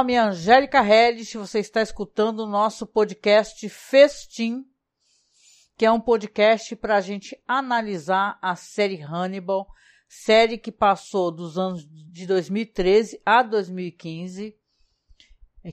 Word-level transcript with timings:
Nome 0.00 0.14
é 0.14 0.18
Angélica 0.18 0.82
Hellis, 0.82 1.30
você 1.34 1.58
está 1.58 1.82
escutando 1.82 2.40
o 2.40 2.46
nosso 2.46 2.86
podcast 2.86 3.68
Festim, 3.68 4.64
que 5.76 5.84
é 5.84 5.92
um 5.92 6.00
podcast 6.00 6.74
para 6.74 6.96
a 6.96 7.02
gente 7.02 7.38
analisar 7.46 8.38
a 8.40 8.56
série 8.56 8.98
Hannibal, 8.98 9.68
série 10.08 10.56
que 10.56 10.72
passou 10.72 11.30
dos 11.30 11.58
anos 11.58 11.86
de 11.86 12.26
2013 12.26 13.20
a 13.26 13.42
2015, 13.42 14.56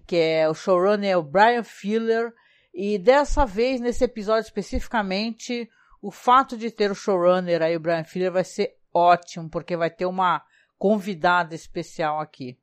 que 0.06 0.18
é 0.18 0.50
o 0.50 0.54
showrunner 0.54 1.10
é 1.10 1.16
o 1.16 1.24
Brian 1.24 1.64
Fuller, 1.64 2.34
e 2.74 2.98
dessa 2.98 3.46
vez, 3.46 3.80
nesse 3.80 4.04
episódio 4.04 4.48
especificamente, 4.48 5.70
o 6.02 6.12
fato 6.12 6.58
de 6.58 6.70
ter 6.70 6.92
o 6.92 6.96
showrunner 6.96 7.62
aí, 7.62 7.78
o 7.78 7.80
Brian 7.80 8.04
Fuller, 8.04 8.34
vai 8.34 8.44
ser 8.44 8.76
ótimo, 8.94 9.50
porque 9.50 9.78
vai 9.78 9.90
ter 9.90 10.06
uma 10.06 10.44
convidada 10.78 11.56
especial 11.56 12.20
aqui. 12.20 12.60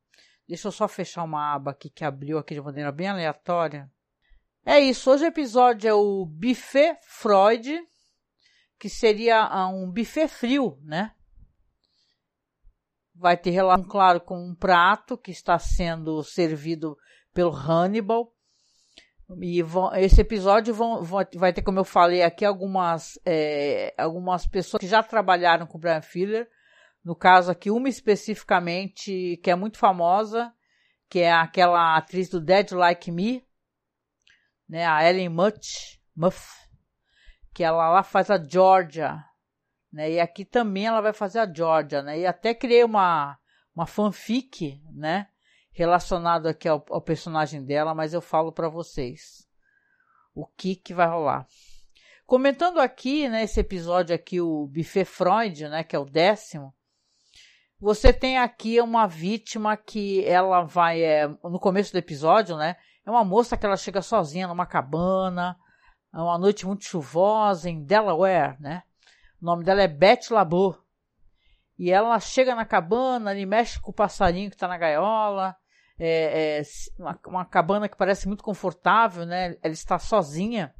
Deixa 0.47 0.67
eu 0.67 0.71
só 0.71 0.87
fechar 0.87 1.23
uma 1.23 1.55
aba 1.55 1.71
aqui 1.71 1.89
que 1.89 2.05
abriu 2.05 2.37
aqui 2.37 2.53
de 2.53 2.61
maneira 2.61 2.91
bem 2.91 3.07
aleatória. 3.07 3.89
É 4.63 4.79
isso, 4.79 5.11
hoje 5.11 5.23
o 5.23 5.27
episódio 5.27 5.87
é 5.87 5.93
o 5.93 6.25
buffet 6.25 6.97
Freud, 7.03 7.79
que 8.79 8.89
seria 8.89 9.41
ah, 9.43 9.67
um 9.67 9.91
buffet 9.91 10.27
frio, 10.27 10.79
né? 10.83 11.11
Vai 13.13 13.37
ter 13.37 13.51
relação, 13.51 13.87
claro, 13.87 14.19
com 14.19 14.37
um 14.37 14.53
prato 14.53 15.17
que 15.17 15.31
está 15.31 15.57
sendo 15.57 16.21
servido 16.23 16.97
pelo 17.33 17.55
Hannibal. 17.55 18.31
E 19.39 19.63
vão, 19.63 19.93
esse 19.95 20.21
episódio 20.21 20.73
vão, 20.73 21.01
vão, 21.01 21.25
vai 21.35 21.53
ter, 21.53 21.63
como 21.63 21.79
eu 21.79 21.85
falei 21.85 22.21
aqui, 22.21 22.45
algumas, 22.45 23.19
é, 23.25 23.93
algumas 23.97 24.45
pessoas 24.45 24.79
que 24.79 24.87
já 24.87 25.01
trabalharam 25.01 25.65
com 25.65 25.77
o 25.77 25.81
Brian 25.81 26.01
Filler 26.01 26.47
no 27.05 27.15
caso 27.15 27.51
aqui, 27.51 27.69
uma 27.69 27.87
especificamente 27.87 29.39
que 29.43 29.51
é 29.51 29.55
muito 29.55 29.77
famosa, 29.77 30.51
que 31.07 31.19
é 31.19 31.31
aquela 31.31 31.95
atriz 31.95 32.29
do 32.29 32.41
Dead 32.41 32.71
Like 32.71 33.11
Me, 33.11 33.47
né, 34.67 34.87
a 34.87 35.07
Ellen 35.07 35.29
Muth, 35.29 35.99
Muff, 36.15 36.49
que 37.53 37.63
ela 37.63 37.89
lá 37.89 38.01
faz 38.01 38.31
a 38.31 38.43
Georgia, 38.43 39.23
né, 39.93 40.13
e 40.13 40.19
aqui 40.19 40.43
também 40.43 40.87
ela 40.87 40.99
vai 40.99 41.13
fazer 41.13 41.37
a 41.37 41.53
Georgia, 41.53 42.01
né, 42.01 42.17
e 42.17 42.25
até 42.25 42.55
criei 42.55 42.83
uma, 42.83 43.37
uma 43.75 43.85
fanfic, 43.85 44.81
né, 44.91 45.27
relacionado 45.71 46.47
aqui 46.47 46.67
ao, 46.67 46.83
ao 46.89 47.01
personagem 47.01 47.63
dela, 47.63 47.93
mas 47.93 48.15
eu 48.15 48.21
falo 48.21 48.51
para 48.51 48.67
vocês 48.67 49.47
o 50.33 50.47
que 50.47 50.75
que 50.75 50.93
vai 50.93 51.07
rolar. 51.07 51.45
Comentando 52.25 52.79
aqui, 52.79 53.29
né, 53.29 53.43
esse 53.43 53.59
episódio 53.59 54.15
aqui, 54.15 54.41
o 54.41 54.65
Buffet 54.65 55.05
Freud, 55.05 55.69
né, 55.69 55.83
que 55.83 55.95
é 55.95 55.99
o 55.99 56.05
décimo, 56.05 56.73
você 57.85 58.11
tem 58.11 58.39
aqui 58.39 58.81
uma 58.81 59.05
vítima 59.05 59.77
que 59.77 60.25
ela 60.25 60.63
vai, 60.63 61.03
é, 61.03 61.27
no 61.27 61.59
começo 61.59 61.91
do 61.91 61.99
episódio, 61.99 62.57
né? 62.57 62.77
É 63.05 63.11
uma 63.11 63.23
moça 63.23 63.55
que 63.55 63.63
ela 63.63 63.77
chega 63.77 64.01
sozinha 64.01 64.47
numa 64.47 64.65
cabana, 64.65 65.55
é 66.11 66.17
uma 66.17 66.35
noite 66.39 66.65
muito 66.65 66.83
chuvosa 66.83 67.69
em 67.69 67.85
Delaware, 67.85 68.59
né? 68.59 68.81
O 69.39 69.45
nome 69.45 69.63
dela 69.63 69.83
é 69.83 69.87
Beth 69.87 70.31
Labor. 70.31 70.83
E 71.77 71.91
ela 71.91 72.19
chega 72.19 72.55
na 72.55 72.65
cabana 72.65 73.35
e 73.35 73.45
mexe 73.45 73.79
com 73.79 73.91
o 73.91 73.93
passarinho 73.93 74.49
que 74.49 74.55
está 74.55 74.67
na 74.67 74.79
gaiola. 74.79 75.55
É, 75.99 76.57
é 76.57 76.63
uma, 76.97 77.19
uma, 77.27 77.45
cabana 77.45 77.87
que 77.87 77.95
parece 77.95 78.27
muito 78.27 78.43
confortável, 78.43 79.27
né? 79.27 79.57
Ela 79.61 79.73
está 79.73 79.99
sozinha. 79.99 80.73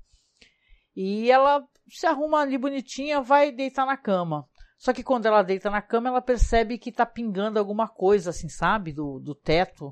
E 0.95 1.29
ela 1.29 1.63
se 1.87 2.07
arruma 2.07 2.39
ali 2.39 2.57
bonitinha, 2.57 3.21
vai 3.21 3.51
deitar 3.51 3.85
na 3.85 3.95
cama. 3.95 4.49
Só 4.85 4.93
que 4.93 5.01
quando 5.01 5.25
ela 5.25 5.41
deita 5.41 5.67
na 5.71 5.81
cama, 5.81 6.09
ela 6.09 6.21
percebe 6.21 6.77
que 6.77 6.91
tá 6.91 7.07
pingando 7.07 7.57
alguma 7.57 7.87
coisa, 7.87 8.29
assim, 8.29 8.47
sabe? 8.47 8.93
Do, 8.93 9.19
do 9.19 9.33
teto. 9.33 9.91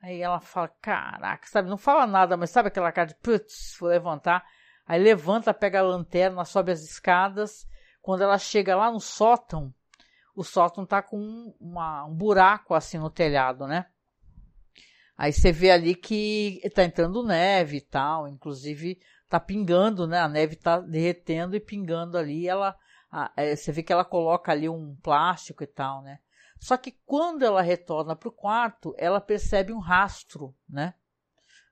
Aí 0.00 0.22
ela 0.22 0.38
fala, 0.38 0.68
caraca, 0.80 1.48
sabe? 1.48 1.68
Não 1.68 1.76
fala 1.76 2.06
nada, 2.06 2.36
mas 2.36 2.50
sabe 2.50 2.68
aquela 2.68 2.92
cara 2.92 3.08
de, 3.08 3.16
putz, 3.16 3.76
vou 3.80 3.88
levantar. 3.88 4.46
Aí 4.86 5.02
levanta, 5.02 5.52
pega 5.52 5.80
a 5.80 5.82
lanterna, 5.82 6.44
sobe 6.44 6.70
as 6.70 6.80
escadas. 6.80 7.66
Quando 8.00 8.22
ela 8.22 8.38
chega 8.38 8.76
lá 8.76 8.88
no 8.92 9.00
sótão, 9.00 9.74
o 10.36 10.44
sótão 10.44 10.86
tá 10.86 11.02
com 11.02 11.52
uma, 11.58 12.04
um 12.04 12.14
buraco 12.14 12.72
assim 12.72 12.98
no 12.98 13.10
telhado, 13.10 13.66
né? 13.66 13.86
Aí 15.18 15.32
você 15.32 15.50
vê 15.50 15.72
ali 15.72 15.96
que 15.96 16.60
tá 16.72 16.84
entrando 16.84 17.26
neve 17.26 17.78
e 17.78 17.80
tal, 17.80 18.28
inclusive 18.28 19.00
tá 19.28 19.40
pingando, 19.40 20.06
né? 20.06 20.20
A 20.20 20.28
neve 20.28 20.54
tá 20.54 20.78
derretendo 20.78 21.56
e 21.56 21.60
pingando 21.60 22.16
ali. 22.16 22.46
Ela 22.46 22.76
ah, 23.10 23.32
é, 23.36 23.56
você 23.56 23.72
vê 23.72 23.82
que 23.82 23.92
ela 23.92 24.04
coloca 24.04 24.52
ali 24.52 24.68
um 24.68 24.96
plástico 25.02 25.64
e 25.64 25.66
tal, 25.66 26.02
né? 26.02 26.20
Só 26.60 26.76
que 26.76 26.92
quando 27.04 27.42
ela 27.42 27.62
retorna 27.62 28.14
para 28.14 28.28
o 28.28 28.32
quarto, 28.32 28.94
ela 28.98 29.20
percebe 29.20 29.72
um 29.72 29.78
rastro, 29.78 30.54
né? 30.68 30.94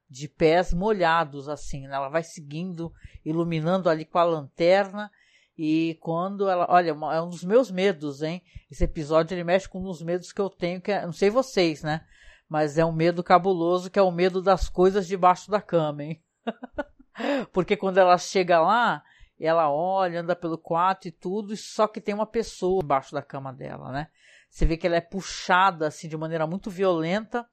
De 0.08 0.26
pés 0.26 0.72
molhados, 0.72 1.48
assim, 1.48 1.86
né? 1.86 1.94
Ela 1.94 2.08
vai 2.08 2.22
seguindo, 2.22 2.92
iluminando 3.24 3.88
ali 3.88 4.04
com 4.04 4.18
a 4.18 4.24
lanterna. 4.24 5.10
E 5.56 5.98
quando 6.00 6.48
ela. 6.48 6.66
Olha, 6.70 6.90
é 6.90 7.20
um 7.20 7.28
dos 7.28 7.44
meus 7.44 7.70
medos, 7.70 8.22
hein? 8.22 8.42
Esse 8.70 8.84
episódio 8.84 9.34
ele 9.34 9.44
mexe 9.44 9.68
com 9.68 9.80
um 9.80 9.84
dos 9.84 10.02
medos 10.02 10.32
que 10.32 10.40
eu 10.40 10.48
tenho, 10.48 10.80
que 10.80 10.90
é, 10.90 11.04
não 11.04 11.12
sei 11.12 11.28
vocês, 11.30 11.82
né? 11.82 12.04
Mas 12.48 12.78
é 12.78 12.84
um 12.84 12.92
medo 12.92 13.22
cabuloso, 13.22 13.90
que 13.90 13.98
é 13.98 14.02
o 14.02 14.10
medo 14.10 14.40
das 14.40 14.68
coisas 14.68 15.06
debaixo 15.06 15.50
da 15.50 15.60
cama, 15.60 16.02
hein? 16.02 16.22
Porque 17.52 17.76
quando 17.76 17.98
ela 17.98 18.16
chega 18.16 18.60
lá, 18.60 19.04
ela 19.38 19.70
olha, 19.70 20.20
anda 20.20 20.34
pelo 20.34 20.58
quarto 20.58 21.06
e 21.08 21.12
tudo, 21.12 21.56
só 21.56 21.86
que 21.86 22.00
tem 22.00 22.14
uma 22.14 22.26
pessoa 22.26 22.82
embaixo 22.82 23.12
da 23.12 23.22
cama 23.22 23.52
dela, 23.52 23.92
né? 23.92 24.10
Você 24.50 24.66
vê 24.66 24.76
que 24.76 24.86
ela 24.86 24.96
é 24.96 25.00
puxada 25.00 25.86
assim 25.86 26.08
de 26.08 26.16
maneira 26.16 26.46
muito 26.46 26.70
violenta 26.70 27.48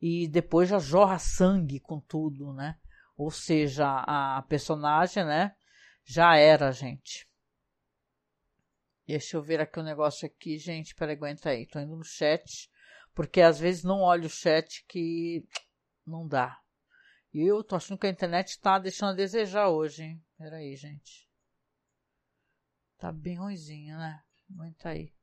e 0.00 0.26
depois 0.28 0.68
já 0.68 0.78
jorra 0.78 1.18
sangue 1.18 1.78
com 1.78 2.00
tudo, 2.00 2.52
né? 2.52 2.76
Ou 3.16 3.30
seja, 3.30 4.02
a 4.06 4.42
personagem, 4.48 5.24
né, 5.24 5.54
já 6.04 6.36
era, 6.36 6.72
gente. 6.72 7.28
Deixa 9.06 9.36
eu 9.36 9.42
ver 9.42 9.60
aqui 9.60 9.78
o 9.78 9.82
um 9.82 9.84
negócio 9.84 10.26
aqui, 10.26 10.56
gente. 10.56 10.94
Peraí, 10.94 11.16
aguenta 11.16 11.50
aí. 11.50 11.66
Tô 11.66 11.78
indo 11.80 11.96
no 11.96 12.04
chat, 12.04 12.70
porque 13.14 13.40
às 13.40 13.58
vezes 13.58 13.84
não 13.84 14.00
olho 14.00 14.26
o 14.26 14.30
chat 14.30 14.84
que 14.88 15.44
não 16.06 16.26
dá. 16.26 16.56
E 17.32 17.46
eu 17.46 17.62
tô 17.62 17.76
achando 17.76 17.98
que 17.98 18.06
a 18.06 18.10
internet 18.10 18.60
tá 18.60 18.78
deixando 18.78 19.10
a 19.10 19.14
desejar 19.14 19.68
hoje, 19.68 20.02
hein? 20.02 20.24
Pera 20.36 20.56
aí, 20.56 20.74
gente. 20.74 21.28
Tá 22.98 23.12
bem 23.12 23.36
ruimzinho, 23.36 23.96
né? 23.96 24.22
Aguenta 24.50 24.88
aí. 24.88 25.14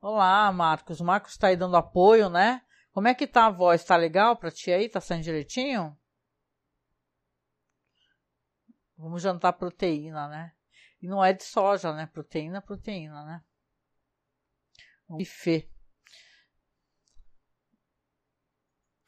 Olá, 0.00 0.50
Marcos. 0.52 1.00
O 1.00 1.04
Marcos 1.04 1.36
tá 1.36 1.48
aí 1.48 1.56
dando 1.56 1.76
apoio, 1.76 2.28
né? 2.28 2.62
Como 2.92 3.06
é 3.06 3.14
que 3.14 3.26
tá 3.26 3.46
a 3.46 3.50
voz? 3.50 3.84
Tá 3.84 3.96
legal 3.96 4.36
pra 4.36 4.50
ti 4.50 4.72
aí? 4.72 4.88
Tá 4.88 5.00
saindo 5.00 5.24
direitinho? 5.24 5.96
Vamos 8.96 9.22
jantar 9.22 9.52
proteína, 9.52 10.28
né? 10.28 10.52
E 11.00 11.06
não 11.06 11.24
é 11.24 11.32
de 11.32 11.44
soja, 11.44 11.92
né? 11.92 12.06
Proteína, 12.06 12.60
proteína, 12.60 13.24
né? 13.24 13.44
Buffet. 15.08 15.70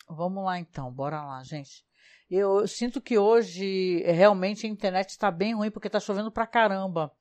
Vamos 0.09 0.45
lá 0.45 0.59
então, 0.59 0.93
bora 0.93 1.23
lá, 1.23 1.43
gente. 1.43 1.85
Eu 2.31 2.67
sinto 2.67 3.01
que 3.01 3.19
hoje 3.19 4.03
realmente 4.05 4.67
a 4.67 4.71
internet 4.71 5.11
está 5.11 5.31
bem 5.31 5.55
ruim 5.55 5.71
porque 5.71 5.89
está 5.89 6.01
chovendo 6.01 6.31
pra 6.31 6.47
caramba. 6.47 7.13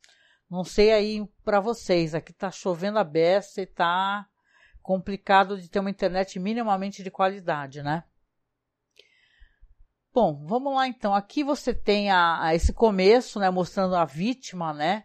Não 0.50 0.64
sei 0.64 0.92
aí 0.92 1.28
para 1.44 1.60
vocês, 1.60 2.16
aqui 2.16 2.32
está 2.32 2.50
chovendo 2.50 3.00
a 3.00 3.04
beça 3.04 3.62
e 3.62 3.66
está 3.66 4.26
complicado 4.82 5.60
de 5.60 5.70
ter 5.70 5.80
uma 5.80 5.90
internet 5.90 6.40
minimamente 6.40 7.04
de 7.04 7.12
qualidade, 7.12 7.84
né? 7.84 8.04
Bom, 10.14 10.46
vamos 10.46 10.74
lá 10.74 10.88
então. 10.88 11.14
Aqui 11.14 11.44
você 11.44 11.74
tem 11.74 12.10
a, 12.10 12.42
a 12.42 12.56
esse 12.56 12.74
começo, 12.74 13.40
né, 13.40 13.50
mostrando 13.50 13.96
a 13.96 14.06
vítima, 14.06 14.74
né, 14.74 15.04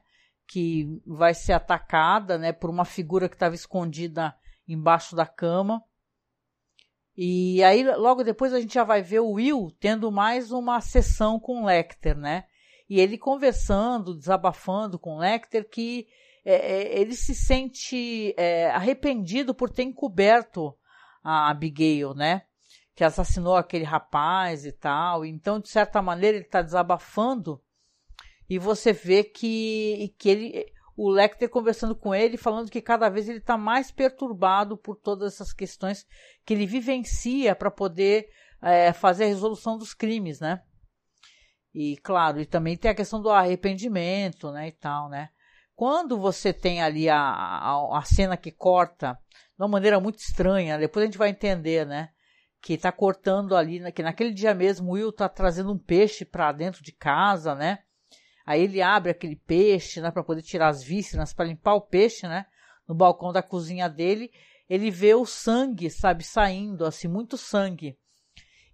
que 0.48 0.86
vai 1.06 1.34
ser 1.34 1.52
atacada, 1.52 2.38
né, 2.38 2.52
por 2.52 2.70
uma 2.70 2.84
figura 2.84 3.28
que 3.28 3.34
estava 3.34 3.54
escondida 3.54 4.34
embaixo 4.66 5.14
da 5.14 5.26
cama. 5.26 5.82
E 7.16 7.62
aí, 7.62 7.84
logo 7.96 8.24
depois, 8.24 8.52
a 8.54 8.60
gente 8.60 8.74
já 8.74 8.84
vai 8.84 9.02
ver 9.02 9.20
o 9.20 9.32
Will 9.32 9.70
tendo 9.78 10.10
mais 10.10 10.50
uma 10.50 10.80
sessão 10.80 11.38
com 11.38 11.62
o 11.62 11.66
Lecter, 11.66 12.16
né? 12.16 12.44
E 12.88 13.00
ele 13.00 13.18
conversando, 13.18 14.16
desabafando 14.16 14.98
com 14.98 15.16
o 15.16 15.18
Lecter, 15.18 15.68
que 15.68 16.06
é, 16.44 16.54
é, 16.54 17.00
ele 17.00 17.14
se 17.14 17.34
sente 17.34 18.34
é, 18.36 18.70
arrependido 18.70 19.54
por 19.54 19.70
ter 19.70 19.82
encoberto 19.82 20.74
a 21.22 21.50
Abigail, 21.50 22.14
né? 22.14 22.42
Que 22.94 23.04
assassinou 23.04 23.56
aquele 23.56 23.84
rapaz 23.84 24.64
e 24.64 24.72
tal. 24.72 25.24
Então, 25.24 25.60
de 25.60 25.68
certa 25.68 26.02
maneira, 26.02 26.36
ele 26.36 26.46
está 26.46 26.62
desabafando 26.62 27.62
e 28.48 28.58
você 28.58 28.92
vê 28.92 29.24
que, 29.24 30.14
que 30.18 30.28
ele 30.28 30.66
o 30.96 31.10
Lecter 31.10 31.48
conversando 31.48 31.94
com 31.94 32.14
ele, 32.14 32.36
falando 32.36 32.70
que 32.70 32.80
cada 32.80 33.08
vez 33.08 33.28
ele 33.28 33.38
está 33.38 33.56
mais 33.56 33.90
perturbado 33.90 34.76
por 34.76 34.96
todas 34.96 35.34
essas 35.34 35.52
questões 35.52 36.06
que 36.44 36.54
ele 36.54 36.66
vivencia 36.66 37.54
para 37.54 37.70
poder 37.70 38.28
é, 38.60 38.92
fazer 38.92 39.24
a 39.24 39.28
resolução 39.28 39.78
dos 39.78 39.94
crimes, 39.94 40.40
né? 40.40 40.62
E 41.74 41.96
claro, 41.98 42.40
e 42.40 42.46
também 42.46 42.76
tem 42.76 42.90
a 42.90 42.94
questão 42.94 43.20
do 43.20 43.30
arrependimento, 43.30 44.50
né, 44.52 44.68
e 44.68 44.72
tal, 44.72 45.08
né? 45.08 45.30
quando 45.82 46.18
você 46.18 46.52
tem 46.52 46.80
ali 46.80 47.08
a, 47.08 47.18
a, 47.18 47.98
a 47.98 48.02
cena 48.02 48.36
que 48.36 48.52
corta 48.52 49.18
de 49.58 49.62
uma 49.62 49.68
maneira 49.68 49.98
muito 49.98 50.18
estranha, 50.18 50.78
depois 50.78 51.02
a 51.02 51.06
gente 51.06 51.18
vai 51.18 51.30
entender, 51.30 51.84
né? 51.86 52.10
Que 52.60 52.78
tá 52.78 52.92
cortando 52.92 53.56
ali, 53.56 53.80
né, 53.80 53.90
que 53.90 54.02
naquele 54.02 54.32
dia 54.32 54.54
mesmo 54.54 54.90
o 54.90 54.92
Will 54.92 55.12
tá 55.12 55.28
trazendo 55.28 55.72
um 55.72 55.78
peixe 55.78 56.24
para 56.24 56.52
dentro 56.52 56.82
de 56.84 56.92
casa, 56.92 57.56
né? 57.56 57.80
Aí 58.44 58.62
ele 58.62 58.82
abre 58.82 59.10
aquele 59.10 59.36
peixe, 59.36 60.00
né, 60.00 60.10
para 60.10 60.24
poder 60.24 60.42
tirar 60.42 60.68
as 60.68 60.82
vísceras, 60.82 61.32
para 61.32 61.46
limpar 61.46 61.74
o 61.74 61.80
peixe, 61.80 62.26
né? 62.26 62.46
No 62.86 62.94
balcão 62.94 63.32
da 63.32 63.42
cozinha 63.42 63.88
dele, 63.88 64.30
ele 64.68 64.90
vê 64.90 65.14
o 65.14 65.24
sangue, 65.24 65.90
sabe, 65.90 66.24
saindo, 66.24 66.84
assim, 66.84 67.08
muito 67.08 67.36
sangue. 67.36 67.96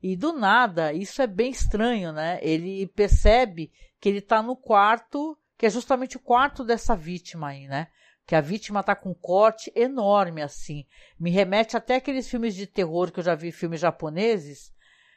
E 0.02 0.16
do 0.16 0.32
nada, 0.32 0.92
isso 0.92 1.20
é 1.20 1.26
bem 1.26 1.50
estranho, 1.50 2.12
né? 2.12 2.38
Ele 2.40 2.86
percebe 2.86 3.72
que 4.00 4.08
ele 4.08 4.18
está 4.18 4.42
no 4.42 4.56
quarto, 4.56 5.36
que 5.56 5.66
é 5.66 5.70
justamente 5.70 6.16
o 6.16 6.20
quarto 6.20 6.64
dessa 6.64 6.94
vítima 6.94 7.48
aí, 7.48 7.66
né? 7.66 7.88
Que 8.24 8.34
a 8.34 8.40
vítima 8.40 8.80
está 8.80 8.94
com 8.94 9.10
um 9.10 9.14
corte 9.14 9.72
enorme, 9.74 10.40
assim. 10.40 10.86
Me 11.18 11.30
remete 11.30 11.76
até 11.76 11.96
aqueles 11.96 12.28
filmes 12.28 12.54
de 12.54 12.66
terror 12.66 13.10
que 13.10 13.18
eu 13.18 13.24
já 13.24 13.34
vi, 13.34 13.50
filmes 13.50 13.80
japoneses, 13.80 14.72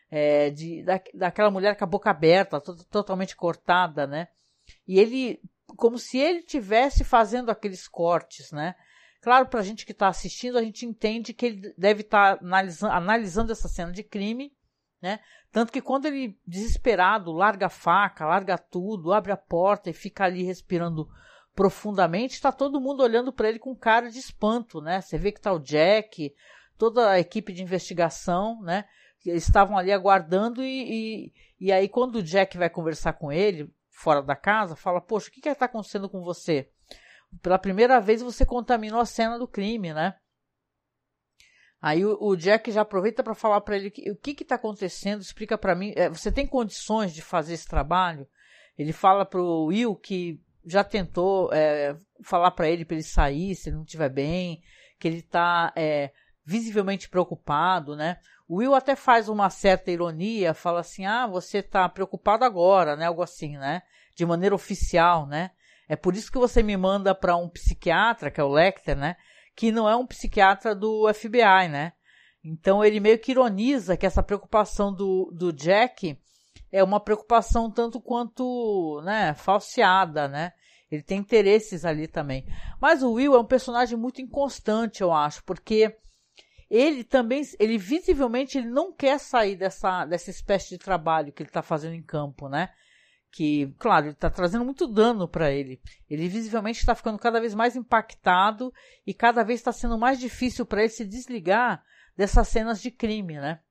é, 0.09 0.49
de, 0.49 0.83
da, 0.83 0.99
daquela 1.13 1.51
mulher 1.51 1.77
com 1.77 1.83
a 1.83 1.87
boca 1.87 2.09
aberta, 2.09 2.59
totalmente 2.59 3.35
cortada, 3.35 4.07
né? 4.07 4.27
E 4.87 4.99
ele, 4.99 5.41
como 5.77 5.97
se 5.97 6.17
ele 6.17 6.41
tivesse 6.41 7.03
fazendo 7.03 7.49
aqueles 7.49 7.87
cortes, 7.87 8.51
né? 8.51 8.75
Claro, 9.21 9.47
para 9.47 9.59
a 9.59 9.63
gente 9.63 9.85
que 9.85 9.91
está 9.91 10.07
assistindo, 10.07 10.57
a 10.57 10.63
gente 10.63 10.85
entende 10.85 11.33
que 11.33 11.45
ele 11.45 11.73
deve 11.77 12.01
estar 12.01 12.37
tá 12.37 12.43
analisando, 12.43 12.93
analisando 12.93 13.51
essa 13.51 13.67
cena 13.67 13.91
de 13.91 14.03
crime 14.03 14.51
né? 15.01 15.19
Tanto 15.51 15.73
que 15.73 15.81
quando 15.81 16.05
ele, 16.05 16.39
desesperado, 16.45 17.31
larga 17.31 17.65
a 17.65 17.69
faca, 17.69 18.25
larga 18.25 18.57
tudo, 18.57 19.11
abre 19.11 19.31
a 19.31 19.37
porta 19.37 19.89
e 19.89 19.93
fica 19.93 20.25
ali 20.25 20.43
respirando 20.43 21.09
profundamente, 21.53 22.35
está 22.35 22.51
todo 22.51 22.79
mundo 22.79 23.03
olhando 23.03 23.33
para 23.33 23.49
ele 23.49 23.59
com 23.59 23.75
cara 23.75 24.09
de 24.09 24.19
espanto, 24.19 24.79
né? 24.79 25.01
Você 25.01 25.17
vê 25.17 25.31
que 25.31 25.39
está 25.39 25.51
o 25.51 25.59
Jack, 25.59 26.33
toda 26.77 27.09
a 27.09 27.19
equipe 27.19 27.51
de 27.51 27.63
investigação, 27.63 28.61
né? 28.61 28.85
Eles 29.25 29.45
estavam 29.45 29.77
ali 29.77 29.91
aguardando 29.91 30.63
e, 30.63 31.27
e, 31.27 31.33
e 31.59 31.71
aí 31.71 31.89
quando 31.89 32.17
o 32.17 32.23
Jack 32.23 32.57
vai 32.57 32.69
conversar 32.69 33.13
com 33.13 33.31
ele, 33.31 33.69
fora 34.01 34.21
da 34.21 34.35
casa, 34.35 34.75
fala, 34.75 34.99
poxa, 34.99 35.29
o 35.29 35.31
que 35.31 35.47
está 35.47 35.65
acontecendo 35.65 36.09
com 36.09 36.21
você? 36.21 36.69
Pela 37.41 37.59
primeira 37.59 37.99
vez 38.01 38.21
você 38.21 38.45
contaminou 38.45 38.99
a 38.99 39.05
cena 39.05 39.37
do 39.37 39.47
crime, 39.47 39.93
né? 39.93 40.15
Aí 41.81 42.05
o, 42.05 42.35
Jack 42.35 42.71
já 42.71 42.81
aproveita 42.81 43.23
para 43.23 43.33
falar 43.33 43.61
para 43.61 43.75
ele 43.75 43.91
o 44.11 44.15
que 44.15 44.31
está 44.39 44.55
acontecendo, 44.55 45.21
explica 45.21 45.57
para 45.57 45.73
mim. 45.73 45.93
É, 45.95 46.09
você 46.09 46.31
tem 46.31 46.45
condições 46.45 47.11
de 47.13 47.21
fazer 47.21 47.53
esse 47.53 47.67
trabalho? 47.67 48.27
Ele 48.77 48.93
fala 48.93 49.25
para 49.25 49.41
o 49.41 49.65
Will 49.65 49.95
que 49.95 50.39
já 50.63 50.83
tentou 50.83 51.51
é, 51.51 51.97
falar 52.23 52.51
para 52.51 52.69
ele 52.69 52.85
para 52.85 52.95
ele 52.95 53.03
sair 53.03 53.55
se 53.55 53.69
ele 53.69 53.77
não 53.77 53.83
estiver 53.83 54.09
bem, 54.09 54.61
que 54.99 55.07
ele 55.07 55.19
está 55.19 55.73
é, 55.75 56.11
visivelmente 56.45 57.09
preocupado, 57.09 57.95
né? 57.95 58.19
Will 58.57 58.75
até 58.75 58.95
faz 58.95 59.29
uma 59.29 59.49
certa 59.49 59.91
ironia, 59.91 60.53
fala 60.53 60.81
assim: 60.81 61.05
ah, 61.05 61.27
você 61.27 61.59
está 61.59 61.87
preocupado 61.87 62.43
agora, 62.43 62.95
né? 62.95 63.05
Algo 63.05 63.21
assim, 63.21 63.57
né? 63.57 63.81
De 64.15 64.25
maneira 64.25 64.55
oficial, 64.55 65.25
né? 65.25 65.51
É 65.87 65.95
por 65.95 66.15
isso 66.15 66.31
que 66.31 66.37
você 66.37 66.63
me 66.63 66.75
manda 66.77 67.13
para 67.13 67.35
um 67.35 67.49
psiquiatra, 67.49 68.31
que 68.31 68.39
é 68.39 68.43
o 68.43 68.49
Lecter, 68.49 68.95
né? 68.95 69.15
que 69.55 69.71
não 69.71 69.87
é 69.87 69.95
um 69.95 70.07
psiquiatra 70.07 70.73
do 70.73 71.11
FBI, 71.13 71.67
né? 71.69 71.93
Então 72.43 72.83
ele 72.83 72.99
meio 72.99 73.19
que 73.19 73.31
ironiza 73.31 73.95
que 73.95 74.05
essa 74.05 74.23
preocupação 74.23 74.93
do, 74.93 75.31
do 75.31 75.53
Jack 75.53 76.17
é 76.71 76.83
uma 76.83 76.99
preocupação 76.99 77.69
tanto 77.69 78.01
quanto, 78.01 79.01
né, 79.03 79.33
falseada, 79.35 80.27
né? 80.27 80.53
Ele 80.89 81.03
tem 81.03 81.19
interesses 81.19 81.85
ali 81.85 82.07
também. 82.07 82.45
Mas 82.81 83.03
o 83.03 83.13
Will 83.13 83.35
é 83.35 83.39
um 83.39 83.45
personagem 83.45 83.97
muito 83.97 84.21
inconstante, 84.21 85.01
eu 85.01 85.13
acho, 85.13 85.43
porque 85.43 85.95
ele 86.71 87.03
também, 87.03 87.43
ele 87.59 87.77
visivelmente 87.77 88.57
ele 88.57 88.69
não 88.69 88.93
quer 88.93 89.19
sair 89.19 89.57
dessa, 89.57 90.05
dessa 90.05 90.29
espécie 90.29 90.69
de 90.69 90.77
trabalho 90.77 91.33
que 91.33 91.43
ele 91.43 91.49
está 91.49 91.61
fazendo 91.61 91.95
em 91.95 92.01
campo, 92.01 92.47
né? 92.47 92.69
que, 93.31 93.73
claro, 93.79 94.07
ele 94.07 94.13
está 94.13 94.29
trazendo 94.29 94.65
muito 94.65 94.87
dano 94.87 95.27
para 95.27 95.51
ele. 95.51 95.81
Ele 96.09 96.27
visivelmente 96.27 96.79
está 96.79 96.93
ficando 96.93 97.17
cada 97.17 97.39
vez 97.39 97.55
mais 97.55 97.75
impactado 97.75 98.73
e 99.07 99.13
cada 99.13 99.43
vez 99.43 99.59
está 99.59 99.71
sendo 99.71 99.97
mais 99.97 100.19
difícil 100.19 100.65
para 100.65 100.81
ele 100.81 100.89
se 100.89 101.05
desligar 101.05 101.83
dessas 102.15 102.47
cenas 102.49 102.81
de 102.81 102.91
crime, 102.91 103.35
né? 103.39 103.61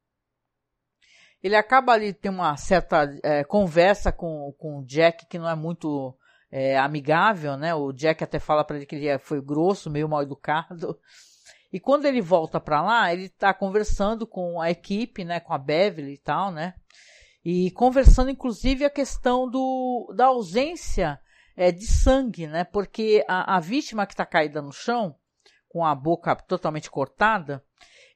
Ele 1.43 1.56
acaba 1.56 1.93
ali 1.93 2.12
ter 2.12 2.31
uma 2.31 2.56
certa 2.56 3.11
é, 3.23 3.44
conversa 3.44 4.11
com, 4.11 4.55
com 4.58 4.79
o 4.79 4.85
Jack 4.85 5.26
que 5.26 5.38
não 5.38 5.49
é 5.49 5.55
muito 5.55 6.17
é, 6.50 6.79
amigável, 6.79 7.56
né? 7.56 7.75
O 7.75 7.93
Jack 7.93 8.25
até 8.25 8.38
fala 8.38 8.64
para 8.64 8.76
ele 8.76 8.87
que 8.87 8.94
ele 8.94 9.08
é, 9.08 9.19
foi 9.19 9.43
grosso, 9.43 9.91
meio 9.91 10.08
mal 10.08 10.23
educado. 10.23 10.99
E 11.72 11.78
quando 11.78 12.05
ele 12.05 12.20
volta 12.20 12.61
para 12.61 12.82
lá, 12.82 13.12
ele 13.12 13.25
está 13.25 13.55
conversando 13.55 14.26
com 14.26 14.61
a 14.61 14.70
equipe, 14.70 15.25
né? 15.25 15.40
Com 15.40 15.52
a 15.52 15.58
Beverly 15.58 16.14
e 16.14 16.19
tal, 16.19 16.50
né? 16.50 16.75
e 17.44 17.70
conversando 17.70 18.31
inclusive 18.31 18.84
a 18.84 18.90
questão 18.90 19.49
do, 19.49 20.12
da 20.14 20.26
ausência 20.26 21.20
é, 21.56 21.72
de 21.72 21.87
sangue, 21.87 22.46
né? 22.46 22.64
Porque 22.64 23.25
a, 23.28 23.56
a 23.56 23.61
vítima 23.61 24.06
que 24.06 24.12
está 24.12 24.26
caída 24.26 24.61
no 24.61 24.72
chão, 24.72 25.17
com 25.69 25.84
a 25.84 25.94
boca 25.94 26.34
totalmente 26.37 26.90
cortada, 26.90 27.64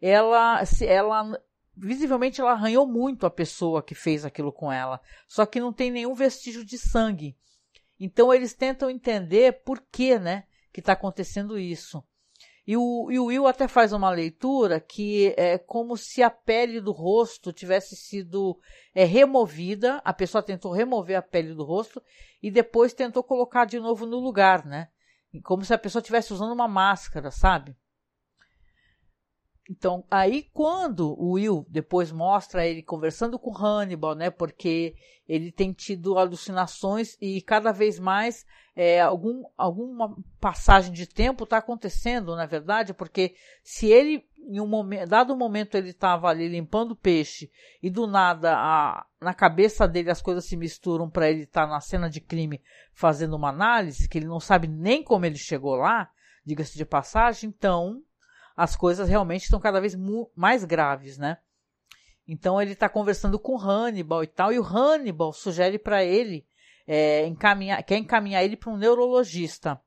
ela, 0.00 0.62
ela 0.82 1.40
visivelmente 1.76 2.40
ela 2.40 2.52
arranhou 2.52 2.86
muito 2.86 3.26
a 3.26 3.30
pessoa 3.30 3.82
que 3.82 3.94
fez 3.94 4.24
aquilo 4.24 4.52
com 4.52 4.70
ela, 4.70 5.00
só 5.26 5.46
que 5.46 5.60
não 5.60 5.72
tem 5.72 5.90
nenhum 5.90 6.14
vestígio 6.14 6.64
de 6.64 6.78
sangue. 6.78 7.36
Então 7.98 8.32
eles 8.32 8.54
tentam 8.54 8.90
entender 8.90 9.62
por 9.64 9.80
que, 9.80 10.18
né, 10.18 10.44
que 10.72 10.80
está 10.80 10.92
acontecendo 10.92 11.58
isso. 11.58 12.04
E 12.66 12.76
o, 12.76 13.10
e 13.10 13.18
o 13.18 13.26
Will 13.26 13.46
até 13.46 13.68
faz 13.68 13.92
uma 13.92 14.10
leitura 14.10 14.80
que 14.80 15.34
é 15.36 15.58
como 15.58 15.96
se 15.96 16.22
a 16.22 16.30
pele 16.30 16.80
do 16.80 16.92
rosto 16.92 17.52
tivesse 17.52 17.94
sido 17.94 18.58
é, 18.94 19.04
removida, 19.04 20.00
a 20.04 20.14
pessoa 20.14 20.42
tentou 20.42 20.72
remover 20.72 21.16
a 21.16 21.22
pele 21.22 21.54
do 21.54 21.62
rosto 21.62 22.02
e 22.42 22.50
depois 22.50 22.94
tentou 22.94 23.22
colocar 23.22 23.66
de 23.66 23.78
novo 23.78 24.06
no 24.06 24.18
lugar, 24.18 24.64
né? 24.64 24.88
Como 25.42 25.64
se 25.64 25.74
a 25.74 25.78
pessoa 25.78 26.00
estivesse 26.00 26.32
usando 26.32 26.52
uma 26.52 26.68
máscara, 26.68 27.30
sabe? 27.30 27.76
Então, 29.70 30.04
aí 30.10 30.50
quando 30.52 31.18
o 31.18 31.32
Will 31.32 31.66
depois 31.70 32.12
mostra 32.12 32.66
ele 32.66 32.82
conversando 32.82 33.38
com 33.38 33.56
Hannibal, 33.56 34.14
né? 34.14 34.28
Porque 34.30 34.94
ele 35.26 35.50
tem 35.50 35.72
tido 35.72 36.18
alucinações 36.18 37.16
e 37.20 37.40
cada 37.40 37.72
vez 37.72 37.98
mais 37.98 38.44
é, 38.76 39.00
algum, 39.00 39.44
alguma 39.56 40.14
passagem 40.38 40.92
de 40.92 41.06
tempo 41.06 41.44
está 41.44 41.58
acontecendo, 41.58 42.36
na 42.36 42.44
verdade, 42.44 42.92
porque 42.92 43.34
se 43.62 43.86
ele, 43.86 44.28
em 44.36 44.60
um 44.60 44.66
momento, 44.66 45.08
dado 45.08 45.34
momento, 45.34 45.76
ele 45.76 45.90
estava 45.90 46.28
ali 46.28 46.46
limpando 46.46 46.94
peixe 46.94 47.50
e 47.82 47.88
do 47.88 48.06
nada 48.06 48.54
a, 48.54 49.06
na 49.18 49.32
cabeça 49.32 49.88
dele 49.88 50.10
as 50.10 50.20
coisas 50.20 50.44
se 50.44 50.58
misturam 50.58 51.08
para 51.08 51.30
ele 51.30 51.44
estar 51.44 51.66
tá 51.66 51.72
na 51.72 51.80
cena 51.80 52.10
de 52.10 52.20
crime 52.20 52.60
fazendo 52.92 53.36
uma 53.36 53.48
análise, 53.48 54.08
que 54.08 54.18
ele 54.18 54.26
não 54.26 54.40
sabe 54.40 54.68
nem 54.68 55.02
como 55.02 55.24
ele 55.24 55.38
chegou 55.38 55.76
lá, 55.76 56.10
diga-se 56.44 56.76
de 56.76 56.84
passagem, 56.84 57.48
então 57.48 58.02
as 58.56 58.76
coisas 58.76 59.08
realmente 59.08 59.44
estão 59.44 59.60
cada 59.60 59.80
vez 59.80 59.96
mais 60.34 60.64
graves, 60.64 61.18
né? 61.18 61.38
Então 62.26 62.60
ele 62.60 62.72
está 62.72 62.88
conversando 62.88 63.38
com 63.38 63.58
Hannibal 63.58 64.22
e 64.22 64.26
tal, 64.26 64.52
e 64.52 64.58
o 64.58 64.64
Hannibal 64.64 65.32
sugere 65.32 65.78
para 65.78 66.02
ele 66.02 66.46
é, 66.86 67.26
encaminhar, 67.26 67.82
quer 67.82 67.98
encaminhar 67.98 68.44
ele 68.44 68.56
para 68.56 68.70
um 68.70 68.76
neurologista. 68.76 69.80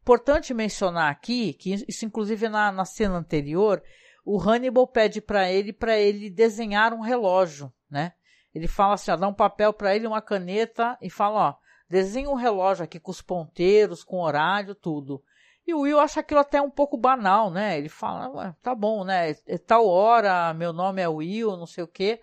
Importante 0.00 0.52
mencionar 0.52 1.10
aqui 1.10 1.52
que 1.52 1.74
isso, 1.88 2.04
inclusive 2.04 2.48
na, 2.48 2.72
na 2.72 2.84
cena 2.84 3.16
anterior, 3.16 3.82
o 4.24 4.40
Hannibal 4.40 4.86
pede 4.86 5.20
para 5.20 5.50
ele 5.50 5.72
para 5.72 5.96
ele 5.98 6.28
desenhar 6.28 6.92
um 6.92 7.00
relógio, 7.00 7.72
né? 7.88 8.12
Ele 8.54 8.66
fala 8.66 8.94
assim, 8.94 9.10
ó, 9.10 9.16
dá 9.16 9.28
um 9.28 9.34
papel 9.34 9.72
para 9.72 9.94
ele, 9.94 10.06
uma 10.06 10.20
caneta 10.20 10.98
e 11.00 11.08
fala, 11.08 11.50
ó, 11.50 11.54
desenha 11.88 12.28
um 12.28 12.34
relógio 12.34 12.84
aqui 12.84 13.00
com 13.00 13.10
os 13.10 13.22
ponteiros, 13.22 14.04
com 14.04 14.20
horário, 14.20 14.74
tudo. 14.74 15.22
E 15.66 15.74
o 15.74 15.80
Will 15.80 16.00
acha 16.00 16.20
aquilo 16.20 16.40
até 16.40 16.60
um 16.60 16.70
pouco 16.70 16.96
banal, 16.96 17.50
né? 17.50 17.78
Ele 17.78 17.88
fala, 17.88 18.56
tá 18.62 18.74
bom, 18.74 19.04
né? 19.04 19.30
É 19.46 19.58
tal 19.58 19.86
hora, 19.86 20.52
meu 20.54 20.72
nome 20.72 21.00
é 21.00 21.08
Will, 21.08 21.56
não 21.56 21.66
sei 21.66 21.84
o 21.84 21.88
quê. 21.88 22.20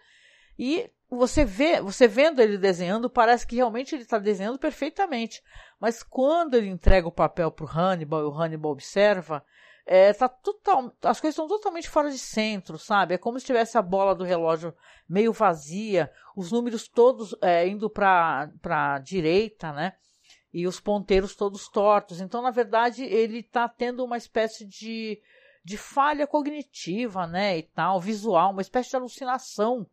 E 0.58 0.92
você 1.10 1.46
vê, 1.46 1.82
você 1.82 2.08
vendo 2.08 2.42
ele 2.42 2.58
desenhando, 2.58 3.10
parece 3.10 3.48
que 3.48 3.56
realmente 3.56 3.96
ele 3.96 4.04
está 4.04 4.20
desenhando 4.20 4.60
perfeitamente. 4.60 5.42
Mas 5.80 6.04
quando 6.04 6.56
ele 6.56 6.68
entrega 6.68 7.08
o 7.08 7.12
papel 7.12 7.50
para 7.50 7.66
o 7.66 7.70
Hannibal 7.70 8.22
e 8.22 8.26
o 8.26 8.34
Hannibal 8.34 8.72
observa, 8.72 9.44
é, 9.86 10.14
tá 10.14 10.30
total, 10.30 10.94
as 11.02 11.20
coisas 11.20 11.34
estão 11.34 11.48
totalmente 11.48 11.90
fora 11.90 12.12
de 12.12 12.20
centro, 12.20 12.78
sabe? 12.78 13.16
É 13.16 13.18
como 13.18 13.40
se 13.40 13.46
tivesse 13.46 13.76
a 13.76 13.82
bola 13.82 14.14
do 14.14 14.24
relógio 14.24 14.72
meio 15.08 15.34
vazia, 15.34 16.12
os 16.36 16.52
números 16.52 16.88
todos 16.88 17.36
é, 17.42 17.68
indo 17.68 17.90
para 17.90 18.52
a 18.66 19.00
direita, 19.00 19.74
né? 19.74 19.94
E 20.54 20.68
os 20.68 20.80
ponteiros 20.80 21.36
todos 21.36 21.68
tortos. 21.70 22.20
Então, 22.22 22.42
na 22.42 22.52
verdade, 22.52 23.04
ele 23.04 23.40
está 23.40 23.68
tendo 23.70 24.04
uma 24.04 24.18
espécie 24.18 24.66
de, 24.66 25.22
de 25.64 25.78
falha 25.78 26.26
cognitiva, 26.26 27.28
né, 27.28 27.58
e 27.58 27.64
tal, 27.64 28.00
visual, 28.00 28.52
uma 28.52 28.62
espécie 28.62 28.90
de 28.90 28.96
alucinação, 28.96 29.88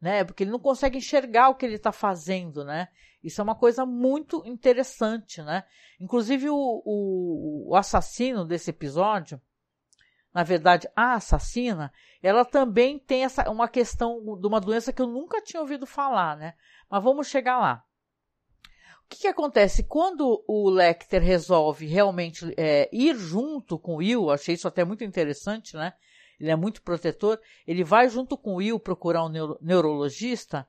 né? 0.00 0.24
Porque 0.24 0.42
ele 0.42 0.50
não 0.50 0.58
consegue 0.58 0.98
enxergar 0.98 1.50
o 1.50 1.54
que 1.54 1.64
ele 1.64 1.76
está 1.76 1.92
fazendo, 1.92 2.64
né? 2.64 2.88
Isso 3.22 3.40
é 3.40 3.44
uma 3.44 3.54
coisa 3.54 3.84
muito 3.84 4.42
interessante, 4.46 5.42
né? 5.42 5.64
Inclusive 6.00 6.48
o, 6.48 6.82
o, 6.84 7.70
o 7.70 7.76
assassino 7.76 8.44
desse 8.44 8.70
episódio, 8.70 9.40
na 10.32 10.42
verdade, 10.42 10.88
a 10.96 11.14
assassina, 11.14 11.92
ela 12.22 12.44
também 12.44 12.98
tem 12.98 13.24
essa, 13.24 13.50
uma 13.50 13.68
questão 13.68 14.38
de 14.40 14.46
uma 14.46 14.60
doença 14.60 14.92
que 14.92 15.02
eu 15.02 15.06
nunca 15.06 15.42
tinha 15.42 15.60
ouvido 15.60 15.86
falar, 15.86 16.36
né? 16.36 16.54
Mas 16.88 17.02
vamos 17.02 17.26
chegar 17.26 17.58
lá. 17.58 17.84
O 19.10 19.12
que, 19.12 19.22
que 19.22 19.26
acontece? 19.26 19.82
Quando 19.82 20.44
o 20.46 20.70
Lecter 20.70 21.20
resolve 21.20 21.84
realmente 21.84 22.54
é, 22.56 22.88
ir 22.92 23.16
junto 23.16 23.76
com 23.76 23.94
o 23.94 23.96
Will, 23.96 24.30
achei 24.30 24.54
isso 24.54 24.68
até 24.68 24.84
muito 24.84 25.02
interessante, 25.02 25.76
né? 25.76 25.94
Ele 26.38 26.50
é 26.50 26.54
muito 26.54 26.80
protetor. 26.80 27.40
Ele 27.66 27.82
vai 27.82 28.08
junto 28.08 28.38
com 28.38 28.52
o 28.52 28.56
Will 28.58 28.78
procurar 28.78 29.24
um 29.24 29.28
neuro, 29.28 29.58
neurologista. 29.60 30.64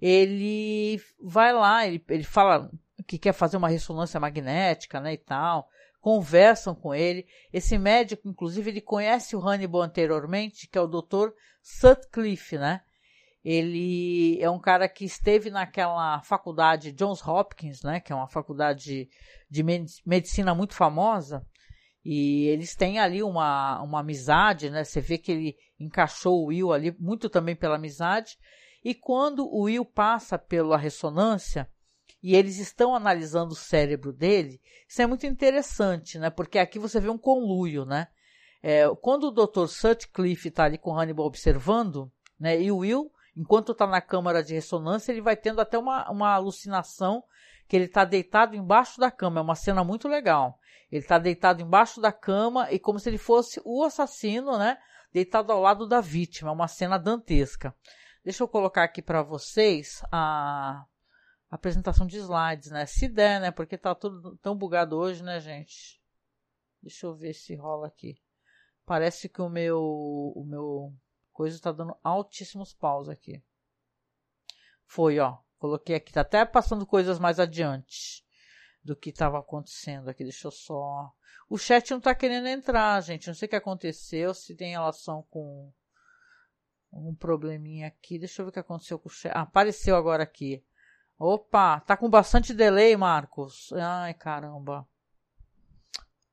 Ele 0.00 1.00
vai 1.22 1.52
lá, 1.52 1.86
ele, 1.86 2.04
ele 2.08 2.24
fala 2.24 2.68
que 3.06 3.16
quer 3.16 3.32
fazer 3.32 3.56
uma 3.58 3.68
ressonância 3.68 4.18
magnética, 4.18 5.00
né, 5.00 5.12
e 5.12 5.18
tal 5.18 5.68
conversam 6.04 6.74
com 6.74 6.94
ele. 6.94 7.26
Esse 7.50 7.78
médico, 7.78 8.28
inclusive, 8.28 8.70
ele 8.70 8.82
conhece 8.82 9.34
o 9.34 9.40
Hannibal 9.40 9.80
anteriormente, 9.80 10.68
que 10.68 10.76
é 10.76 10.80
o 10.82 10.86
Dr. 10.86 11.30
Sutcliffe, 11.62 12.58
né? 12.58 12.82
Ele 13.44 14.38
é 14.40 14.48
um 14.48 14.58
cara 14.58 14.88
que 14.88 15.04
esteve 15.04 15.50
naquela 15.50 16.22
faculdade 16.22 16.92
Johns 16.92 17.20
Hopkins, 17.26 17.82
né? 17.82 18.00
Que 18.00 18.12
é 18.12 18.16
uma 18.16 18.28
faculdade 18.28 19.08
de 19.50 19.62
medicina 20.06 20.54
muito 20.54 20.74
famosa. 20.74 21.46
E 22.02 22.46
eles 22.46 22.74
têm 22.74 22.98
ali 22.98 23.22
uma, 23.22 23.82
uma 23.82 24.00
amizade, 24.00 24.70
né? 24.70 24.82
Você 24.82 25.00
vê 25.00 25.18
que 25.18 25.32
ele 25.32 25.56
encaixou 25.78 26.42
o 26.42 26.46
Will 26.46 26.72
ali 26.72 26.96
muito 26.98 27.28
também 27.28 27.54
pela 27.54 27.76
amizade. 27.76 28.38
E 28.82 28.94
quando 28.94 29.46
o 29.46 29.62
Will 29.62 29.84
passa 29.84 30.38
pela 30.38 30.76
ressonância, 30.76 31.68
e 32.24 32.34
eles 32.34 32.58
estão 32.58 32.94
analisando 32.94 33.52
o 33.52 33.56
cérebro 33.56 34.10
dele, 34.10 34.58
isso 34.88 35.02
é 35.02 35.06
muito 35.06 35.26
interessante, 35.26 36.18
né? 36.18 36.30
Porque 36.30 36.58
aqui 36.58 36.78
você 36.78 36.98
vê 36.98 37.10
um 37.10 37.18
conluio, 37.18 37.84
né? 37.84 38.08
É, 38.62 38.88
quando 39.02 39.24
o 39.24 39.30
Dr. 39.30 39.66
Sutcliffe 39.66 40.48
está 40.48 40.64
ali 40.64 40.78
com 40.78 40.98
Hannibal 40.98 41.26
observando, 41.26 42.10
né? 42.40 42.58
E 42.58 42.72
o 42.72 42.78
Will, 42.78 43.12
enquanto 43.36 43.72
está 43.72 43.86
na 43.86 44.00
câmara 44.00 44.42
de 44.42 44.54
ressonância, 44.54 45.12
ele 45.12 45.20
vai 45.20 45.36
tendo 45.36 45.60
até 45.60 45.78
uma, 45.78 46.10
uma 46.10 46.32
alucinação 46.32 47.22
que 47.66 47.76
ele 47.76 47.86
está 47.86 48.04
deitado 48.04 48.54
embaixo 48.54 49.00
da 49.00 49.10
cama. 49.10 49.40
É 49.40 49.42
uma 49.42 49.54
cena 49.54 49.82
muito 49.82 50.08
legal. 50.08 50.58
Ele 50.90 51.02
está 51.02 51.18
deitado 51.18 51.62
embaixo 51.62 52.00
da 52.00 52.12
cama 52.12 52.70
e 52.70 52.78
como 52.78 52.98
se 52.98 53.08
ele 53.08 53.18
fosse 53.18 53.60
o 53.64 53.82
assassino, 53.82 54.58
né? 54.58 54.78
Deitado 55.12 55.50
ao 55.50 55.60
lado 55.60 55.88
da 55.88 56.00
vítima. 56.00 56.50
É 56.50 56.52
uma 56.52 56.68
cena 56.68 56.98
dantesca. 56.98 57.74
Deixa 58.22 58.42
eu 58.42 58.48
colocar 58.48 58.84
aqui 58.84 59.02
para 59.02 59.22
vocês 59.22 60.02
a 60.10 60.84
apresentação 61.50 62.06
de 62.06 62.18
slides, 62.18 62.70
né? 62.70 62.86
Se 62.86 63.08
der, 63.08 63.40
né? 63.40 63.50
Porque 63.50 63.76
tá 63.76 63.94
tudo 63.94 64.36
tão 64.38 64.56
bugado 64.56 64.96
hoje, 64.96 65.22
né, 65.22 65.40
gente? 65.40 66.00
Deixa 66.82 67.06
eu 67.06 67.14
ver 67.14 67.32
se 67.32 67.54
rola 67.54 67.86
aqui. 67.86 68.16
Parece 68.84 69.28
que 69.28 69.40
o 69.40 69.48
meu 69.48 69.80
o 69.80 70.44
meu 70.46 70.92
coisa 71.34 71.56
está 71.56 71.72
dando 71.72 71.96
altíssimos 72.02 72.72
paus 72.72 73.08
aqui. 73.08 73.42
Foi, 74.86 75.18
ó. 75.18 75.38
Coloquei 75.58 75.96
aqui, 75.96 76.12
tá 76.12 76.20
até 76.20 76.44
passando 76.44 76.86
coisas 76.86 77.18
mais 77.18 77.40
adiante 77.40 78.24
do 78.82 78.94
que 78.94 79.10
estava 79.10 79.38
acontecendo 79.38 80.08
aqui. 80.08 80.22
Deixa 80.22 80.46
eu 80.46 80.50
só. 80.52 81.12
O 81.48 81.58
chat 81.58 81.90
não 81.90 81.98
está 81.98 82.14
querendo 82.14 82.46
entrar, 82.46 83.00
gente. 83.02 83.26
Não 83.26 83.34
sei 83.34 83.46
o 83.46 83.48
que 83.48 83.56
aconteceu, 83.56 84.32
se 84.32 84.54
tem 84.54 84.70
relação 84.70 85.22
com 85.30 85.72
um 86.92 87.14
probleminha 87.14 87.88
aqui. 87.88 88.18
Deixa 88.18 88.40
eu 88.40 88.46
ver 88.46 88.50
o 88.50 88.52
que 88.52 88.60
aconteceu 88.60 88.98
com 88.98 89.08
o 89.08 89.12
chat. 89.12 89.32
Ah, 89.34 89.42
apareceu 89.42 89.96
agora 89.96 90.22
aqui. 90.22 90.62
Opa, 91.18 91.80
tá 91.80 91.96
com 91.96 92.10
bastante 92.10 92.52
delay, 92.52 92.96
Marcos. 92.96 93.72
Ai, 93.72 94.14
caramba. 94.14 94.86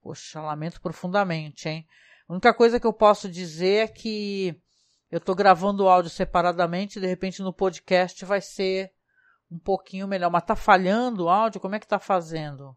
Poxa, 0.01 0.41
lamento 0.41 0.81
profundamente, 0.81 1.70
hein? 1.70 1.88
A 2.27 2.34
única 2.34 2.53
coisa 2.53 2.79
que 2.79 2.88
eu 2.88 2.93
posso 2.93 3.29
dizer 3.29 3.84
é 3.84 3.88
que 3.88 4.62
eu 5.12 5.20
tô 5.20 5.36
gravando 5.36 5.84
o 5.84 5.89
áudio 5.89 6.10
separadamente, 6.10 7.00
de 7.00 7.06
repente 7.06 7.41
no 7.41 7.53
podcast 7.53 8.24
vai 8.24 8.39
ser 8.39 8.94
um 9.51 9.60
pouquinho 9.60 10.08
melhor. 10.08 10.32
Mas 10.32 10.46
tá 10.46 10.56
falhando 10.56 11.25
o 11.25 11.30
áudio? 11.30 11.60
Como 11.60 11.75
é 11.75 11.80
que 11.80 11.88
tá 11.88 12.00
fazendo? 12.00 12.75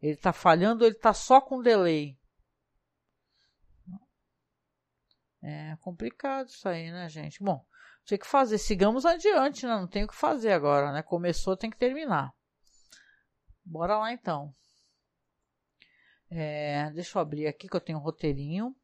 Ele 0.00 0.16
tá 0.16 0.32
falhando 0.32 0.84
ou 0.84 0.86
ele 0.86 0.98
tá 0.98 1.12
só 1.12 1.40
com 1.40 1.60
delay? 1.60 2.16
É 5.42 5.76
complicado 5.80 6.48
isso 6.48 6.66
aí, 6.68 6.90
né, 6.90 7.08
gente? 7.08 7.42
Bom, 7.42 7.66
tinha 8.04 8.16
que 8.16 8.26
fazer. 8.26 8.56
Sigamos 8.56 9.04
adiante, 9.04 9.66
né? 9.66 9.72
Não 9.72 9.88
tem 9.88 10.04
o 10.04 10.08
que 10.08 10.14
fazer 10.14 10.52
agora, 10.52 10.92
né? 10.92 11.02
Começou, 11.02 11.56
tem 11.56 11.68
que 11.68 11.76
terminar. 11.76 12.32
Bora 13.64 13.98
lá 13.98 14.12
então. 14.12 14.54
É, 16.30 16.90
deixa 16.92 17.18
eu 17.18 17.22
abrir 17.22 17.46
aqui 17.46 17.68
que 17.68 17.76
eu 17.76 17.80
tenho 17.80 17.98
um 17.98 18.02
roteirinho. 18.02 18.74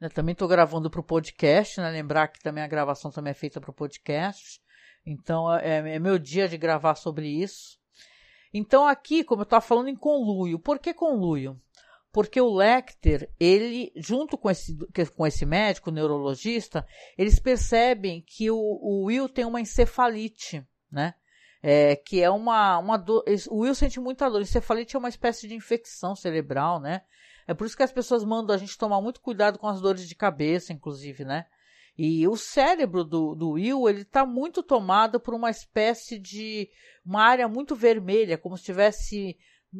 Eu 0.00 0.10
também 0.10 0.32
estou 0.32 0.46
gravando 0.46 0.90
para 0.90 1.00
o 1.00 1.04
podcast, 1.04 1.80
né? 1.80 1.90
Lembrar 1.90 2.28
que 2.28 2.40
também 2.40 2.62
a 2.62 2.68
gravação 2.68 3.10
também 3.10 3.32
é 3.32 3.34
feita 3.34 3.60
para 3.60 3.70
o 3.70 3.74
podcast. 3.74 4.60
Então 5.04 5.52
é, 5.52 5.94
é, 5.94 5.98
meu 5.98 6.18
dia 6.18 6.48
de 6.48 6.56
gravar 6.56 6.94
sobre 6.94 7.28
isso. 7.28 7.78
Então 8.52 8.86
aqui, 8.86 9.24
como 9.24 9.42
eu 9.42 9.44
estava 9.44 9.60
falando 9.60 9.88
em 9.88 9.96
conluio, 9.96 10.58
por 10.58 10.78
que 10.78 10.94
conluio? 10.94 11.60
porque 12.12 12.40
o 12.40 12.52
Lecter, 12.52 13.30
ele, 13.38 13.92
junto 13.94 14.36
com 14.38 14.50
esse, 14.50 14.76
com 15.14 15.26
esse 15.26 15.44
médico, 15.44 15.90
neurologista, 15.90 16.86
eles 17.16 17.38
percebem 17.38 18.24
que 18.26 18.50
o, 18.50 18.56
o 18.56 19.04
Will 19.04 19.28
tem 19.28 19.44
uma 19.44 19.60
encefalite, 19.60 20.66
né? 20.90 21.14
É, 21.62 21.96
que 21.96 22.22
é 22.22 22.30
uma, 22.30 22.78
uma 22.78 22.96
dor. 22.96 23.24
O 23.50 23.60
Will 23.60 23.74
sente 23.74 24.00
muita 24.00 24.30
dor. 24.30 24.40
Encefalite 24.40 24.96
é 24.96 24.98
uma 24.98 25.08
espécie 25.08 25.46
de 25.48 25.54
infecção 25.54 26.14
cerebral, 26.14 26.80
né? 26.80 27.02
É 27.48 27.54
por 27.54 27.66
isso 27.66 27.76
que 27.76 27.82
as 27.82 27.90
pessoas 27.90 28.22
mandam 28.22 28.54
a 28.54 28.58
gente 28.58 28.78
tomar 28.78 29.00
muito 29.00 29.20
cuidado 29.20 29.58
com 29.58 29.66
as 29.66 29.80
dores 29.80 30.06
de 30.06 30.14
cabeça, 30.14 30.72
inclusive, 30.72 31.24
né? 31.24 31.46
E 31.96 32.28
o 32.28 32.36
cérebro 32.36 33.02
do, 33.02 33.34
do 33.34 33.50
Will, 33.52 33.88
ele 33.88 34.02
está 34.02 34.24
muito 34.24 34.62
tomado 34.62 35.18
por 35.18 35.34
uma 35.34 35.50
espécie 35.50 36.16
de. 36.16 36.70
uma 37.04 37.22
área 37.22 37.48
muito 37.48 37.74
vermelha, 37.74 38.38
como 38.38 38.56
se 38.56 38.62
tivesse 38.62 39.36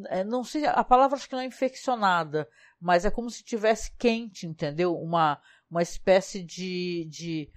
é, 0.07 0.23
não 0.23 0.43
sei, 0.43 0.65
a 0.65 0.83
palavra 0.83 1.17
acho 1.17 1.27
que 1.27 1.33
não 1.33 1.41
é 1.41 1.45
infeccionada, 1.45 2.47
mas 2.79 3.05
é 3.05 3.11
como 3.11 3.29
se 3.29 3.43
tivesse 3.43 3.91
quente, 3.97 4.45
entendeu? 4.45 4.95
Uma, 4.95 5.41
uma 5.69 5.81
espécie 5.81 6.43
de, 6.43 7.05
de 7.09 7.51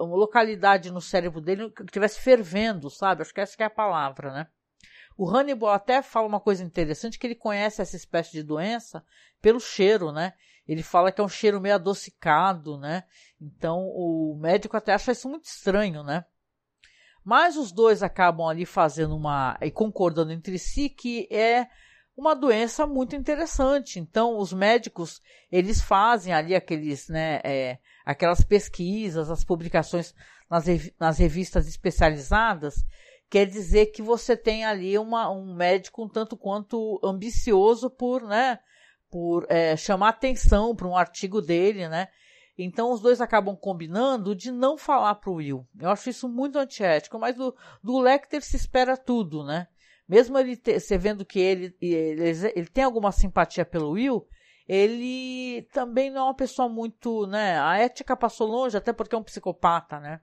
uma 0.00 0.16
localidade 0.16 0.90
no 0.90 1.00
cérebro 1.00 1.40
dele 1.40 1.70
que 1.70 1.82
estivesse 1.82 2.20
fervendo, 2.20 2.88
sabe? 2.88 3.22
Acho 3.22 3.34
que 3.34 3.40
essa 3.40 3.56
que 3.56 3.62
é 3.62 3.66
a 3.66 3.70
palavra, 3.70 4.32
né? 4.32 4.46
O 5.16 5.28
Hannibal 5.28 5.70
até 5.70 6.02
fala 6.02 6.26
uma 6.26 6.40
coisa 6.40 6.64
interessante, 6.64 7.18
que 7.18 7.26
ele 7.26 7.34
conhece 7.34 7.80
essa 7.80 7.96
espécie 7.96 8.32
de 8.32 8.42
doença 8.42 9.04
pelo 9.40 9.60
cheiro, 9.60 10.10
né? 10.10 10.34
Ele 10.66 10.82
fala 10.82 11.12
que 11.12 11.20
é 11.20 11.24
um 11.24 11.28
cheiro 11.28 11.60
meio 11.60 11.74
adocicado, 11.74 12.78
né? 12.78 13.04
Então 13.40 13.78
o 13.80 14.36
médico 14.40 14.76
até 14.76 14.94
acha 14.94 15.12
isso 15.12 15.28
muito 15.28 15.44
estranho, 15.44 16.02
né? 16.02 16.24
Mas 17.24 17.56
os 17.56 17.72
dois 17.72 18.02
acabam 18.02 18.46
ali 18.46 18.66
fazendo 18.66 19.16
uma. 19.16 19.56
e 19.62 19.70
concordando 19.70 20.32
entre 20.32 20.58
si 20.58 20.88
que 20.88 21.26
é 21.30 21.68
uma 22.16 22.34
doença 22.34 22.86
muito 22.86 23.16
interessante. 23.16 23.98
Então, 23.98 24.38
os 24.38 24.52
médicos, 24.52 25.20
eles 25.50 25.80
fazem 25.80 26.32
ali 26.32 26.54
aqueles, 26.54 27.08
né, 27.08 27.40
é, 27.42 27.78
aquelas 28.04 28.42
pesquisas, 28.44 29.30
as 29.30 29.44
publicações 29.44 30.14
nas, 30.48 30.64
nas 30.98 31.18
revistas 31.18 31.66
especializadas, 31.66 32.84
quer 33.30 33.46
dizer 33.46 33.86
que 33.86 34.02
você 34.02 34.36
tem 34.36 34.64
ali 34.64 34.98
uma, 34.98 35.30
um 35.30 35.54
médico 35.54 36.04
um 36.04 36.08
tanto 36.08 36.36
quanto 36.36 37.00
ambicioso 37.02 37.90
por, 37.90 38.22
né, 38.22 38.58
por 39.10 39.46
é, 39.48 39.76
chamar 39.76 40.10
atenção 40.10 40.74
para 40.74 40.88
um 40.88 40.96
artigo 40.96 41.40
dele, 41.40 41.88
né, 41.88 42.08
então 42.56 42.92
os 42.92 43.00
dois 43.00 43.20
acabam 43.20 43.56
combinando 43.56 44.34
de 44.34 44.52
não 44.52 44.78
falar 44.78 45.16
pro 45.16 45.34
Will. 45.34 45.66
Eu 45.78 45.90
acho 45.90 46.08
isso 46.08 46.28
muito 46.28 46.58
antiético, 46.58 47.18
mas 47.18 47.34
do, 47.34 47.54
do 47.82 47.98
Lecter 47.98 48.42
se 48.42 48.56
espera 48.56 48.96
tudo, 48.96 49.44
né? 49.44 49.66
Mesmo 50.08 50.38
ele 50.38 50.56
ter, 50.56 50.78
você 50.78 50.96
vendo 50.96 51.24
que 51.24 51.40
ele, 51.40 51.76
ele, 51.80 52.22
ele 52.54 52.68
tem 52.68 52.84
alguma 52.84 53.10
simpatia 53.10 53.64
pelo 53.64 53.92
Will, 53.92 54.26
ele 54.68 55.62
também 55.72 56.10
não 56.10 56.20
é 56.20 56.24
uma 56.24 56.34
pessoa 56.34 56.68
muito, 56.68 57.26
né? 57.26 57.58
A 57.58 57.78
ética 57.78 58.16
passou 58.16 58.46
longe, 58.46 58.76
até 58.76 58.92
porque 58.92 59.14
é 59.14 59.18
um 59.18 59.22
psicopata, 59.22 59.98
né? 59.98 60.20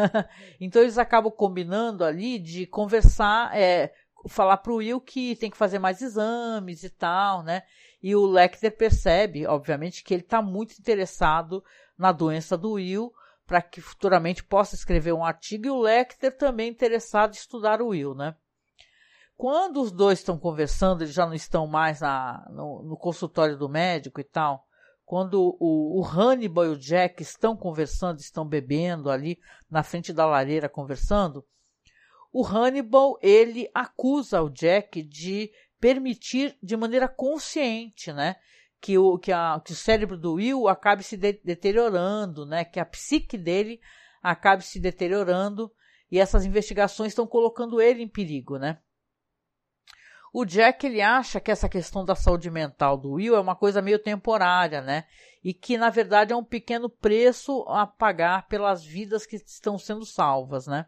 então 0.60 0.82
eles 0.82 0.98
acabam 0.98 1.32
combinando 1.32 2.04
ali 2.04 2.38
de 2.38 2.66
conversar, 2.66 3.56
é, 3.56 3.92
falar 4.28 4.58
pro 4.58 4.76
Will 4.76 5.00
que 5.00 5.36
tem 5.36 5.50
que 5.50 5.56
fazer 5.56 5.78
mais 5.78 6.02
exames 6.02 6.82
e 6.82 6.90
tal, 6.90 7.42
né? 7.42 7.62
E 8.02 8.14
o 8.14 8.26
Lecter 8.26 8.76
percebe, 8.76 9.46
obviamente, 9.46 10.02
que 10.02 10.14
ele 10.14 10.22
está 10.22 10.40
muito 10.40 10.78
interessado 10.78 11.62
na 11.98 12.12
doença 12.12 12.56
do 12.56 12.72
Will, 12.72 13.12
para 13.46 13.60
que 13.60 13.80
futuramente 13.80 14.42
possa 14.42 14.74
escrever 14.74 15.12
um 15.12 15.24
artigo, 15.24 15.66
e 15.66 15.70
o 15.70 15.80
Lecter 15.80 16.36
também 16.36 16.70
interessado 16.70 17.34
em 17.34 17.36
estudar 17.36 17.82
o 17.82 17.88
Will, 17.88 18.14
né? 18.14 18.34
Quando 19.36 19.80
os 19.80 19.90
dois 19.90 20.18
estão 20.18 20.38
conversando, 20.38 21.02
eles 21.02 21.14
já 21.14 21.26
não 21.26 21.34
estão 21.34 21.66
mais 21.66 22.00
na, 22.00 22.46
no, 22.50 22.82
no 22.82 22.96
consultório 22.96 23.56
do 23.56 23.68
médico 23.68 24.20
e 24.20 24.24
tal, 24.24 24.66
quando 25.10 25.56
o, 25.58 25.98
o 25.98 26.04
Hannibal 26.04 26.66
e 26.66 26.68
o 26.68 26.78
Jack 26.78 27.20
estão 27.20 27.56
conversando, 27.56 28.20
estão 28.20 28.46
bebendo 28.46 29.10
ali 29.10 29.40
na 29.68 29.82
frente 29.82 30.12
da 30.12 30.24
lareira 30.24 30.68
conversando, 30.68 31.44
o 32.32 32.46
Hannibal 32.46 33.18
ele 33.20 33.68
acusa 33.74 34.40
o 34.40 34.48
Jack 34.48 35.02
de 35.02 35.50
permitir 35.80 36.56
de 36.62 36.76
maneira 36.76 37.08
consciente, 37.08 38.12
né, 38.12 38.36
que 38.80 38.96
o, 38.98 39.18
que, 39.18 39.32
a, 39.32 39.60
que 39.64 39.72
o 39.72 39.74
cérebro 39.74 40.16
do 40.16 40.34
Will 40.34 40.68
acabe 40.68 41.02
se 41.02 41.16
de, 41.16 41.40
deteriorando, 41.44 42.46
né, 42.46 42.64
que 42.64 42.78
a 42.78 42.86
psique 42.86 43.36
dele 43.36 43.80
acabe 44.22 44.62
se 44.62 44.78
deteriorando 44.78 45.72
e 46.08 46.20
essas 46.20 46.44
investigações 46.44 47.10
estão 47.10 47.26
colocando 47.26 47.80
ele 47.80 48.00
em 48.00 48.08
perigo, 48.08 48.58
né? 48.58 48.78
O 50.32 50.44
Jack 50.44 50.86
ele 50.86 51.00
acha 51.00 51.40
que 51.40 51.50
essa 51.50 51.68
questão 51.68 52.04
da 52.04 52.14
saúde 52.14 52.50
mental 52.50 52.96
do 52.96 53.12
Will 53.12 53.34
é 53.34 53.40
uma 53.40 53.56
coisa 53.56 53.82
meio 53.82 53.98
temporária, 53.98 54.80
né? 54.80 55.04
E 55.42 55.52
que 55.52 55.76
na 55.76 55.90
verdade 55.90 56.32
é 56.32 56.36
um 56.36 56.44
pequeno 56.44 56.88
preço 56.88 57.64
a 57.68 57.86
pagar 57.86 58.46
pelas 58.46 58.84
vidas 58.84 59.26
que 59.26 59.36
estão 59.36 59.76
sendo 59.76 60.04
salvas, 60.04 60.66
né? 60.66 60.86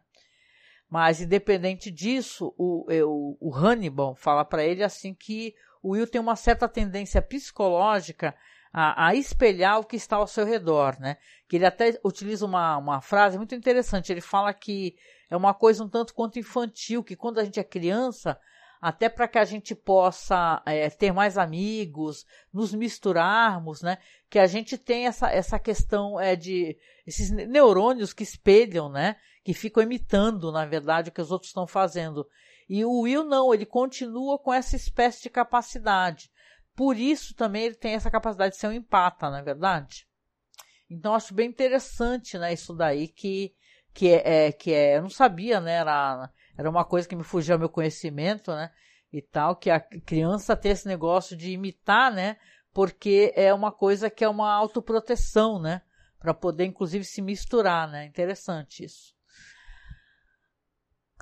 Mas 0.89 1.21
independente 1.21 1.91
disso, 1.91 2.55
o, 2.57 2.87
o, 2.91 3.49
o 3.49 3.55
Hannibal 3.55 4.15
fala 4.15 4.45
para 4.45 4.63
ele 4.63 4.85
assim 4.85 5.15
que 5.15 5.55
o 5.83 5.93
Will 5.93 6.07
tem 6.07 6.21
uma 6.21 6.37
certa 6.37 6.69
tendência 6.69 7.21
psicológica 7.21 8.37
a, 8.73 9.09
a, 9.09 9.15
espelhar 9.15 9.81
o 9.81 9.85
que 9.85 9.97
está 9.97 10.17
ao 10.17 10.27
seu 10.27 10.47
redor, 10.47 10.99
né? 11.01 11.17
Que 11.49 11.57
ele 11.57 11.67
até 11.67 11.99
utiliza 12.05 12.47
uma, 12.47 12.77
uma 12.79 13.01
frase 13.01 13.37
muito 13.37 13.55
interessante. 13.55 14.13
Ele 14.13 14.21
fala 14.21 14.55
que 14.55 14.95
é 15.29 15.37
uma 15.37 15.53
coisa 15.53 15.83
um 15.85 15.89
tanto 15.89 16.15
quanto 16.15 16.39
infantil, 16.39 17.03
que 17.03 17.17
quando 17.17 17.39
a 17.39 17.45
gente 17.45 17.59
é 17.59 17.65
criança, 17.65 18.39
até 18.83 19.09
para 19.09 19.29
que 19.29 19.39
a 19.39 19.45
gente 19.45 19.77
possa 19.77 20.61
é, 20.67 20.91
ter 20.91 21.13
mais 21.13 21.39
amigos, 21.39 22.27
nos 22.53 22.75
misturarmos, 22.75 23.81
né? 23.81 23.97
Que 24.29 24.41
a 24.41 24.47
gente 24.49 24.77
tem 24.77 25.07
essa, 25.07 25.31
essa 25.31 25.57
questão 25.57 26.19
é, 26.19 26.35
de 26.35 26.77
esses 27.07 27.31
neurônios 27.31 28.13
que 28.13 28.25
espelham, 28.25 28.91
né? 28.91 29.15
Que 29.45 29.55
ficam 29.55 29.85
imitando, 29.85 30.51
na 30.51 30.67
verdade, 30.67 31.11
o 31.11 31.13
que 31.13 31.21
os 31.21 31.31
outros 31.31 31.51
estão 31.51 31.65
fazendo. 31.65 32.27
E 32.69 32.85
o 32.85 33.03
Will 33.03 33.23
não, 33.23 33.55
ele 33.55 33.65
continua 33.65 34.37
com 34.37 34.53
essa 34.53 34.75
espécie 34.75 35.23
de 35.23 35.31
capacidade. 35.31 36.29
Por 36.75 36.97
isso 36.97 37.37
também 37.37 37.67
ele 37.67 37.77
tem 37.77 37.95
essa 37.95 38.11
capacidade 38.11 38.55
de 38.55 38.61
ser 38.61 38.67
um 38.67 38.73
empata, 38.73 39.31
não 39.31 39.39
é 39.39 39.43
verdade? 39.43 40.09
Então 40.91 41.15
acho 41.15 41.33
bem 41.33 41.49
interessante, 41.49 42.37
né, 42.37 42.53
isso 42.53 42.75
daí 42.75 43.07
que 43.07 43.55
que 43.95 44.09
é, 44.09 44.47
é 44.47 44.53
que 44.53 44.73
é, 44.73 44.97
eu 44.97 45.03
não 45.03 45.11
sabia, 45.11 45.61
né, 45.61 45.73
era 45.73 46.31
era 46.57 46.69
uma 46.69 46.85
coisa 46.85 47.09
que 47.09 47.17
me 47.17 47.25
fugia 47.25 47.55
ao 47.55 47.59
meu 47.59 47.69
conhecimento, 47.69 48.53
né? 48.53 48.71
E 49.13 49.21
tal, 49.21 49.57
que 49.57 49.71
a 49.71 49.81
criança 49.81 50.57
tem 50.57 50.73
esse 50.73 50.87
negócio 50.87 51.37
de 51.37 51.53
imitar, 51.53 52.13
né? 52.13 52.37
Porque 52.73 53.33
é 53.37 53.53
uma 53.53 53.71
coisa 53.71 54.09
que 54.09 54.25
é 54.25 54.29
uma 54.29 54.53
autoproteção, 54.53 55.61
né? 55.61 55.83
Para 56.19 56.33
poder, 56.33 56.65
inclusive, 56.65 57.05
se 57.05 57.21
misturar, 57.21 57.89
né? 57.89 58.07
Interessante 58.07 58.85
isso. 58.85 59.15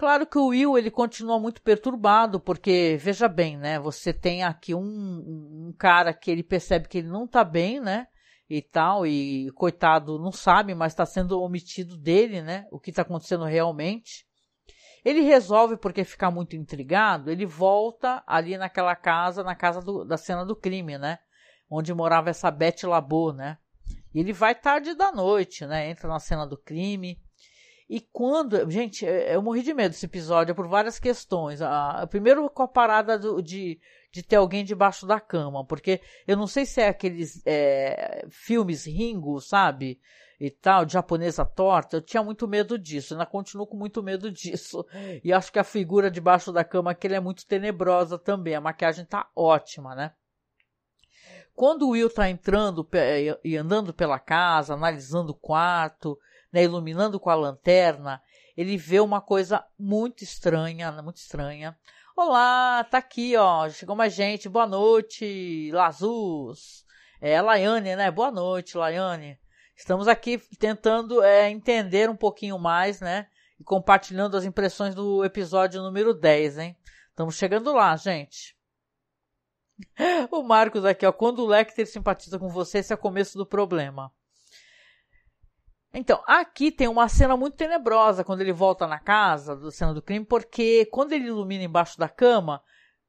Claro 0.00 0.26
que 0.26 0.38
o 0.38 0.46
Will 0.46 0.78
ele 0.78 0.90
continua 0.90 1.38
muito 1.38 1.60
perturbado, 1.60 2.40
porque 2.40 2.96
veja 2.98 3.28
bem, 3.28 3.58
né? 3.58 3.78
Você 3.78 4.14
tem 4.14 4.42
aqui 4.42 4.74
um, 4.74 4.80
um 4.80 5.74
cara 5.76 6.14
que 6.14 6.30
ele 6.30 6.42
percebe 6.42 6.88
que 6.88 6.98
ele 6.98 7.08
não 7.08 7.26
tá 7.26 7.44
bem, 7.44 7.80
né? 7.80 8.06
E 8.48 8.62
tal, 8.62 9.06
e 9.06 9.50
coitado 9.52 10.18
não 10.18 10.32
sabe, 10.32 10.74
mas 10.74 10.92
está 10.92 11.04
sendo 11.04 11.40
omitido 11.42 11.98
dele, 11.98 12.40
né? 12.40 12.66
O 12.70 12.80
que 12.80 12.88
está 12.88 13.02
acontecendo 13.02 13.44
realmente. 13.44 14.26
Ele 15.04 15.22
resolve, 15.22 15.76
porque 15.76 16.04
fica 16.04 16.30
muito 16.30 16.56
intrigado, 16.56 17.30
ele 17.30 17.46
volta 17.46 18.22
ali 18.26 18.58
naquela 18.58 18.94
casa, 18.94 19.42
na 19.42 19.54
casa 19.54 19.80
do, 19.80 20.04
da 20.04 20.16
cena 20.16 20.44
do 20.44 20.54
crime, 20.54 20.98
né? 20.98 21.18
Onde 21.70 21.94
morava 21.94 22.30
essa 22.30 22.50
Beth 22.50 22.82
Labo, 22.84 23.32
né? 23.32 23.58
E 24.14 24.20
ele 24.20 24.32
vai 24.32 24.54
tarde 24.54 24.94
da 24.94 25.12
noite, 25.12 25.64
né? 25.66 25.88
Entra 25.88 26.08
na 26.08 26.18
cena 26.18 26.46
do 26.46 26.58
crime. 26.58 27.20
E 27.88 28.00
quando. 28.00 28.70
Gente, 28.70 29.04
eu 29.04 29.42
morri 29.42 29.62
de 29.62 29.74
medo 29.74 29.90
desse 29.90 30.06
episódio 30.06 30.54
por 30.54 30.68
várias 30.68 30.98
questões. 30.98 31.60
A, 31.62 32.06
primeiro 32.08 32.48
com 32.50 32.62
a 32.62 32.68
parada 32.68 33.18
do, 33.18 33.40
de, 33.42 33.80
de 34.12 34.22
ter 34.22 34.36
alguém 34.36 34.64
debaixo 34.64 35.06
da 35.06 35.18
cama, 35.18 35.64
porque 35.64 36.00
eu 36.26 36.36
não 36.36 36.46
sei 36.46 36.66
se 36.66 36.80
é 36.80 36.88
aqueles 36.88 37.42
é, 37.44 38.24
filmes 38.30 38.86
Ringo, 38.86 39.40
sabe? 39.40 40.00
E 40.40 40.50
tal, 40.50 40.88
japonesa 40.88 41.44
torta, 41.44 41.98
eu 41.98 42.00
tinha 42.00 42.22
muito 42.22 42.48
medo 42.48 42.78
disso, 42.78 43.12
ainda 43.12 43.26
continuo 43.26 43.66
com 43.66 43.76
muito 43.76 44.02
medo 44.02 44.30
disso. 44.32 44.86
E 45.22 45.32
acho 45.32 45.52
que 45.52 45.58
a 45.58 45.64
figura 45.64 46.10
debaixo 46.10 46.50
da 46.50 46.64
cama 46.64 46.92
aqui 46.92 47.08
é 47.08 47.20
muito 47.20 47.46
tenebrosa 47.46 48.18
também, 48.18 48.54
a 48.54 48.60
maquiagem 48.60 49.04
tá 49.04 49.28
ótima, 49.36 49.94
né? 49.94 50.12
Quando 51.54 51.86
o 51.86 51.90
Will 51.90 52.08
tá 52.08 52.30
entrando 52.30 52.88
e 53.44 53.56
andando 53.56 53.92
pela 53.92 54.18
casa, 54.18 54.72
analisando 54.72 55.32
o 55.32 55.38
quarto, 55.38 56.18
né, 56.50 56.64
iluminando 56.64 57.20
com 57.20 57.28
a 57.28 57.34
lanterna, 57.34 58.22
ele 58.56 58.78
vê 58.78 58.98
uma 58.98 59.20
coisa 59.20 59.62
muito 59.78 60.24
estranha, 60.24 60.90
muito 61.02 61.18
estranha. 61.18 61.76
Olá, 62.16 62.82
tá 62.84 62.96
aqui, 62.98 63.36
ó, 63.36 63.68
chegou 63.68 63.94
mais 63.94 64.14
gente, 64.14 64.48
boa 64.48 64.66
noite, 64.66 65.70
Lazus. 65.72 66.86
É 67.20 67.42
Laiane, 67.42 67.94
né? 67.94 68.10
Boa 68.10 68.30
noite, 68.30 68.78
Laiane. 68.78 69.38
Estamos 69.80 70.06
aqui 70.06 70.36
tentando 70.58 71.22
é, 71.22 71.48
entender 71.48 72.10
um 72.10 72.14
pouquinho 72.14 72.58
mais, 72.58 73.00
né? 73.00 73.26
E 73.58 73.64
compartilhando 73.64 74.36
as 74.36 74.44
impressões 74.44 74.94
do 74.94 75.24
episódio 75.24 75.80
número 75.80 76.12
10, 76.12 76.58
hein? 76.58 76.76
Estamos 77.08 77.34
chegando 77.34 77.72
lá, 77.72 77.96
gente. 77.96 78.54
O 80.30 80.42
Marcos 80.42 80.84
aqui, 80.84 81.06
ó. 81.06 81.12
Quando 81.12 81.38
o 81.38 81.46
Lecter 81.46 81.86
simpatiza 81.86 82.38
com 82.38 82.50
você, 82.50 82.80
esse 82.80 82.92
é 82.92 82.94
o 82.94 82.98
começo 82.98 83.38
do 83.38 83.46
problema. 83.46 84.12
Então, 85.94 86.22
aqui 86.26 86.70
tem 86.70 86.86
uma 86.86 87.08
cena 87.08 87.34
muito 87.34 87.56
tenebrosa 87.56 88.22
quando 88.22 88.42
ele 88.42 88.52
volta 88.52 88.86
na 88.86 88.98
casa, 88.98 89.56
do 89.56 89.70
cena 89.70 89.94
do 89.94 90.02
crime, 90.02 90.26
porque 90.26 90.84
quando 90.92 91.12
ele 91.12 91.28
ilumina 91.28 91.64
embaixo 91.64 91.98
da 91.98 92.08
cama, 92.08 92.62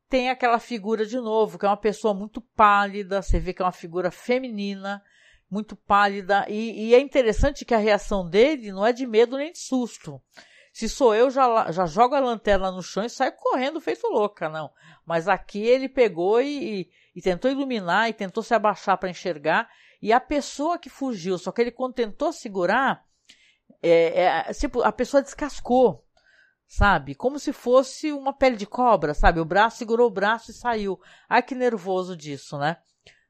tem 0.07 0.29
aquela 0.29 0.57
figura 0.57 1.05
de 1.05 1.17
novo, 1.17 1.59
que 1.59 1.65
é 1.65 1.69
uma 1.69 1.75
pessoa 1.75 2.13
muito 2.13 2.39
pálida, 2.39 3.21
você 3.21 3.41
vê 3.41 3.53
que 3.53 3.61
é 3.61 3.65
uma 3.65 3.73
figura 3.73 4.09
feminina, 4.09 5.03
muito 5.51 5.75
pálida. 5.75 6.45
E, 6.47 6.87
e, 6.87 6.95
é 6.95 6.99
interessante 7.01 7.65
que 7.65 7.73
a 7.73 7.77
reação 7.77 8.27
dele 8.27 8.71
não 8.71 8.85
é 8.85 8.93
de 8.93 9.05
medo 9.05 9.37
nem 9.37 9.51
de 9.51 9.59
susto. 9.59 10.21
Se 10.71 10.87
sou 10.87 11.13
eu, 11.13 11.29
já, 11.29 11.69
já 11.69 11.85
jogo 11.85 12.15
a 12.15 12.19
lanterna 12.21 12.71
no 12.71 12.81
chão 12.81 13.03
e 13.03 13.09
saio 13.09 13.33
correndo 13.33 13.81
feito 13.81 14.07
louca, 14.07 14.47
não. 14.47 14.71
Mas 15.05 15.27
aqui 15.27 15.61
ele 15.61 15.89
pegou 15.89 16.41
e, 16.41 16.89
e, 17.13 17.21
tentou 17.21 17.51
iluminar 17.51 18.09
e 18.09 18.13
tentou 18.13 18.41
se 18.41 18.53
abaixar 18.53 18.97
para 18.97 19.09
enxergar. 19.09 19.69
E 20.01 20.13
a 20.13 20.19
pessoa 20.21 20.79
que 20.79 20.89
fugiu, 20.89 21.37
só 21.37 21.51
que 21.51 21.61
ele 21.61 21.71
quando 21.71 21.95
tentou 21.95 22.31
segurar, 22.31 23.03
é, 23.83 24.23
é, 24.23 24.53
tipo, 24.53 24.81
a 24.81 24.91
pessoa 24.93 25.21
descascou, 25.21 26.05
sabe? 26.65 27.13
Como 27.13 27.37
se 27.37 27.51
fosse 27.51 28.13
uma 28.13 28.31
pele 28.31 28.55
de 28.55 28.65
cobra, 28.65 29.13
sabe? 29.13 29.41
O 29.41 29.45
braço 29.45 29.77
segurou 29.77 30.07
o 30.07 30.13
braço 30.13 30.51
e 30.51 30.53
saiu. 30.53 30.97
Ai 31.27 31.43
que 31.43 31.53
nervoso 31.53 32.15
disso, 32.15 32.57
né? 32.57 32.77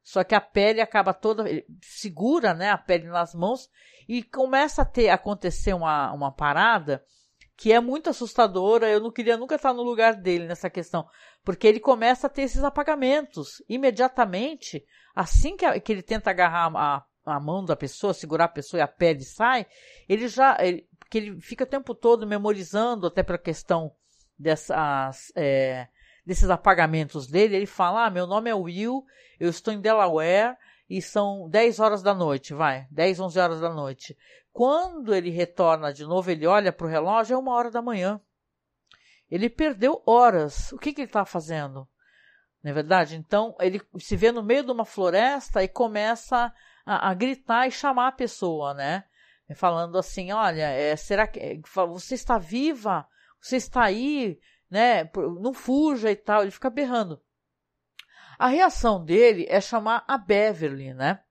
Só 0.03 0.23
que 0.23 0.35
a 0.35 0.41
pele 0.41 0.81
acaba 0.81 1.13
toda, 1.13 1.45
segura, 1.81 2.53
né, 2.53 2.69
a 2.69 2.77
pele 2.77 3.07
nas 3.07 3.33
mãos 3.35 3.69
e 4.07 4.23
começa 4.23 4.81
a 4.81 4.85
ter 4.85 5.09
acontecer 5.09 5.73
uma, 5.73 6.11
uma 6.11 6.31
parada 6.31 7.03
que 7.55 7.71
é 7.71 7.79
muito 7.79 8.09
assustadora. 8.09 8.89
Eu 8.89 8.99
não 8.99 9.11
queria 9.11 9.37
nunca 9.37 9.55
estar 9.55 9.73
no 9.73 9.83
lugar 9.83 10.15
dele 10.15 10.47
nessa 10.47 10.69
questão, 10.69 11.07
porque 11.43 11.67
ele 11.67 11.79
começa 11.79 12.27
a 12.27 12.29
ter 12.29 12.43
esses 12.43 12.63
apagamentos 12.63 13.63
imediatamente, 13.69 14.83
assim 15.15 15.55
que, 15.55 15.79
que 15.79 15.91
ele 15.91 16.01
tenta 16.01 16.31
agarrar 16.31 16.71
a, 16.75 17.05
a 17.25 17.39
mão 17.39 17.63
da 17.63 17.75
pessoa, 17.75 18.13
segurar 18.13 18.45
a 18.45 18.49
pessoa 18.49 18.79
e 18.79 18.83
a 18.83 18.87
pele 18.87 19.23
sai, 19.23 19.67
ele 20.09 20.27
já, 20.27 20.57
ele, 20.59 20.87
porque 20.97 21.19
ele 21.19 21.39
fica 21.39 21.63
o 21.63 21.67
tempo 21.67 21.93
todo 21.93 22.25
memorizando 22.25 23.05
até 23.05 23.21
para 23.21 23.35
a 23.35 23.39
questão 23.39 23.91
dessas 24.37 25.31
é, 25.35 25.87
desses 26.25 26.49
apagamentos 26.49 27.27
dele, 27.27 27.55
ele 27.55 27.65
fala: 27.65 28.05
Ah, 28.05 28.09
meu 28.09 28.27
nome 28.27 28.49
é 28.49 28.55
Will, 28.55 29.03
eu 29.39 29.49
estou 29.49 29.73
em 29.73 29.81
Delaware 29.81 30.55
e 30.89 31.01
são 31.01 31.49
10 31.49 31.79
horas 31.79 32.03
da 32.03 32.13
noite, 32.13 32.53
vai, 32.53 32.87
10, 32.91 33.19
11 33.19 33.39
horas 33.39 33.61
da 33.61 33.73
noite. 33.73 34.17
Quando 34.51 35.15
ele 35.15 35.29
retorna 35.29 35.93
de 35.93 36.03
novo, 36.03 36.29
ele 36.29 36.45
olha 36.45 36.73
para 36.73 36.85
o 36.85 36.89
relógio, 36.89 37.33
é 37.33 37.37
uma 37.37 37.53
hora 37.53 37.71
da 37.71 37.81
manhã. 37.81 38.19
Ele 39.29 39.49
perdeu 39.49 40.03
horas. 40.05 40.71
O 40.73 40.77
que, 40.77 40.91
que 40.91 41.01
ele 41.01 41.07
está 41.07 41.23
fazendo? 41.23 41.87
Não 42.61 42.71
é 42.71 42.73
verdade? 42.73 43.15
Então, 43.15 43.55
ele 43.59 43.81
se 43.97 44.15
vê 44.17 44.31
no 44.31 44.43
meio 44.43 44.63
de 44.63 44.71
uma 44.71 44.85
floresta 44.85 45.63
e 45.63 45.67
começa 45.69 46.53
a, 46.85 47.09
a 47.09 47.13
gritar 47.13 47.67
e 47.67 47.71
chamar 47.71 48.09
a 48.09 48.11
pessoa, 48.11 48.73
né? 48.73 49.05
Falando 49.55 49.97
assim: 49.97 50.31
Olha, 50.31 50.69
é, 50.69 50.95
será 50.95 51.27
que 51.27 51.61
você 51.87 52.15
está 52.15 52.37
viva? 52.37 53.05
Você 53.41 53.57
está 53.57 53.83
aí? 53.83 54.39
Né? 54.71 55.09
Não 55.41 55.53
fuja 55.53 56.09
e 56.09 56.15
tal. 56.15 56.41
Ele 56.41 56.51
fica 56.51 56.69
berrando. 56.69 57.21
A 58.39 58.47
reação 58.47 59.03
dele 59.03 59.45
é 59.49 59.61
chamar 59.61 60.03
a 60.07 60.17
Beverly, 60.17 60.93
né? 60.93 61.21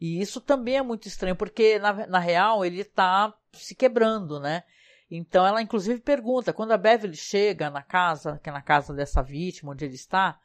E 0.00 0.20
isso 0.20 0.40
também 0.40 0.76
é 0.76 0.82
muito 0.82 1.08
estranho, 1.08 1.36
porque 1.36 1.78
na, 1.78 2.06
na 2.06 2.18
real 2.18 2.64
ele 2.64 2.80
está 2.80 3.34
se 3.52 3.74
quebrando, 3.74 4.40
né? 4.40 4.62
Então 5.10 5.46
ela 5.46 5.60
inclusive 5.60 6.00
pergunta, 6.00 6.52
quando 6.52 6.72
a 6.72 6.78
Beverly 6.78 7.16
chega 7.16 7.68
na 7.68 7.82
casa, 7.82 8.40
que 8.42 8.48
é 8.48 8.52
na 8.52 8.62
casa 8.62 8.94
dessa 8.94 9.22
vítima, 9.22 9.72
onde 9.72 9.84
ele 9.84 9.94
está, 9.94 10.40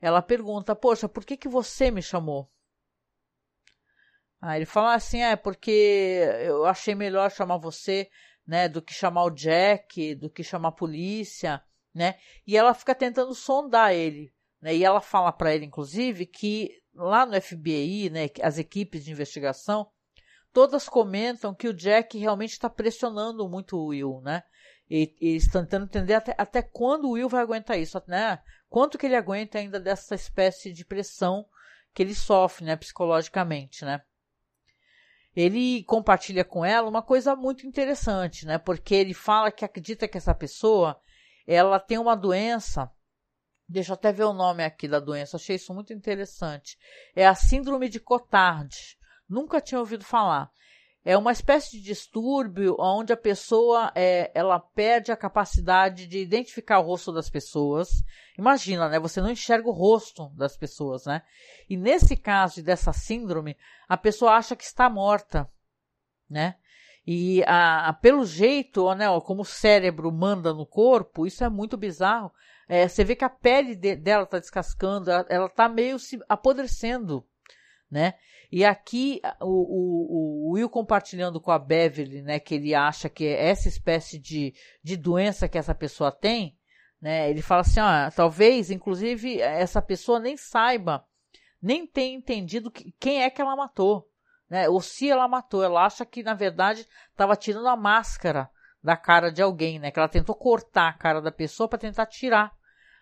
ela 0.00 0.22
pergunta, 0.22 0.76
poxa, 0.76 1.08
por 1.08 1.24
que, 1.24 1.36
que 1.36 1.48
você 1.48 1.90
me 1.90 2.02
chamou? 2.02 2.50
Aí 4.40 4.58
ele 4.58 4.66
fala 4.66 4.94
assim, 4.94 5.22
é 5.22 5.34
porque 5.34 6.20
eu 6.42 6.64
achei 6.66 6.94
melhor 6.94 7.30
chamar 7.30 7.58
você, 7.58 8.08
né, 8.46 8.68
do 8.68 8.80
que 8.80 8.94
chamar 8.94 9.24
o 9.24 9.30
Jack, 9.30 10.14
do 10.14 10.30
que 10.30 10.44
chamar 10.44 10.68
a 10.68 10.72
polícia, 10.72 11.62
né? 11.96 12.16
E 12.46 12.56
ela 12.56 12.74
fica 12.74 12.94
tentando 12.94 13.34
sondar 13.34 13.92
ele, 13.92 14.32
né? 14.60 14.76
E 14.76 14.84
ela 14.84 15.00
fala 15.00 15.32
para 15.32 15.54
ele, 15.54 15.64
inclusive, 15.64 16.26
que 16.26 16.70
lá 16.94 17.24
no 17.24 17.40
FBI, 17.40 18.10
né, 18.10 18.28
as 18.42 18.58
equipes 18.58 19.04
de 19.04 19.10
investigação, 19.10 19.90
todas 20.52 20.88
comentam 20.88 21.54
que 21.54 21.68
o 21.68 21.74
Jack 21.74 22.16
realmente 22.18 22.52
está 22.52 22.68
pressionando 22.68 23.48
muito 23.48 23.76
o 23.76 23.86
Will, 23.86 24.20
né? 24.22 24.42
E, 24.88 25.14
e 25.20 25.36
estão 25.36 25.62
tentando 25.62 25.86
entender 25.86 26.14
até, 26.14 26.34
até 26.38 26.62
quando 26.62 27.06
o 27.06 27.12
Will 27.12 27.28
vai 27.28 27.42
aguentar 27.42 27.78
isso, 27.78 28.00
né? 28.06 28.38
Quanto 28.68 28.98
que 28.98 29.06
ele 29.06 29.16
aguenta 29.16 29.58
ainda 29.58 29.80
dessa 29.80 30.14
espécie 30.14 30.72
de 30.72 30.84
pressão 30.84 31.46
que 31.94 32.02
ele 32.02 32.14
sofre, 32.14 32.64
né, 32.64 32.76
psicologicamente, 32.76 33.84
né? 33.84 34.02
Ele 35.34 35.82
compartilha 35.84 36.44
com 36.44 36.64
ela 36.64 36.88
uma 36.88 37.02
coisa 37.02 37.34
muito 37.34 37.66
interessante, 37.66 38.46
né? 38.46 38.58
Porque 38.58 38.94
ele 38.94 39.12
fala 39.12 39.50
que 39.50 39.64
acredita 39.64 40.06
que 40.08 40.16
essa 40.16 40.34
pessoa 40.34 40.98
ela 41.46 41.78
tem 41.78 41.98
uma 41.98 42.16
doença. 42.16 42.90
Deixa 43.68 43.92
eu 43.92 43.94
até 43.94 44.12
ver 44.12 44.24
o 44.24 44.32
nome 44.32 44.64
aqui 44.64 44.86
da 44.86 45.00
doença, 45.00 45.36
achei 45.36 45.56
isso 45.56 45.74
muito 45.74 45.92
interessante. 45.92 46.78
É 47.14 47.26
a 47.26 47.34
Síndrome 47.34 47.88
de 47.88 48.00
Cotard. 48.00 48.76
Nunca 49.28 49.60
tinha 49.60 49.80
ouvido 49.80 50.04
falar. 50.04 50.50
É 51.04 51.16
uma 51.16 51.30
espécie 51.30 51.70
de 51.70 51.82
distúrbio 51.82 52.74
onde 52.80 53.12
a 53.12 53.16
pessoa 53.16 53.92
é, 53.94 54.30
ela 54.34 54.58
perde 54.58 55.12
a 55.12 55.16
capacidade 55.16 56.04
de 56.04 56.18
identificar 56.18 56.80
o 56.80 56.82
rosto 56.82 57.12
das 57.12 57.30
pessoas. 57.30 57.88
Imagina, 58.36 58.88
né? 58.88 58.98
Você 58.98 59.20
não 59.20 59.30
enxerga 59.30 59.68
o 59.68 59.72
rosto 59.72 60.28
das 60.30 60.56
pessoas, 60.56 61.06
né? 61.06 61.22
E 61.70 61.76
nesse 61.76 62.16
caso 62.16 62.60
dessa 62.60 62.92
síndrome, 62.92 63.56
a 63.88 63.96
pessoa 63.96 64.32
acha 64.32 64.56
que 64.56 64.64
está 64.64 64.90
morta, 64.90 65.48
né? 66.28 66.56
E 67.06 67.44
a, 67.44 67.88
a, 67.88 67.92
pelo 67.92 68.24
jeito, 68.24 68.92
né, 68.94 69.06
como 69.20 69.42
o 69.42 69.44
cérebro 69.44 70.10
manda 70.10 70.52
no 70.52 70.66
corpo, 70.66 71.24
isso 71.24 71.44
é 71.44 71.48
muito 71.48 71.76
bizarro. 71.76 72.32
É, 72.68 72.88
você 72.88 73.04
vê 73.04 73.14
que 73.14 73.24
a 73.24 73.30
pele 73.30 73.76
de, 73.76 73.94
dela 73.94 74.24
está 74.24 74.40
descascando, 74.40 75.10
ela 75.10 75.46
está 75.46 75.68
meio 75.68 76.00
se 76.00 76.18
apodrecendo, 76.28 77.24
né? 77.88 78.14
E 78.50 78.64
aqui 78.64 79.20
o, 79.40 79.46
o, 79.46 80.48
o, 80.48 80.52
Will 80.52 80.68
compartilhando 80.68 81.40
com 81.40 81.50
a 81.50 81.58
Beverly, 81.58 82.22
né, 82.22 82.40
que 82.40 82.54
ele 82.54 82.74
acha 82.74 83.08
que 83.08 83.24
é 83.24 83.48
essa 83.48 83.68
espécie 83.68 84.18
de, 84.18 84.54
de 84.82 84.96
doença 84.96 85.48
que 85.48 85.58
essa 85.58 85.74
pessoa 85.74 86.10
tem, 86.10 86.58
né? 87.00 87.30
Ele 87.30 87.42
fala 87.42 87.60
assim, 87.60 87.78
ó, 87.78 88.10
talvez, 88.10 88.70
inclusive, 88.70 89.40
essa 89.40 89.80
pessoa 89.80 90.18
nem 90.18 90.36
saiba, 90.36 91.06
nem 91.62 91.86
tenha 91.86 92.16
entendido 92.16 92.70
que, 92.70 92.92
quem 92.98 93.22
é 93.22 93.30
que 93.30 93.40
ela 93.40 93.54
matou, 93.54 94.08
né? 94.48 94.68
Ou 94.68 94.80
se 94.80 95.10
ela 95.10 95.28
matou, 95.28 95.62
ela 95.62 95.84
acha 95.84 96.04
que 96.04 96.22
na 96.22 96.34
verdade 96.34 96.86
estava 97.10 97.36
tirando 97.36 97.68
a 97.68 97.76
máscara 97.76 98.48
da 98.82 98.96
cara 98.96 99.30
de 99.30 99.42
alguém, 99.42 99.78
né? 99.78 99.90
Que 99.90 99.98
ela 99.98 100.08
tentou 100.08 100.34
cortar 100.34 100.88
a 100.88 100.92
cara 100.92 101.20
da 101.20 101.32
pessoa 101.32 101.68
para 101.68 101.78
tentar 101.78 102.06
tirar 102.06 102.52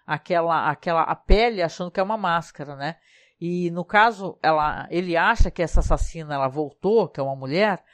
aquela 0.06 0.70
aquela 0.70 1.02
a 1.02 1.14
pele 1.14 1.62
achando 1.62 1.90
que 1.90 2.00
é 2.00 2.02
uma 2.02 2.16
máscara, 2.16 2.76
né? 2.76 2.96
E 3.40 3.70
no 3.70 3.84
caso, 3.84 4.38
ela, 4.42 4.86
ele 4.90 5.16
acha 5.16 5.50
que 5.50 5.62
essa 5.62 5.80
assassina 5.80 6.34
ela 6.34 6.48
voltou, 6.48 7.08
que 7.08 7.20
é 7.20 7.22
uma 7.22 7.36
mulher, 7.36 7.84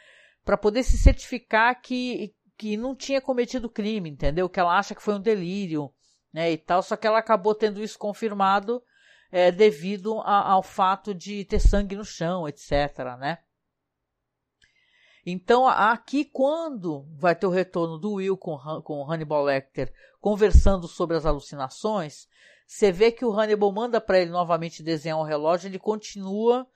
para 0.45 0.57
poder 0.57 0.83
se 0.83 0.99
certificar 0.99 1.81
que, 1.81 2.35
que 2.57 2.77
não 2.77 2.95
tinha 2.95 3.21
cometido 3.21 3.69
crime, 3.69 4.11
entendeu? 4.11 4.49
Que 4.49 4.61
ela 4.61 4.79
acha 4.79 4.95
que 4.95 5.03
foi 5.03 5.15
um 5.15 5.21
delírio, 5.21 5.91
né, 6.33 6.53
e 6.53 6.59
tal. 6.59 6.83
Só 6.83 6.97
que 6.97 7.07
ela 7.07 7.19
acabou 7.19 7.55
tendo 7.55 7.83
isso 7.83 7.99
confirmado 7.99 8.83
é, 9.31 9.51
devido 9.51 10.21
a, 10.21 10.53
ao 10.53 10.63
fato 10.63 11.15
de 11.15 11.45
ter 11.45 11.61
sangue 11.61 11.97
no 11.97 12.05
chão, 12.05 12.49
etc, 12.49 12.71
né? 13.19 13.39
Então, 15.25 15.69
aqui, 15.69 16.25
quando 16.25 17.07
vai 17.19 17.35
ter 17.35 17.47
o 17.47 17.51
retorno 17.51 17.99
do 17.99 18.15
Will 18.15 18.37
com, 18.37 18.59
com 18.83 19.11
Hannibal 19.11 19.45
Lecter 19.45 19.93
conversando 20.21 20.89
sobre 20.89 21.17
as 21.17 21.27
alucinações, 21.27 22.27
você 22.67 22.91
vê 22.91 23.13
que 23.13 23.25
o 23.25 23.33
Hannibal 23.33 23.73
manda 23.73 24.01
para 24.01 24.19
ele 24.19 24.31
novamente 24.31 24.83
desenhar 24.83 25.19
um 25.19 25.25
relógio, 25.25 25.69
ele 25.69 25.79
continua 25.79 26.67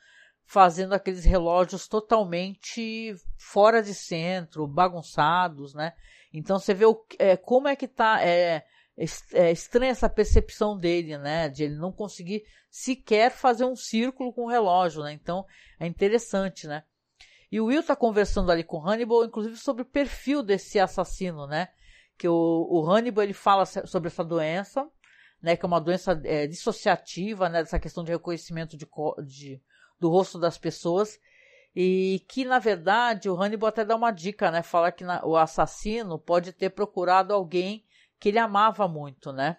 fazendo 0.44 0.92
aqueles 0.92 1.24
relógios 1.24 1.88
totalmente 1.88 3.14
fora 3.38 3.82
de 3.82 3.94
centro, 3.94 4.66
bagunçados, 4.66 5.74
né? 5.74 5.94
Então 6.32 6.58
você 6.58 6.74
vê 6.74 6.84
o, 6.84 7.02
é, 7.18 7.36
como 7.36 7.68
é 7.68 7.76
que 7.76 7.88
tá 7.88 8.20
é, 8.22 8.66
é, 9.32 9.50
estranha 9.50 9.90
essa 9.90 10.08
percepção 10.08 10.78
dele, 10.78 11.18
né? 11.18 11.48
De 11.48 11.64
ele 11.64 11.76
não 11.76 11.92
conseguir 11.92 12.44
sequer 12.70 13.30
fazer 13.30 13.64
um 13.64 13.76
círculo 13.76 14.32
com 14.32 14.42
o 14.44 14.50
relógio, 14.50 15.02
né? 15.02 15.12
Então 15.12 15.44
é 15.78 15.86
interessante, 15.86 16.66
né? 16.66 16.84
E 17.50 17.60
o 17.60 17.66
Will 17.66 17.80
está 17.80 17.94
conversando 17.94 18.50
ali 18.50 18.64
com 18.64 18.78
o 18.78 18.88
Hannibal, 18.88 19.24
inclusive 19.24 19.56
sobre 19.56 19.82
o 19.82 19.86
perfil 19.86 20.42
desse 20.42 20.78
assassino, 20.78 21.46
né? 21.46 21.68
Que 22.18 22.28
o, 22.28 22.68
o 22.70 22.90
Hannibal 22.90 23.24
ele 23.24 23.32
fala 23.32 23.64
sobre 23.64 24.08
essa 24.08 24.24
doença 24.24 24.88
né, 25.44 25.56
que 25.56 25.66
é 25.66 25.68
uma 25.68 25.80
doença 25.80 26.18
é, 26.24 26.46
dissociativa, 26.46 27.50
né, 27.50 27.62
dessa 27.62 27.78
questão 27.78 28.02
de 28.02 28.10
reconhecimento 28.10 28.78
de, 28.78 28.88
de, 29.26 29.60
do 30.00 30.08
rosto 30.08 30.38
das 30.38 30.56
pessoas, 30.56 31.20
e 31.76 32.24
que, 32.30 32.46
na 32.46 32.58
verdade, 32.58 33.28
o 33.28 33.36
Hannibal 33.36 33.68
até 33.68 33.84
dá 33.84 33.94
uma 33.94 34.10
dica, 34.10 34.50
né, 34.50 34.62
fala 34.62 34.90
que 34.90 35.04
na, 35.04 35.22
o 35.22 35.36
assassino 35.36 36.18
pode 36.18 36.50
ter 36.50 36.70
procurado 36.70 37.34
alguém 37.34 37.84
que 38.18 38.28
ele 38.30 38.38
amava 38.38 38.88
muito, 38.88 39.32
né, 39.32 39.58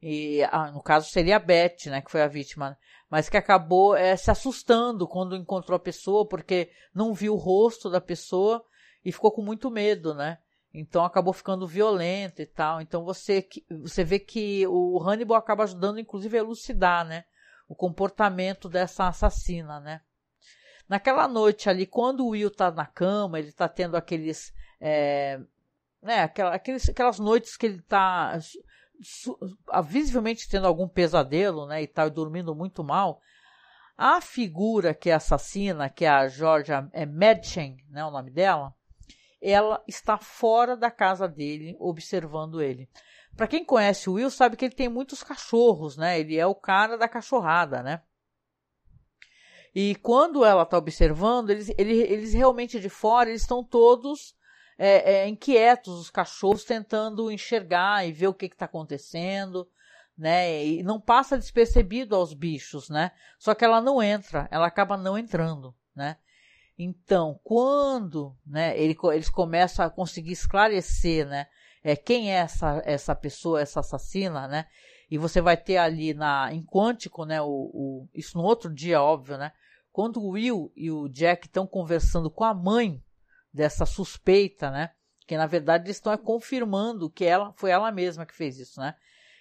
e 0.00 0.42
ah, 0.50 0.70
no 0.72 0.82
caso 0.82 1.08
seria 1.10 1.36
a 1.36 1.38
Beth, 1.38 1.86
né, 1.86 2.00
que 2.00 2.10
foi 2.10 2.22
a 2.22 2.28
vítima, 2.28 2.76
mas 3.08 3.28
que 3.28 3.36
acabou 3.36 3.94
é, 3.94 4.16
se 4.16 4.30
assustando 4.30 5.06
quando 5.06 5.36
encontrou 5.36 5.76
a 5.76 5.80
pessoa, 5.80 6.26
porque 6.26 6.70
não 6.94 7.14
viu 7.14 7.34
o 7.34 7.38
rosto 7.38 7.88
da 7.88 8.00
pessoa 8.00 8.64
e 9.04 9.12
ficou 9.12 9.30
com 9.30 9.42
muito 9.42 9.70
medo, 9.70 10.12
né, 10.12 10.38
então 10.74 11.04
acabou 11.04 11.32
ficando 11.32 11.66
violento 11.66 12.40
e 12.40 12.46
tal. 12.46 12.80
Então 12.80 13.04
você, 13.04 13.46
você 13.82 14.02
vê 14.02 14.18
que 14.18 14.66
o 14.66 14.98
Hannibal 15.02 15.36
acaba 15.36 15.64
ajudando, 15.64 16.00
inclusive, 16.00 16.36
a 16.36 16.40
elucidar, 16.40 17.04
né? 17.04 17.24
O 17.68 17.74
comportamento 17.74 18.68
dessa 18.68 19.08
assassina, 19.08 19.80
né? 19.80 20.00
Naquela 20.88 21.28
noite 21.28 21.68
ali, 21.68 21.86
quando 21.86 22.24
o 22.24 22.30
Will 22.30 22.50
tá 22.50 22.70
na 22.70 22.86
cama, 22.86 23.38
ele 23.38 23.52
tá 23.52 23.68
tendo 23.68 23.96
aqueles. 23.96 24.52
É, 24.80 25.40
né, 26.02 26.22
aquelas, 26.22 26.88
aquelas 26.88 27.18
noites 27.18 27.56
que 27.56 27.66
ele 27.66 27.82
tá 27.82 28.38
visivelmente 29.84 30.48
tendo 30.48 30.66
algum 30.66 30.88
pesadelo, 30.88 31.66
né, 31.66 31.82
e 31.82 31.86
tal, 31.86 32.08
e 32.08 32.10
dormindo 32.10 32.54
muito 32.54 32.82
mal. 32.82 33.20
A 33.96 34.20
figura 34.20 34.94
que 34.94 35.10
é 35.10 35.14
assassina, 35.14 35.88
que 35.88 36.04
é 36.04 36.08
a 36.08 36.28
Georgia 36.28 36.88
é 36.92 37.06
Madchen, 37.06 37.76
né, 37.88 38.04
o 38.04 38.10
nome 38.10 38.30
dela, 38.30 38.74
ela 39.40 39.82
está 39.88 40.16
fora 40.16 40.76
da 40.76 40.90
casa 40.90 41.28
dele, 41.28 41.76
observando 41.78 42.62
ele. 42.62 42.88
Para 43.36 43.48
quem 43.48 43.64
conhece 43.64 44.08
o 44.08 44.14
Will, 44.14 44.30
sabe 44.30 44.56
que 44.56 44.64
ele 44.64 44.74
tem 44.74 44.88
muitos 44.88 45.22
cachorros, 45.22 45.96
né? 45.96 46.20
Ele 46.20 46.36
é 46.36 46.46
o 46.46 46.54
cara 46.54 46.98
da 46.98 47.08
cachorrada, 47.08 47.82
né? 47.82 48.02
E 49.74 49.94
quando 49.96 50.44
ela 50.44 50.62
está 50.64 50.76
observando, 50.76 51.48
eles, 51.48 51.70
eles, 51.78 52.10
eles, 52.10 52.34
realmente 52.34 52.78
de 52.78 52.90
fora, 52.90 53.30
eles 53.30 53.40
estão 53.40 53.64
todos 53.64 54.36
é, 54.78 55.12
é, 55.12 55.28
inquietos, 55.28 56.00
os 56.00 56.10
cachorros 56.10 56.64
tentando 56.64 57.30
enxergar 57.30 58.06
e 58.06 58.12
ver 58.12 58.28
o 58.28 58.34
que 58.34 58.46
está 58.46 58.64
acontecendo, 58.64 59.68
né? 60.16 60.64
E 60.64 60.82
não 60.82 61.00
passa 61.00 61.38
despercebido 61.38 62.14
aos 62.14 62.34
bichos, 62.34 62.88
né? 62.88 63.12
Só 63.38 63.54
que 63.54 63.64
ela 63.64 63.80
não 63.80 64.02
entra, 64.02 64.48
ela 64.50 64.66
acaba 64.66 64.96
não 64.96 65.16
entrando, 65.16 65.74
né? 65.94 66.16
Então, 66.78 67.38
quando 67.44 68.36
né, 68.46 68.76
ele, 68.78 68.96
eles 69.12 69.28
começam 69.28 69.84
a 69.84 69.90
conseguir 69.90 70.32
esclarecer 70.32 71.26
né, 71.26 71.46
é, 71.84 71.94
quem 71.94 72.32
é 72.32 72.36
essa, 72.36 72.82
essa 72.84 73.14
pessoa, 73.14 73.60
essa 73.60 73.80
assassina, 73.80 74.48
né? 74.48 74.66
E 75.10 75.18
você 75.18 75.40
vai 75.42 75.56
ter 75.56 75.76
ali 75.76 76.14
na, 76.14 76.52
em 76.52 76.64
Quântico, 76.64 77.24
né, 77.24 77.40
o, 77.42 77.46
o, 77.46 78.08
isso 78.14 78.38
no 78.38 78.44
outro 78.44 78.72
dia, 78.72 79.02
óbvio, 79.02 79.36
né? 79.36 79.52
Quando 79.92 80.22
o 80.22 80.30
Will 80.30 80.72
e 80.74 80.90
o 80.90 81.06
Jack 81.08 81.46
estão 81.46 81.66
conversando 81.66 82.30
com 82.30 82.44
a 82.44 82.54
mãe 82.54 83.02
dessa 83.52 83.84
suspeita, 83.84 84.70
né? 84.70 84.90
Que 85.26 85.36
na 85.36 85.46
verdade 85.46 85.84
eles 85.84 85.96
estão 85.96 86.16
confirmando 86.16 87.10
que 87.10 87.24
ela 87.24 87.52
foi 87.56 87.70
ela 87.70 87.92
mesma 87.92 88.26
que 88.26 88.34
fez 88.34 88.58
isso, 88.58 88.80
né? 88.80 88.94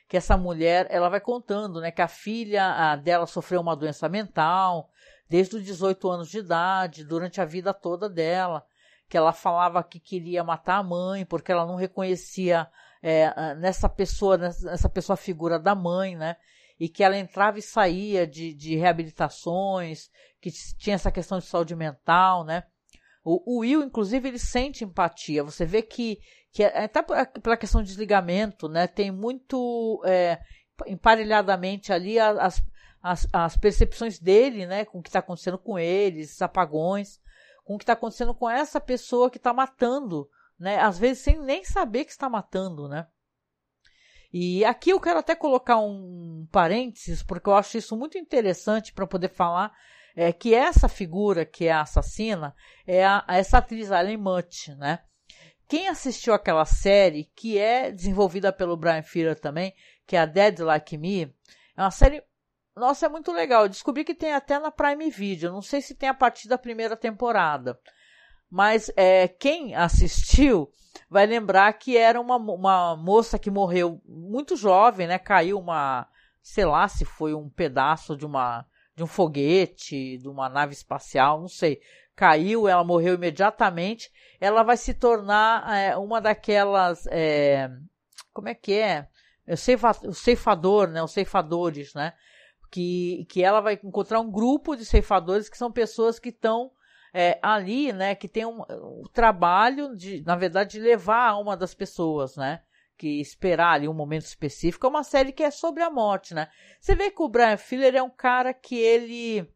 Que 0.07 0.17
essa 0.17 0.35
mulher, 0.35 0.87
ela 0.89 1.09
vai 1.09 1.21
contando, 1.21 1.79
né? 1.79 1.91
Que 1.91 2.01
a 2.01 2.07
filha 2.07 2.65
a 2.65 2.95
dela 2.95 3.25
sofreu 3.25 3.61
uma 3.61 3.75
doença 3.75 4.09
mental, 4.09 4.89
desde 5.29 5.55
os 5.55 5.63
18 5.63 6.09
anos 6.09 6.29
de 6.29 6.39
idade, 6.39 7.05
durante 7.05 7.39
a 7.39 7.45
vida 7.45 7.73
toda 7.73 8.09
dela, 8.09 8.65
que 9.07 9.15
ela 9.15 9.31
falava 9.31 9.83
que 9.83 9.99
queria 9.99 10.43
matar 10.43 10.77
a 10.77 10.83
mãe 10.83 11.25
porque 11.25 11.51
ela 11.51 11.65
não 11.65 11.75
reconhecia 11.75 12.67
é, 13.01 13.55
nessa 13.55 13.89
pessoa, 13.89 14.37
nessa 14.37 14.89
pessoa 14.89 15.15
figura 15.15 15.57
da 15.57 15.73
mãe, 15.73 16.15
né? 16.15 16.35
E 16.79 16.89
que 16.89 17.03
ela 17.03 17.17
entrava 17.17 17.59
e 17.59 17.61
saía 17.61 18.27
de, 18.27 18.53
de 18.53 18.75
reabilitações, 18.75 20.09
que 20.41 20.51
tinha 20.77 20.95
essa 20.95 21.11
questão 21.11 21.39
de 21.39 21.45
saúde 21.45 21.75
mental, 21.75 22.43
né? 22.43 22.63
O, 23.23 23.57
o 23.57 23.59
Will, 23.59 23.83
inclusive, 23.83 24.27
ele 24.27 24.39
sente 24.39 24.83
empatia. 24.83 25.43
Você 25.43 25.65
vê 25.65 25.81
que, 25.81 26.19
que 26.51 26.63
até 26.63 27.01
pela 27.01 27.57
questão 27.57 27.81
de 27.81 27.87
desligamento, 27.87 28.67
né? 28.67 28.87
Tem 28.87 29.11
muito 29.11 30.01
é, 30.05 30.39
emparelhadamente 30.87 31.93
ali 31.93 32.19
as, 32.19 32.61
as, 33.01 33.27
as 33.31 33.57
percepções 33.57 34.19
dele, 34.19 34.65
né, 34.65 34.85
com 34.85 34.99
o 34.99 35.01
que 35.01 35.09
está 35.09 35.19
acontecendo 35.19 35.57
com 35.57 35.77
eles, 35.77 36.29
esses 36.29 36.41
apagões, 36.41 37.19
com 37.63 37.75
o 37.75 37.77
que 37.77 37.83
está 37.83 37.93
acontecendo 37.93 38.33
com 38.33 38.49
essa 38.49 38.79
pessoa 38.79 39.29
que 39.29 39.37
está 39.37 39.53
matando, 39.53 40.29
né, 40.59 40.79
às 40.79 40.97
vezes 40.97 41.23
sem 41.23 41.39
nem 41.39 41.63
saber 41.63 42.05
que 42.05 42.11
está 42.11 42.29
matando, 42.29 42.87
né. 42.87 43.07
E 44.33 44.63
aqui 44.63 44.91
eu 44.91 44.99
quero 44.99 45.19
até 45.19 45.35
colocar 45.35 45.77
um 45.77 46.47
parênteses, 46.51 47.21
porque 47.21 47.49
eu 47.49 47.55
acho 47.55 47.77
isso 47.77 47.97
muito 47.97 48.17
interessante 48.17 48.93
para 48.93 49.05
poder 49.05 49.29
falar 49.29 49.73
é, 50.15 50.31
que 50.31 50.53
essa 50.53 50.87
figura 50.87 51.45
que 51.45 51.65
é 51.65 51.71
a 51.71 51.81
assassina 51.81 52.55
é 52.85 53.05
a, 53.05 53.23
essa 53.27 53.57
atriz 53.57 53.89
Ellen 53.91 54.17
Mutt, 54.17 54.73
né? 54.75 54.99
Quem 55.67 55.87
assistiu 55.87 56.33
aquela 56.33 56.65
série, 56.65 57.31
que 57.35 57.57
é 57.57 57.91
desenvolvida 57.91 58.51
pelo 58.51 58.75
Brian 58.75 59.03
Fuller 59.03 59.39
também, 59.39 59.73
que 60.05 60.15
é 60.15 60.19
a 60.19 60.25
Dead 60.25 60.59
Like 60.59 60.97
Me, 60.97 61.33
é 61.77 61.81
uma 61.81 61.91
série 61.91 62.21
nossa, 62.75 63.05
é 63.05 63.09
muito 63.09 63.31
legal. 63.31 63.63
Eu 63.63 63.69
descobri 63.69 64.03
que 64.03 64.15
tem 64.15 64.33
até 64.33 64.57
na 64.57 64.71
Prime 64.71 65.09
Video. 65.09 65.51
Não 65.51 65.61
sei 65.61 65.81
se 65.81 65.93
tem 65.93 66.07
a 66.07 66.13
partir 66.13 66.47
da 66.47 66.57
primeira 66.57 66.95
temporada. 66.95 67.77
Mas 68.49 68.91
é, 68.95 69.27
quem 69.27 69.75
assistiu 69.75 70.69
vai 71.09 71.25
lembrar 71.25 71.71
que 71.73 71.97
era 71.97 72.19
uma, 72.19 72.37
uma 72.37 72.95
moça 72.95 73.37
que 73.37 73.51
morreu 73.51 74.01
muito 74.05 74.55
jovem, 74.55 75.07
né? 75.07 75.19
Caiu 75.19 75.59
uma, 75.59 76.07
sei 76.41 76.65
lá 76.65 76.87
se 76.87 77.05
foi 77.05 77.33
um 77.33 77.49
pedaço 77.49 78.15
de 78.15 78.25
uma 78.25 78.65
de 78.95 79.03
um 79.03 79.07
foguete, 79.07 80.17
de 80.17 80.27
uma 80.27 80.49
nave 80.49 80.73
espacial, 80.73 81.39
não 81.41 81.47
sei. 81.47 81.79
Caiu, 82.15 82.67
ela 82.67 82.83
morreu 82.83 83.15
imediatamente. 83.15 84.11
Ela 84.39 84.63
vai 84.63 84.77
se 84.77 84.93
tornar 84.93 85.73
é, 85.73 85.97
uma 85.97 86.19
daquelas. 86.19 87.07
É, 87.07 87.69
como 88.33 88.49
é 88.49 88.53
que 88.53 88.73
é? 88.73 89.07
O, 89.47 89.57
ceifa, 89.57 89.91
o 90.03 90.13
ceifador, 90.13 90.87
né? 90.87 91.01
Os 91.01 91.11
ceifadores, 91.11 91.93
né? 91.93 92.13
que, 92.71 93.25
que 93.29 93.43
ela 93.43 93.59
vai 93.59 93.77
encontrar 93.83 94.21
um 94.21 94.31
grupo 94.31 94.75
de 94.75 94.85
ceifadores 94.85 95.49
que 95.49 95.57
são 95.57 95.71
pessoas 95.71 96.17
que 96.17 96.29
estão 96.29 96.71
é, 97.13 97.37
ali, 97.43 97.91
né, 97.91 98.15
que 98.15 98.29
tem 98.29 98.45
um, 98.45 98.61
um, 98.61 99.03
trabalho 99.11 99.93
de, 99.95 100.23
na 100.25 100.37
verdade, 100.37 100.71
de 100.71 100.79
levar 100.79 101.17
a 101.17 101.31
alma 101.31 101.57
das 101.57 101.75
pessoas, 101.75 102.37
né, 102.37 102.61
que 103.01 103.19
esperar 103.19 103.73
ali 103.73 103.87
um 103.87 103.95
momento 103.95 104.25
específico. 104.25 104.85
É 104.85 104.89
uma 104.89 105.03
série 105.03 105.31
que 105.31 105.41
é 105.41 105.49
sobre 105.49 105.81
a 105.81 105.89
morte, 105.89 106.35
né. 106.35 106.47
Você 106.79 106.93
vê 106.93 107.09
que 107.09 107.23
o 107.23 107.27
Brian 107.27 107.57
Fuller 107.57 107.95
é 107.95 108.03
um 108.03 108.11
cara 108.11 108.53
que 108.53 108.77
ele, 108.77 109.49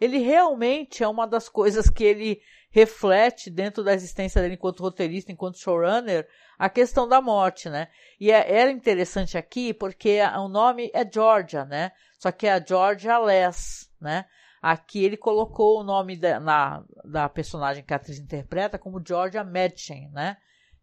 ele 0.00 0.18
realmente 0.18 1.04
é 1.04 1.06
uma 1.06 1.24
das 1.24 1.48
coisas 1.48 1.88
que 1.88 2.02
ele 2.02 2.42
reflete 2.68 3.48
dentro 3.48 3.84
da 3.84 3.94
existência 3.94 4.42
dele 4.42 4.54
enquanto 4.54 4.80
roteirista, 4.80 5.30
enquanto 5.30 5.58
showrunner, 5.58 6.26
a 6.58 6.68
questão 6.68 7.08
da 7.08 7.20
morte, 7.20 7.70
né? 7.70 7.86
E 8.18 8.32
é, 8.32 8.58
era 8.58 8.72
interessante 8.72 9.38
aqui 9.38 9.72
porque 9.72 10.18
o 10.36 10.48
nome 10.48 10.90
é 10.92 11.08
Georgia, 11.08 11.64
né? 11.64 11.92
Só 12.18 12.32
que 12.32 12.48
é 12.48 12.54
a 12.54 12.64
Georgia 12.64 13.20
Les, 13.20 13.88
né? 14.00 14.24
Aqui 14.60 15.04
ele 15.04 15.16
colocou 15.16 15.78
o 15.78 15.84
nome 15.84 16.16
da, 16.16 16.40
na, 16.40 16.84
da 17.04 17.28
personagem 17.28 17.84
que 17.84 17.92
a 17.92 17.96
atriz 17.96 18.18
interpreta 18.18 18.78
como 18.78 19.02
Georgia 19.06 19.44
Madchen, 19.44 20.10
né? 20.10 20.36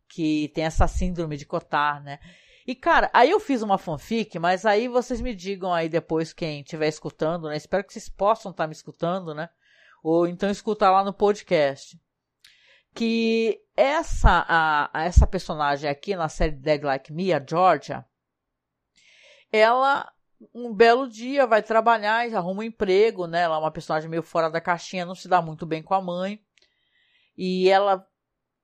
Que 0.09 0.49
tem 0.49 0.65
essa 0.65 0.87
síndrome 0.87 1.37
de 1.37 1.45
Cotard, 1.45 2.03
né? 2.03 2.19
E, 2.65 2.75
cara, 2.75 3.09
aí 3.13 3.31
eu 3.31 3.39
fiz 3.39 3.61
uma 3.61 3.77
fanfic, 3.77 4.37
mas 4.39 4.65
aí 4.65 4.87
vocês 4.87 5.21
me 5.21 5.33
digam 5.33 5.73
aí 5.73 5.87
depois 5.87 6.33
quem 6.33 6.61
estiver 6.61 6.87
escutando, 6.87 7.47
né? 7.47 7.55
Espero 7.55 7.83
que 7.83 7.93
vocês 7.93 8.09
possam 8.09 8.51
estar 8.51 8.67
me 8.67 8.73
escutando, 8.73 9.33
né? 9.33 9.49
ou 10.03 10.27
então 10.27 10.49
escutar 10.49 10.91
lá 10.91 11.03
no 11.03 11.13
podcast. 11.13 11.99
Que 12.93 13.61
essa, 13.75 14.45
a, 14.47 15.03
essa 15.03 15.27
personagem 15.27 15.89
aqui 15.89 16.15
na 16.15 16.29
série 16.29 16.53
Dead 16.53 16.81
Like 16.81 17.13
Me, 17.13 17.33
a 17.33 17.45
Georgia, 17.45 18.05
ela 19.51 20.11
um 20.53 20.73
belo 20.73 21.09
dia 21.09 21.47
vai 21.47 21.63
trabalhar 21.63 22.27
e 22.27 22.35
arruma 22.35 22.61
um 22.61 22.63
emprego, 22.63 23.27
né? 23.27 23.41
Ela 23.41 23.55
é 23.55 23.59
uma 23.59 23.71
personagem 23.71 24.09
meio 24.09 24.23
fora 24.23 24.49
da 24.49 24.61
caixinha, 24.61 25.05
não 25.05 25.15
se 25.15 25.27
dá 25.27 25.41
muito 25.41 25.65
bem 25.65 25.83
com 25.83 25.93
a 25.93 26.01
mãe. 26.01 26.41
E 27.35 27.69
ela 27.69 28.07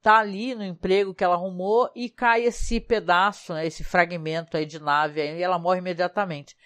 tá 0.03 0.17
ali 0.17 0.53
no 0.53 0.65
emprego 0.65 1.13
que 1.13 1.23
ela 1.23 1.35
arrumou 1.35 1.89
e 1.95 2.09
cai 2.09 2.43
esse 2.43 2.81
pedaço, 2.81 3.53
né, 3.53 3.65
esse 3.65 3.85
fragmento 3.85 4.57
aí 4.57 4.65
de 4.65 4.77
nave 4.77 5.21
aí, 5.21 5.39
e 5.39 5.41
ela 5.41 5.57
morre 5.57 5.79
imediatamente. 5.79 6.57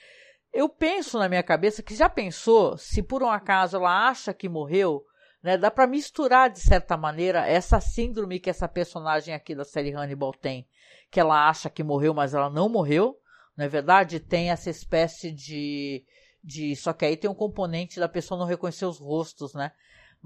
Eu 0.51 0.67
penso 0.67 1.19
na 1.19 1.29
minha 1.29 1.43
cabeça 1.43 1.83
que 1.83 1.95
já 1.95 2.09
pensou 2.09 2.75
se 2.77 3.03
por 3.03 3.21
um 3.21 3.29
acaso 3.29 3.77
ela 3.77 4.09
acha 4.09 4.33
que 4.33 4.49
morreu, 4.49 5.05
né? 5.43 5.55
Dá 5.55 5.69
para 5.69 5.85
misturar 5.85 6.49
de 6.49 6.59
certa 6.59 6.97
maneira 6.97 7.45
essa 7.45 7.79
síndrome 7.79 8.39
que 8.39 8.49
essa 8.49 8.67
personagem 8.67 9.35
aqui 9.35 9.53
da 9.53 9.63
série 9.63 9.93
Hannibal 9.93 10.33
tem, 10.33 10.67
que 11.11 11.19
ela 11.19 11.47
acha 11.47 11.69
que 11.69 11.83
morreu, 11.83 12.15
mas 12.15 12.33
ela 12.33 12.49
não 12.49 12.67
morreu, 12.67 13.19
não 13.55 13.65
é 13.65 13.67
verdade? 13.67 14.19
Tem 14.19 14.49
essa 14.49 14.71
espécie 14.71 15.31
de 15.31 16.03
de 16.43 16.75
só 16.75 16.93
que 16.93 17.05
aí 17.05 17.17
tem 17.17 17.29
um 17.29 17.35
componente 17.35 17.99
da 17.99 18.07
pessoa 18.07 18.39
não 18.39 18.47
reconhecer 18.47 18.85
os 18.85 18.99
rostos, 18.99 19.53
né? 19.53 19.71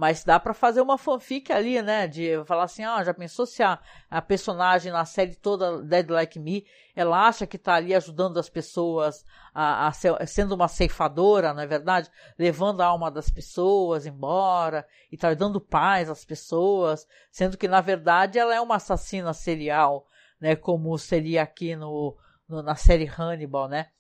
Mas 0.02 0.24
dá 0.24 0.40
para 0.40 0.56
fazer 0.56 0.82
uma 0.82 0.98
fanfic 0.98 1.54
ali, 1.54 1.80
né? 1.80 2.08
De 2.08 2.44
falar 2.46 2.64
assim, 2.64 2.84
ah, 2.84 3.04
já 3.04 3.14
pensou 3.14 3.46
se 3.46 3.62
a, 3.62 3.78
a 4.10 4.20
personagem 4.20 4.92
na 4.92 5.06
série 5.06 5.36
toda 5.36 5.84
Dead 5.84 6.10
Like 6.10 6.40
Me, 6.40 6.66
ela 6.96 7.28
acha 7.28 7.46
que 7.46 7.56
tá 7.56 7.76
ali 7.76 7.94
ajudando 7.94 8.40
as 8.40 8.50
pessoas 8.50 9.24
a, 9.54 9.86
a 9.86 9.92
ser, 9.92 10.16
sendo 10.28 10.56
uma 10.56 10.68
ceifadora, 10.68 11.54
não 11.54 11.62
é 11.62 11.68
verdade? 11.68 12.10
Levando 12.36 12.82
a 12.82 12.88
alma 12.88 13.12
das 13.12 13.30
pessoas 13.30 14.08
embora 14.08 14.88
e 15.12 15.18
tá 15.18 15.32
dando 15.36 15.62
paz 15.62 16.10
às 16.10 16.26
pessoas, 16.26 17.08
sendo 17.30 17.56
que 17.56 17.68
na 17.68 17.80
verdade 17.80 18.40
ela 18.40 18.56
é 18.56 18.60
uma 18.60 18.78
assassina 18.78 19.36
serial, 19.36 20.08
né? 20.40 20.56
Como 20.56 20.98
seria 20.98 21.44
aqui 21.44 21.76
no, 21.76 22.18
no 22.50 22.64
na 22.64 22.74
série 22.74 23.06
Hannibal, 23.06 23.70
né? 23.70 23.92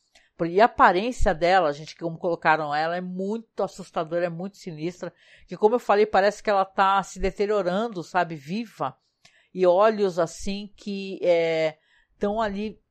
E 0.47 0.59
a 0.59 0.65
aparência 0.65 1.35
dela, 1.35 1.71
gente, 1.71 1.95
como 1.95 2.17
colocaram 2.17 2.73
ela, 2.73 2.97
é 2.97 3.01
muito 3.01 3.61
assustadora, 3.61 4.25
é 4.25 4.29
muito 4.29 4.57
sinistra. 4.57 5.13
Que, 5.47 5.55
como 5.55 5.75
eu 5.75 5.79
falei, 5.79 6.05
parece 6.05 6.41
que 6.41 6.49
ela 6.49 6.65
tá 6.65 7.01
se 7.03 7.19
deteriorando, 7.19 8.03
sabe? 8.03 8.35
Viva. 8.35 8.97
E 9.53 9.67
olhos 9.67 10.17
assim 10.17 10.71
que 10.75 11.19
estão 12.15 12.41
é, 12.41 12.45
ali 12.45 12.81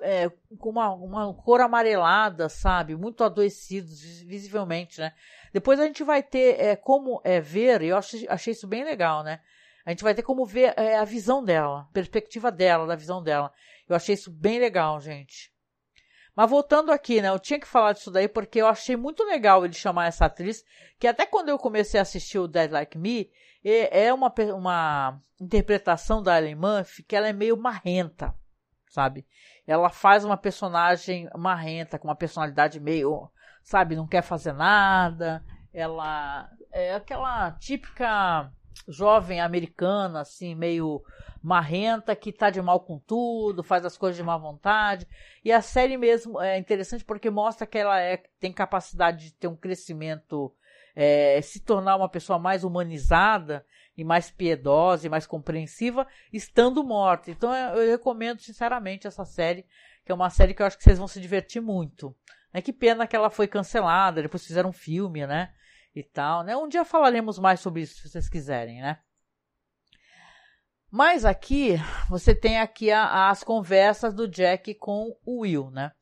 é, 0.00 0.30
com 0.58 0.70
uma, 0.70 0.92
uma 0.94 1.34
cor 1.34 1.60
amarelada, 1.60 2.48
sabe? 2.48 2.96
Muito 2.96 3.22
adoecidos, 3.22 4.00
visivelmente, 4.22 5.00
né? 5.00 5.12
Depois 5.52 5.78
a 5.78 5.86
gente 5.86 6.02
vai 6.02 6.22
ter 6.22 6.60
é, 6.60 6.76
como 6.76 7.20
é, 7.24 7.40
ver, 7.40 7.82
eu 7.82 7.96
achei, 7.96 8.26
achei 8.28 8.52
isso 8.52 8.66
bem 8.66 8.84
legal, 8.84 9.22
né? 9.22 9.40
A 9.84 9.90
gente 9.90 10.02
vai 10.02 10.14
ter 10.14 10.22
como 10.22 10.44
ver 10.44 10.74
é, 10.76 10.96
a 10.96 11.04
visão 11.04 11.42
dela, 11.42 11.88
perspectiva 11.92 12.50
dela, 12.50 12.86
da 12.86 12.96
visão 12.96 13.22
dela. 13.22 13.52
Eu 13.88 13.96
achei 13.96 14.14
isso 14.14 14.30
bem 14.30 14.58
legal, 14.58 15.00
gente. 15.00 15.52
Mas 16.38 16.48
voltando 16.50 16.92
aqui, 16.92 17.20
né? 17.20 17.30
Eu 17.30 17.38
tinha 17.40 17.58
que 17.58 17.66
falar 17.66 17.94
disso 17.94 18.12
daí 18.12 18.28
porque 18.28 18.62
eu 18.62 18.68
achei 18.68 18.94
muito 18.96 19.24
legal 19.24 19.64
ele 19.64 19.74
chamar 19.74 20.06
essa 20.06 20.26
atriz, 20.26 20.64
que 20.96 21.08
até 21.08 21.26
quando 21.26 21.48
eu 21.48 21.58
comecei 21.58 21.98
a 21.98 22.02
assistir 22.04 22.38
o 22.38 22.46
Dead 22.46 22.70
Like 22.70 22.96
Me, 22.96 23.28
é 23.64 24.14
uma, 24.14 24.32
uma 24.54 25.20
interpretação 25.40 26.22
da 26.22 26.38
Ellen 26.38 26.54
Murphy 26.54 27.02
que 27.02 27.16
ela 27.16 27.26
é 27.26 27.32
meio 27.32 27.56
marrenta, 27.56 28.32
sabe? 28.88 29.26
Ela 29.66 29.90
faz 29.90 30.24
uma 30.24 30.36
personagem 30.36 31.28
marrenta, 31.36 31.98
com 31.98 32.06
uma 32.06 32.14
personalidade 32.14 32.78
meio, 32.78 33.28
sabe, 33.60 33.96
não 33.96 34.06
quer 34.06 34.22
fazer 34.22 34.52
nada. 34.52 35.44
Ela 35.74 36.48
é 36.70 36.94
aquela 36.94 37.50
típica 37.50 38.48
jovem 38.86 39.40
americana, 39.40 40.20
assim, 40.20 40.54
meio 40.54 41.02
marrenta, 41.42 42.14
que 42.14 42.32
tá 42.32 42.50
de 42.50 42.60
mal 42.60 42.80
com 42.80 42.98
tudo, 42.98 43.62
faz 43.62 43.84
as 43.84 43.96
coisas 43.96 44.16
de 44.16 44.22
má 44.22 44.36
vontade. 44.36 45.06
E 45.44 45.52
a 45.52 45.60
série 45.62 45.96
mesmo 45.96 46.40
é 46.40 46.58
interessante 46.58 47.04
porque 47.04 47.30
mostra 47.30 47.66
que 47.66 47.78
ela 47.78 48.00
é, 48.00 48.22
tem 48.38 48.52
capacidade 48.52 49.26
de 49.26 49.34
ter 49.34 49.48
um 49.48 49.56
crescimento, 49.56 50.52
é, 50.94 51.40
se 51.40 51.60
tornar 51.60 51.96
uma 51.96 52.08
pessoa 52.08 52.38
mais 52.38 52.64
humanizada 52.64 53.64
e 53.96 54.04
mais 54.04 54.30
piedosa 54.30 55.06
e 55.06 55.10
mais 55.10 55.26
compreensiva, 55.26 56.06
estando 56.32 56.84
morta. 56.84 57.30
Então 57.30 57.54
eu 57.54 57.90
recomendo 57.90 58.40
sinceramente 58.40 59.06
essa 59.06 59.24
série, 59.24 59.64
que 60.04 60.12
é 60.12 60.14
uma 60.14 60.30
série 60.30 60.54
que 60.54 60.62
eu 60.62 60.66
acho 60.66 60.78
que 60.78 60.84
vocês 60.84 60.98
vão 60.98 61.08
se 61.08 61.20
divertir 61.20 61.60
muito. 61.60 62.14
É 62.52 62.62
que 62.62 62.72
pena 62.72 63.06
que 63.06 63.14
ela 63.14 63.28
foi 63.28 63.46
cancelada, 63.46 64.22
depois 64.22 64.46
fizeram 64.46 64.70
um 64.70 64.72
filme, 64.72 65.26
né? 65.26 65.52
E 65.94 66.02
tal, 66.02 66.42
né? 66.42 66.56
Um 66.56 66.68
dia 66.68 66.84
falaremos 66.84 67.38
mais 67.38 67.60
sobre 67.60 67.82
isso, 67.82 67.94
se 67.94 68.08
vocês 68.08 68.28
quiserem, 68.28 68.80
né? 68.80 68.98
Mas 70.90 71.24
aqui, 71.24 71.76
você 72.08 72.34
tem 72.34 72.58
aqui 72.58 72.90
a, 72.90 73.28
as 73.28 73.44
conversas 73.44 74.14
do 74.14 74.26
Jack 74.26 74.74
com 74.74 75.14
o 75.24 75.40
Will, 75.40 75.70
né? 75.70 75.92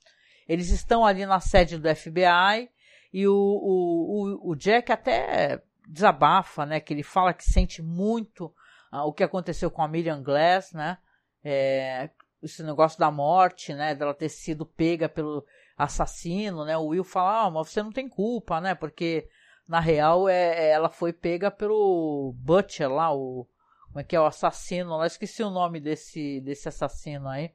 Eles 0.48 0.70
estão 0.70 1.04
ali 1.04 1.26
na 1.26 1.40
sede 1.40 1.76
do 1.76 1.94
FBI 1.94 2.70
e 3.12 3.26
o, 3.26 3.34
o, 3.34 4.48
o, 4.48 4.50
o 4.52 4.56
Jack 4.56 4.92
até 4.92 5.60
desabafa, 5.88 6.64
né? 6.64 6.78
Que 6.78 6.94
ele 6.94 7.02
fala 7.02 7.34
que 7.34 7.44
sente 7.44 7.82
muito 7.82 8.54
ah, 8.90 9.04
o 9.04 9.12
que 9.12 9.24
aconteceu 9.24 9.70
com 9.70 9.82
a 9.82 9.88
Miriam 9.88 10.22
Glass, 10.22 10.72
né? 10.72 10.98
É, 11.42 12.10
esse 12.42 12.62
negócio 12.62 12.98
da 12.98 13.10
morte, 13.10 13.74
né? 13.74 13.94
Dela 13.94 14.14
ter 14.14 14.28
sido 14.28 14.64
pega 14.64 15.08
pelo 15.08 15.44
assassino, 15.76 16.64
né? 16.64 16.76
O 16.76 16.86
Will 16.86 17.04
fala, 17.04 17.46
ah, 17.46 17.50
mas 17.50 17.68
você 17.70 17.82
não 17.82 17.90
tem 17.90 18.08
culpa, 18.08 18.60
né? 18.60 18.74
Porque 18.74 19.28
na 19.68 19.80
real, 19.80 20.28
é, 20.28 20.66
é, 20.66 20.70
ela 20.70 20.88
foi 20.88 21.12
pega 21.12 21.50
pelo 21.50 22.32
Butcher 22.36 22.90
lá, 22.90 23.12
o. 23.12 23.46
Como 23.88 24.00
é 24.00 24.04
que 24.04 24.14
é 24.14 24.20
o 24.20 24.26
assassino 24.26 24.96
lá? 24.96 25.06
Esqueci 25.06 25.42
o 25.42 25.50
nome 25.50 25.80
desse, 25.80 26.40
desse 26.42 26.68
assassino 26.68 27.28
aí. 27.28 27.50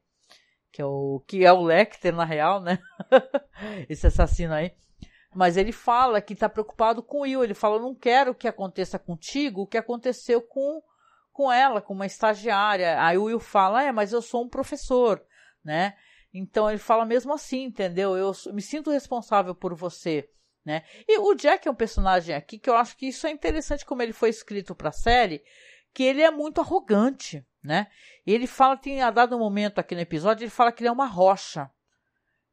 Que 0.72 0.82
é 0.82 0.86
o. 0.86 1.24
Que 1.28 1.46
é 1.46 1.54
o 1.54 1.62
Lecter, 1.62 2.14
na 2.14 2.26
real, 2.26 2.60
né? 2.62 2.80
Esse 3.88 4.08
assassino 4.08 4.54
aí. 4.54 4.74
Mas 5.34 5.56
ele 5.56 5.72
fala 5.72 6.20
que 6.20 6.34
está 6.34 6.50
preocupado 6.50 7.02
com 7.02 7.20
o 7.20 7.22
Will. 7.22 7.44
Ele 7.44 7.54
fala: 7.54 7.80
não 7.80 7.96
quero 7.96 8.36
que 8.36 8.48
aconteça 8.48 9.00
contigo 9.00 9.62
o 9.62 9.68
que 9.68 9.78
aconteceu 9.78 10.42
com, 10.42 10.82
com 11.32 11.52
ela, 11.52 11.82
com 11.82 11.94
uma 11.94 12.06
estagiária. 12.06 13.02
Aí 13.02 13.18
o 13.18 13.26
Will 13.26 13.40
fala: 13.40 13.84
é, 13.84 13.92
mas 13.92 14.12
eu 14.12 14.22
sou 14.22 14.44
um 14.44 14.50
professor, 14.50 15.24
né? 15.64 15.96
Então 16.34 16.70
ele 16.70 16.80
fala 16.80 17.06
mesmo 17.06 17.34
assim, 17.34 17.64
entendeu? 17.64 18.18
Eu 18.18 18.32
me 18.54 18.62
sinto 18.62 18.92
responsável 18.92 19.54
por 19.54 19.76
você. 19.76 20.30
Né? 20.64 20.84
E 21.08 21.18
o 21.18 21.34
Jack 21.34 21.68
é 21.68 21.72
um 21.72 21.76
personagem 21.76 22.36
aqui 22.36 22.60
que 22.60 22.70
eu 22.70 22.76
acho 22.76 22.96
que 22.96 23.08
isso 23.08 23.26
é 23.26 23.32
interessante 23.32 23.86
como 23.86 24.02
ele 24.02 24.14
foi 24.14 24.30
escrito 24.30 24.76
para 24.76 24.90
a 24.90 24.94
série, 24.94 25.44
que 25.94 26.04
ele 26.04 26.22
é 26.22 26.30
muito 26.30 26.62
arrogante, 26.62 27.46
né? 27.64 27.88
Ele 28.26 28.48
fala, 28.48 28.78
tem 28.78 29.02
a 29.02 29.12
dado 29.12 29.38
momento 29.38 29.80
aqui 29.80 29.96
no 29.96 30.02
episódio, 30.02 30.44
ele 30.44 30.52
fala 30.52 30.72
que 30.72 30.84
ele 30.84 30.90
é 30.90 30.92
uma 30.92 31.08
rocha, 31.08 31.70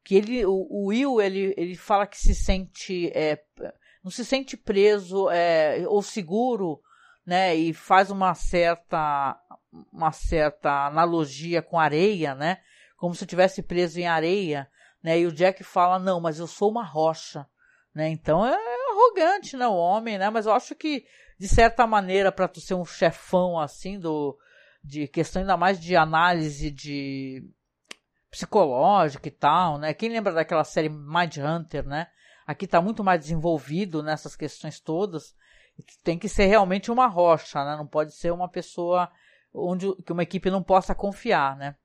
que 0.03 0.15
ele, 0.15 0.45
o, 0.45 0.67
o 0.69 0.87
Will, 0.87 1.21
ele, 1.21 1.53
ele 1.55 1.75
fala 1.75 2.07
que 2.07 2.17
se 2.17 2.33
sente, 2.33 3.11
é, 3.13 3.41
não 4.03 4.11
se 4.11 4.25
sente 4.25 4.57
preso 4.57 5.29
é, 5.29 5.85
ou 5.87 6.01
seguro, 6.01 6.81
né? 7.25 7.55
E 7.55 7.73
faz 7.73 8.09
uma 8.09 8.33
certa, 8.33 9.39
uma 9.93 10.11
certa 10.11 10.87
analogia 10.87 11.61
com 11.61 11.79
areia, 11.79 12.33
né? 12.33 12.59
Como 12.97 13.13
se 13.13 13.23
estivesse 13.23 13.61
preso 13.61 13.99
em 13.99 14.07
areia, 14.07 14.67
né? 15.03 15.19
E 15.19 15.27
o 15.27 15.31
Jack 15.31 15.63
fala, 15.63 15.99
não, 15.99 16.19
mas 16.19 16.39
eu 16.39 16.47
sou 16.47 16.71
uma 16.71 16.83
rocha, 16.83 17.45
né? 17.93 18.09
Então 18.09 18.45
é 18.45 18.55
arrogante, 18.89 19.57
né? 19.57 19.67
O 19.67 19.75
homem, 19.75 20.17
né? 20.17 20.29
Mas 20.29 20.45
eu 20.45 20.53
acho 20.53 20.75
que, 20.75 21.05
de 21.39 21.47
certa 21.47 21.85
maneira, 21.87 22.31
para 22.31 22.47
tu 22.47 22.61
ser 22.61 22.73
um 22.73 22.85
chefão 22.85 23.59
assim, 23.59 23.99
do, 23.99 24.37
de 24.83 25.07
questão 25.07 25.41
ainda 25.41 25.57
mais 25.57 25.79
de 25.79 25.95
análise 25.95 26.71
de 26.71 27.43
psicológica 28.29 29.27
e 29.27 29.31
tal, 29.31 29.77
né? 29.77 29.93
Quem 29.93 30.09
lembra 30.09 30.33
daquela 30.33 30.63
série 30.63 30.89
Mind 30.89 31.37
Hunter, 31.37 31.85
né? 31.85 32.07
Aqui 32.45 32.65
está 32.65 32.81
muito 32.81 33.03
mais 33.03 33.19
desenvolvido 33.19 34.01
nessas 34.01 34.35
questões 34.35 34.79
todas. 34.79 35.35
Tem 36.03 36.17
que 36.17 36.27
ser 36.27 36.45
realmente 36.45 36.91
uma 36.91 37.07
rocha, 37.07 37.63
né? 37.63 37.75
Não 37.75 37.87
pode 37.87 38.13
ser 38.13 38.31
uma 38.31 38.49
pessoa 38.49 39.09
onde 39.53 39.95
que 40.03 40.11
uma 40.11 40.23
equipe 40.23 40.49
não 40.49 40.61
possa 40.61 40.93
confiar, 40.93 41.55
né? 41.55 41.75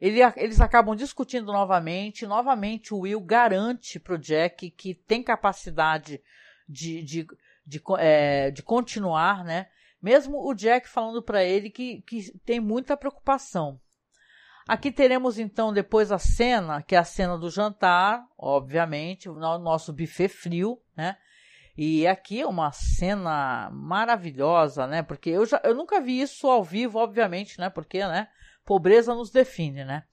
Ele, 0.00 0.20
eles 0.36 0.60
acabam 0.60 0.94
discutindo 0.94 1.52
novamente. 1.52 2.26
Novamente, 2.26 2.94
o 2.94 3.00
Will 3.00 3.20
garante 3.20 3.98
para 3.98 4.14
o 4.14 4.18
Jack 4.18 4.70
que 4.70 4.94
tem 4.94 5.22
capacidade 5.22 6.20
de, 6.68 7.02
de, 7.02 7.26
de, 7.66 7.82
é, 7.98 8.50
de 8.50 8.62
continuar, 8.62 9.44
né? 9.44 9.66
Mesmo 10.00 10.48
o 10.48 10.54
Jack 10.54 10.88
falando 10.88 11.22
para 11.22 11.42
ele 11.42 11.70
que, 11.70 12.02
que 12.02 12.38
tem 12.40 12.60
muita 12.60 12.96
preocupação. 12.96 13.80
Aqui 14.68 14.92
teremos 14.92 15.38
então 15.38 15.72
depois 15.72 16.12
a 16.12 16.18
cena, 16.18 16.82
que 16.82 16.94
é 16.94 16.98
a 16.98 17.04
cena 17.04 17.38
do 17.38 17.50
jantar, 17.50 18.22
obviamente, 18.36 19.28
o 19.28 19.34
nosso 19.34 19.92
buffet 19.92 20.28
frio, 20.28 20.80
né? 20.94 21.16
E 21.76 22.06
aqui 22.06 22.40
é 22.40 22.46
uma 22.46 22.70
cena 22.70 23.70
maravilhosa, 23.72 24.86
né? 24.86 25.02
Porque 25.02 25.30
eu, 25.30 25.46
já, 25.46 25.60
eu 25.64 25.74
nunca 25.74 26.00
vi 26.00 26.20
isso 26.20 26.46
ao 26.48 26.62
vivo, 26.62 26.98
obviamente, 26.98 27.58
né? 27.58 27.70
Porque, 27.70 28.06
né? 28.06 28.28
Pobreza 28.68 29.14
nos 29.14 29.30
define, 29.30 29.82
né? 29.82 30.04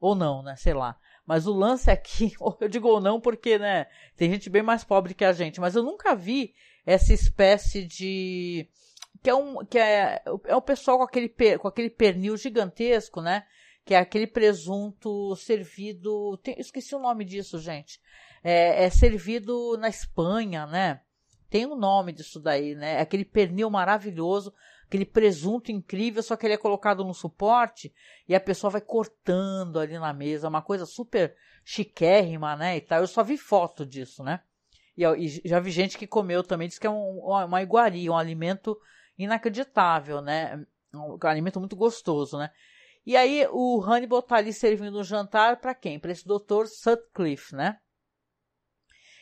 Ou 0.00 0.14
não, 0.14 0.42
né? 0.42 0.56
Sei 0.56 0.72
lá. 0.72 0.98
Mas 1.26 1.46
o 1.46 1.52
lance 1.52 1.90
aqui, 1.90 2.32
eu 2.58 2.66
digo 2.66 2.88
ou 2.88 3.02
não 3.02 3.20
porque, 3.20 3.58
né? 3.58 3.86
Tem 4.16 4.30
gente 4.30 4.48
bem 4.48 4.62
mais 4.62 4.82
pobre 4.82 5.12
que 5.12 5.26
a 5.26 5.32
gente, 5.32 5.60
mas 5.60 5.76
eu 5.76 5.82
nunca 5.82 6.16
vi 6.16 6.54
essa 6.86 7.12
espécie 7.12 7.84
de 7.84 8.66
que 9.22 9.28
é 9.28 9.34
um 9.34 9.62
que 9.62 9.78
é, 9.78 10.22
é 10.46 10.56
o 10.56 10.62
pessoal 10.62 10.96
com 10.96 11.04
aquele 11.04 11.28
com 11.58 11.68
aquele 11.68 11.90
pernil 11.90 12.34
gigantesco, 12.38 13.20
né? 13.20 13.44
que 13.84 13.94
é 13.94 13.98
aquele 13.98 14.26
presunto 14.26 15.36
servido. 15.36 16.38
Tem, 16.38 16.54
esqueci 16.58 16.94
o 16.94 16.98
nome 16.98 17.26
disso, 17.26 17.58
gente. 17.58 18.00
É, 18.42 18.84
é, 18.84 18.90
servido 18.90 19.76
na 19.78 19.88
Espanha, 19.88 20.66
né? 20.66 21.02
Tem 21.50 21.66
um 21.66 21.74
nome 21.74 22.12
disso 22.12 22.40
daí, 22.40 22.74
né? 22.74 22.94
É 22.94 23.00
aquele 23.00 23.24
pernil 23.24 23.70
maravilhoso, 23.70 24.52
aquele 24.88 25.04
presunto 25.04 25.70
incrível, 25.70 26.22
só 26.22 26.34
que 26.34 26.46
ele 26.46 26.54
é 26.54 26.58
colocado 26.58 27.04
no 27.04 27.12
suporte 27.12 27.92
e 28.26 28.34
a 28.34 28.40
pessoa 28.40 28.70
vai 28.70 28.80
cortando 28.80 29.78
ali 29.78 29.98
na 29.98 30.14
mesa, 30.14 30.48
uma 30.48 30.62
coisa 30.62 30.86
super 30.86 31.36
chiquérrima, 31.62 32.56
né? 32.56 32.78
E 32.78 32.80
tal. 32.80 33.00
Eu 33.00 33.06
só 33.06 33.22
vi 33.22 33.36
foto 33.36 33.84
disso, 33.84 34.24
né? 34.24 34.40
E, 34.96 35.04
e 35.04 35.42
já 35.44 35.60
vi 35.60 35.70
gente 35.70 35.98
que 35.98 36.06
comeu 36.06 36.42
também, 36.42 36.68
diz 36.68 36.78
que 36.78 36.86
é 36.86 36.90
um, 36.90 37.18
uma 37.20 37.62
iguaria, 37.62 38.10
um 38.10 38.16
alimento 38.16 38.76
inacreditável, 39.18 40.22
né? 40.22 40.64
Um 40.92 41.18
alimento 41.22 41.60
muito 41.60 41.76
gostoso, 41.76 42.38
né? 42.38 42.50
E 43.04 43.14
aí 43.14 43.46
o 43.50 43.80
Hannibal 43.82 44.22
tá 44.22 44.36
ali 44.36 44.54
servindo 44.54 44.98
um 44.98 45.04
jantar 45.04 45.60
para 45.60 45.74
quem? 45.74 46.00
Para 46.00 46.12
esse 46.12 46.26
doutor 46.26 46.66
Sutcliffe, 46.66 47.54
né? 47.54 47.78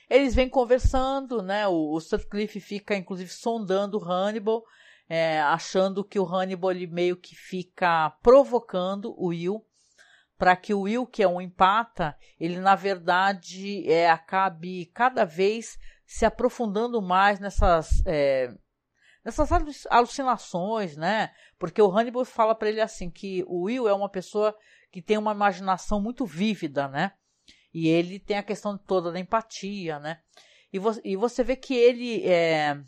Eles 0.08 0.32
vêm 0.32 0.48
conversando, 0.48 1.42
né? 1.42 1.66
O, 1.66 1.92
o 1.92 2.00
Sutcliffe 2.00 2.60
fica 2.60 2.96
inclusive 2.96 3.30
sondando 3.30 3.98
o 3.98 4.04
Hannibal, 4.04 4.64
é, 5.08 5.40
achando 5.40 6.04
que 6.04 6.18
o 6.18 6.26
Hannibal 6.26 6.74
meio 6.90 7.16
que 7.16 7.34
fica 7.34 8.10
provocando 8.22 9.14
o 9.16 9.28
Will 9.28 9.64
para 10.38 10.54
que 10.54 10.74
o 10.74 10.82
Will, 10.82 11.06
que 11.06 11.22
é 11.22 11.28
um 11.28 11.40
empata, 11.40 12.16
ele 12.38 12.58
na 12.58 12.74
verdade 12.74 13.90
é, 13.90 14.10
acabe 14.10 14.86
cada 14.86 15.24
vez 15.24 15.78
se 16.04 16.24
aprofundando 16.24 17.00
mais 17.00 17.40
nessas 17.40 18.02
é, 18.04 18.54
nessas 19.24 19.50
alucinações, 19.90 20.96
né? 20.96 21.32
Porque 21.58 21.80
o 21.80 21.90
Hannibal 21.90 22.24
fala 22.24 22.54
para 22.54 22.68
ele 22.68 22.80
assim 22.80 23.10
que 23.10 23.42
o 23.48 23.62
Will 23.62 23.88
é 23.88 23.94
uma 23.94 24.08
pessoa 24.08 24.56
que 24.92 25.02
tem 25.02 25.18
uma 25.18 25.32
imaginação 25.32 26.00
muito 26.00 26.24
vívida, 26.24 26.86
né? 26.86 27.12
E 27.74 27.88
ele 27.88 28.18
tem 28.18 28.38
a 28.38 28.42
questão 28.42 28.78
toda 28.78 29.10
da 29.10 29.18
empatia, 29.18 29.98
né? 29.98 30.20
E, 30.72 30.78
vo 30.78 30.92
e 31.04 31.16
você 31.16 31.42
vê 31.42 31.56
que 31.56 31.74
ele 31.74 32.26
é, 32.26 32.78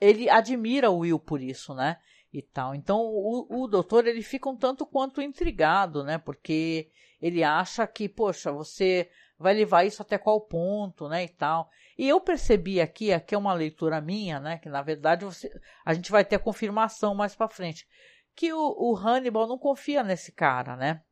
ele 0.00 0.28
admira 0.28 0.90
o 0.90 0.98
Will 0.98 1.18
por 1.18 1.40
isso, 1.40 1.74
né? 1.74 1.98
E 2.32 2.42
tal. 2.42 2.74
Então 2.74 3.00
o, 3.00 3.62
o 3.62 3.68
doutor 3.68 4.06
ele 4.06 4.22
fica 4.22 4.48
um 4.48 4.56
tanto 4.56 4.84
quanto 4.84 5.22
intrigado, 5.22 6.02
né? 6.02 6.18
Porque 6.18 6.90
ele 7.20 7.42
acha 7.42 7.86
que, 7.86 8.08
poxa, 8.08 8.52
você 8.52 9.08
vai 9.38 9.54
levar 9.54 9.84
isso 9.84 10.02
até 10.02 10.18
qual 10.18 10.40
ponto, 10.40 11.08
né? 11.08 11.24
E 11.24 11.28
tal. 11.28 11.70
E 11.96 12.08
eu 12.08 12.20
percebi 12.20 12.80
aqui, 12.80 13.12
aqui 13.12 13.34
é 13.34 13.38
uma 13.38 13.54
leitura 13.54 14.00
minha, 14.00 14.40
né? 14.40 14.58
Que 14.58 14.68
na 14.68 14.82
verdade 14.82 15.24
você, 15.24 15.50
a 15.84 15.94
gente 15.94 16.10
vai 16.10 16.24
ter 16.24 16.36
a 16.36 16.40
confirmação 16.40 17.14
mais 17.14 17.34
para 17.34 17.48
frente, 17.48 17.86
que 18.34 18.52
o, 18.52 18.58
o, 18.58 18.96
Hannibal 18.96 19.46
não 19.46 19.58
confia 19.58 20.02
nesse 20.02 20.32
cara, 20.32 20.76
né? 20.76 21.02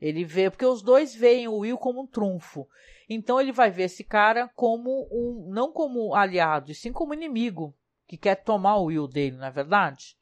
Ele 0.00 0.24
vê, 0.24 0.50
porque 0.50 0.66
os 0.66 0.82
dois 0.82 1.14
veem 1.14 1.48
o 1.48 1.58
Will 1.58 1.78
como 1.78 2.02
um 2.02 2.06
trunfo. 2.06 2.68
Então 3.08 3.40
ele 3.40 3.52
vai 3.52 3.70
ver 3.70 3.84
esse 3.84 4.04
cara 4.04 4.50
como 4.54 5.08
um, 5.10 5.50
não 5.52 5.72
como 5.72 6.14
aliado, 6.14 6.70
e 6.70 6.74
sim 6.74 6.92
como 6.92 7.14
inimigo, 7.14 7.74
que 8.06 8.16
quer 8.16 8.36
tomar 8.36 8.76
o 8.76 8.84
Will 8.84 9.08
dele, 9.08 9.36
não 9.36 9.46
é 9.46 9.50
verdade? 9.50 10.16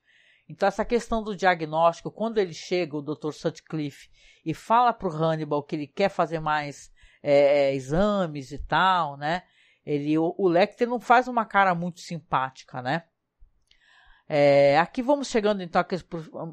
Então 0.48 0.66
essa 0.66 0.84
questão 0.84 1.22
do 1.22 1.36
diagnóstico, 1.36 2.10
quando 2.10 2.38
ele 2.38 2.52
chega, 2.52 2.96
o 2.96 3.02
Dr. 3.02 3.32
Sutcliffe, 3.32 4.10
e 4.44 4.52
fala 4.52 4.92
para 4.92 5.08
o 5.08 5.12
Hannibal 5.12 5.62
que 5.62 5.76
ele 5.76 5.86
quer 5.86 6.08
fazer 6.08 6.40
mais 6.40 6.90
é, 7.22 7.74
exames 7.74 8.50
e 8.52 8.58
tal, 8.58 9.16
né? 9.16 9.42
Ele, 9.84 10.18
o, 10.18 10.34
o 10.36 10.48
Lecter 10.48 10.88
não 10.88 11.00
faz 11.00 11.28
uma 11.28 11.44
cara 11.44 11.74
muito 11.74 12.00
simpática, 12.00 12.82
né? 12.82 13.04
É, 14.28 14.78
aqui 14.78 15.02
vamos 15.02 15.28
chegando 15.28 15.62
então 15.62 15.84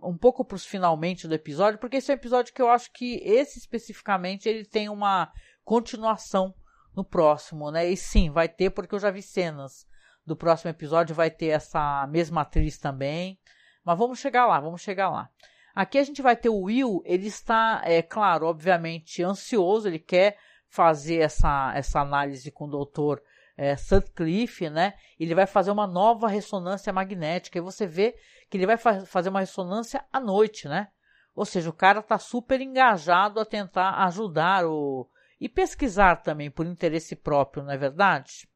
um 0.03 0.17
pouco 0.17 0.43
para 0.43 0.55
os 0.55 0.65
finalmente 0.65 1.27
do 1.27 1.33
episódio, 1.33 1.79
porque 1.79 1.97
esse 1.97 2.11
é 2.11 2.15
um 2.15 2.17
episódio 2.17 2.53
que 2.53 2.61
eu 2.61 2.69
acho 2.69 2.91
que 2.91 3.21
esse 3.23 3.57
especificamente 3.57 4.49
ele 4.49 4.65
tem 4.65 4.89
uma 4.89 5.31
continuação 5.63 6.53
no 6.95 7.05
próximo, 7.05 7.71
né? 7.71 7.89
E 7.89 7.95
sim, 7.95 8.31
vai 8.31 8.49
ter 8.49 8.71
porque 8.71 8.95
eu 8.95 8.99
já 8.99 9.11
vi 9.11 9.21
cenas 9.21 9.87
do 10.29 10.37
próximo 10.37 10.69
episódio, 10.69 11.15
vai 11.15 11.29
ter 11.29 11.47
essa 11.47 12.07
mesma 12.07 12.41
atriz 12.41 12.77
também. 12.77 13.37
Mas 13.83 13.97
vamos 13.97 14.19
chegar 14.19 14.45
lá, 14.45 14.59
vamos 14.59 14.81
chegar 14.81 15.09
lá. 15.09 15.29
Aqui 15.75 15.97
a 15.97 16.03
gente 16.03 16.21
vai 16.21 16.35
ter 16.35 16.49
o 16.49 16.61
Will, 16.63 17.01
ele 17.05 17.27
está, 17.27 17.81
é 17.83 18.01
claro, 18.01 18.45
obviamente 18.45 19.23
ansioso, 19.23 19.87
ele 19.87 19.99
quer 19.99 20.37
fazer 20.67 21.17
essa, 21.17 21.73
essa 21.75 21.99
análise 21.99 22.51
com 22.51 22.65
o 22.65 22.69
doutor 22.69 23.21
é, 23.57 23.75
Sutcliffe, 23.75 24.69
né? 24.69 24.93
Ele 25.19 25.35
vai 25.35 25.45
fazer 25.45 25.71
uma 25.71 25.87
nova 25.87 26.27
ressonância 26.27 26.93
magnética 26.93 27.57
e 27.57 27.61
você 27.61 27.85
vê 27.85 28.15
que 28.49 28.57
ele 28.57 28.65
vai 28.65 28.77
fa 28.77 29.05
fazer 29.05 29.29
uma 29.29 29.41
ressonância 29.41 30.03
à 30.11 30.19
noite, 30.19 30.67
né? 30.67 30.89
Ou 31.35 31.45
seja, 31.45 31.69
o 31.69 31.73
cara 31.73 31.99
está 31.99 32.17
super 32.17 32.61
engajado 32.61 33.39
a 33.39 33.45
tentar 33.45 34.03
ajudar 34.05 34.65
o 34.65 35.09
e 35.39 35.47
pesquisar 35.47 36.17
também 36.17 36.51
por 36.51 36.65
interesse 36.65 37.15
próprio, 37.15 37.63
não 37.63 37.71
é 37.71 37.77
verdade? 37.77 38.48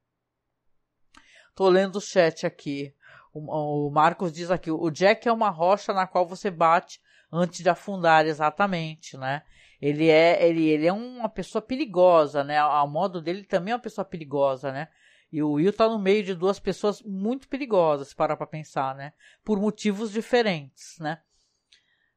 Tô 1.56 1.70
lendo 1.70 1.97
o 1.97 2.01
chat 2.01 2.45
aqui. 2.45 2.93
O, 3.34 3.88
o 3.88 3.91
Marcos 3.91 4.32
diz 4.32 4.51
aqui: 4.51 4.72
o 4.72 4.89
Jack 4.89 5.28
é 5.28 5.32
uma 5.32 5.49
rocha 5.49 5.93
na 5.93 6.08
qual 6.08 6.28
você 6.28 6.49
bate 6.51 6.99
antes 7.32 7.62
de 7.62 7.70
afundar, 7.70 8.26
exatamente, 8.26 9.18
né? 9.18 9.41
ele 9.84 10.10
é 10.10 10.47
ele, 10.47 10.64
ele 10.70 10.88
é 10.88 10.93
uma 10.93 11.28
pessoa 11.28 11.62
perigosa, 11.62 12.41
né? 12.41 12.58
Ao 12.58 12.88
modo 12.88 13.22
dele 13.22 13.43
também 13.43 13.74
é 13.74 13.76
uma 13.76 13.82
pessoa 13.82 14.06
perigosa, 14.06 14.72
né? 14.72 14.88
E 15.30 15.43
o 15.43 15.51
Will 15.54 15.74
tá 15.74 15.89
no 15.89 15.99
meio 15.99 16.24
de 16.24 16.34
duas 16.34 16.58
pessoas 16.58 17.01
muito 17.01 17.49
perigosas, 17.49 18.08
se 18.08 18.16
parar 18.16 18.38
para 18.38 18.47
pensar, 18.47 18.95
né? 18.95 19.12
Por 19.43 19.60
motivos 19.60 20.10
diferentes, 20.10 20.97
né? 21.01 21.20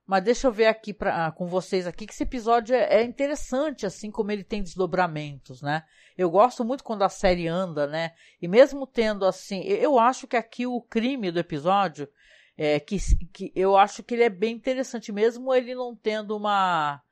Mas 0.06 0.22
deixa 0.22 0.46
eu 0.46 0.52
ver 0.52 0.66
aqui 0.66 0.94
pra, 0.94 1.32
com 1.32 1.48
vocês 1.48 1.86
aqui 1.86 2.06
que 2.06 2.12
esse 2.12 2.22
episódio 2.22 2.76
é, 2.76 3.00
é, 3.00 3.02
interessante, 3.02 3.84
assim 3.84 4.08
como 4.10 4.30
ele 4.30 4.44
tem 4.44 4.62
desdobramentos, 4.62 5.60
né? 5.60 5.82
Eu 6.16 6.30
gosto 6.30 6.64
muito 6.64 6.84
quando 6.84 7.02
a 7.02 7.08
série 7.08 7.48
anda, 7.48 7.88
né? 7.88 8.12
E 8.40 8.46
mesmo 8.46 8.86
tendo 8.86 9.24
assim, 9.26 9.62
eu 9.62 9.98
acho 9.98 10.28
que 10.28 10.36
aqui 10.36 10.64
o 10.64 10.80
crime 10.80 11.32
do 11.32 11.40
episódio 11.40 12.08
é 12.56 12.78
que, 12.78 12.98
que 13.32 13.52
eu 13.54 13.76
acho 13.76 14.02
que 14.02 14.14
ele 14.14 14.22
é 14.22 14.30
bem 14.30 14.54
interessante, 14.54 15.10
mesmo 15.10 15.52
ele 15.52 15.74
não 15.74 15.94
tendo 15.94 16.36
uma 16.36 17.02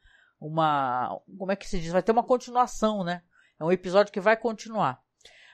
uma 0.40 1.20
como 1.38 1.50
é 1.50 1.56
que 1.56 1.66
se 1.66 1.80
diz? 1.80 1.90
Vai 1.90 2.02
ter 2.02 2.12
uma 2.12 2.22
continuação, 2.22 3.02
né? 3.02 3.22
É 3.58 3.64
um 3.64 3.72
episódio 3.72 4.12
que 4.12 4.20
vai 4.20 4.36
continuar. 4.36 5.02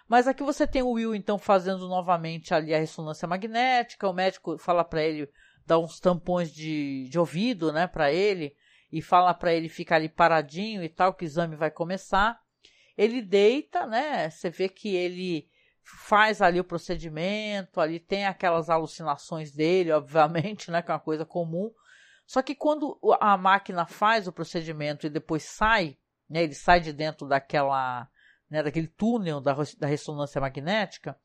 Mas 0.06 0.28
aqui 0.28 0.42
você 0.42 0.66
tem 0.66 0.82
o 0.82 0.90
Will 0.90 1.14
então 1.14 1.38
fazendo 1.38 1.88
novamente 1.88 2.52
ali 2.52 2.74
a 2.74 2.78
ressonância 2.78 3.26
magnética, 3.26 4.08
o 4.08 4.12
médico 4.12 4.58
fala 4.58 4.84
para 4.84 5.02
ele 5.02 5.30
dá 5.70 5.78
uns 5.78 6.00
tampões 6.00 6.52
de, 6.52 7.08
de 7.08 7.16
ouvido, 7.16 7.72
né, 7.72 7.86
para 7.86 8.12
ele 8.12 8.56
e 8.90 9.00
fala 9.00 9.32
para 9.32 9.54
ele 9.54 9.68
ficar 9.68 9.96
ali 9.96 10.08
paradinho 10.08 10.82
e 10.82 10.88
tal, 10.88 11.14
que 11.14 11.24
o 11.24 11.26
exame 11.26 11.54
vai 11.54 11.70
começar. 11.70 12.40
Ele 12.98 13.22
deita, 13.22 13.86
né? 13.86 14.28
Você 14.28 14.50
vê 14.50 14.68
que 14.68 14.96
ele 14.96 15.48
faz 15.84 16.42
ali 16.42 16.58
o 16.58 16.64
procedimento, 16.64 17.80
ali 17.80 18.00
tem 18.00 18.26
aquelas 18.26 18.68
alucinações 18.68 19.52
dele, 19.52 19.92
obviamente, 19.92 20.72
né, 20.72 20.82
que 20.82 20.90
é 20.90 20.94
uma 20.94 21.00
coisa 21.00 21.24
comum. 21.24 21.72
Só 22.26 22.42
que 22.42 22.56
quando 22.56 22.98
a 23.20 23.36
máquina 23.36 23.86
faz 23.86 24.26
o 24.26 24.32
procedimento 24.32 25.06
e 25.06 25.10
depois 25.10 25.44
sai, 25.44 25.96
né, 26.28 26.42
ele 26.42 26.54
sai 26.54 26.80
de 26.80 26.92
dentro 26.92 27.28
daquela, 27.28 28.08
né, 28.50 28.60
daquele 28.60 28.88
túnel 28.88 29.40
da, 29.40 29.54
da 29.78 29.86
ressonância 29.86 30.40
magnética, 30.40 31.16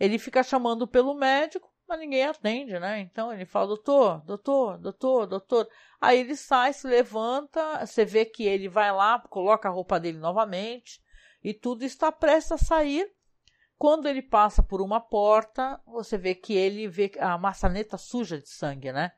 ele 0.00 0.18
fica 0.18 0.42
chamando 0.42 0.88
pelo 0.88 1.14
médico 1.14 1.70
mas 1.88 1.98
ninguém 1.98 2.24
atende, 2.24 2.78
né? 2.78 3.00
Então 3.00 3.32
ele 3.32 3.46
fala, 3.46 3.68
doutor, 3.68 4.22
doutor, 4.24 4.78
doutor, 4.78 5.26
doutor. 5.26 5.68
Aí 6.00 6.20
ele 6.20 6.36
sai, 6.36 6.72
se 6.72 6.86
levanta, 6.86 7.84
você 7.84 8.04
vê 8.04 8.26
que 8.26 8.44
ele 8.44 8.68
vai 8.68 8.92
lá, 8.92 9.18
coloca 9.18 9.68
a 9.68 9.72
roupa 9.72 9.98
dele 9.98 10.18
novamente 10.18 11.00
e 11.42 11.54
tudo 11.54 11.84
está 11.84 12.12
prestes 12.12 12.52
a 12.52 12.58
sair. 12.58 13.10
Quando 13.78 14.06
ele 14.08 14.20
passa 14.20 14.62
por 14.62 14.82
uma 14.82 15.00
porta, 15.00 15.80
você 15.86 16.18
vê 16.18 16.34
que 16.34 16.52
ele 16.52 16.88
vê 16.88 17.10
a 17.18 17.38
maçaneta 17.38 17.96
suja 17.96 18.38
de 18.38 18.48
sangue, 18.48 18.92
né? 18.92 19.12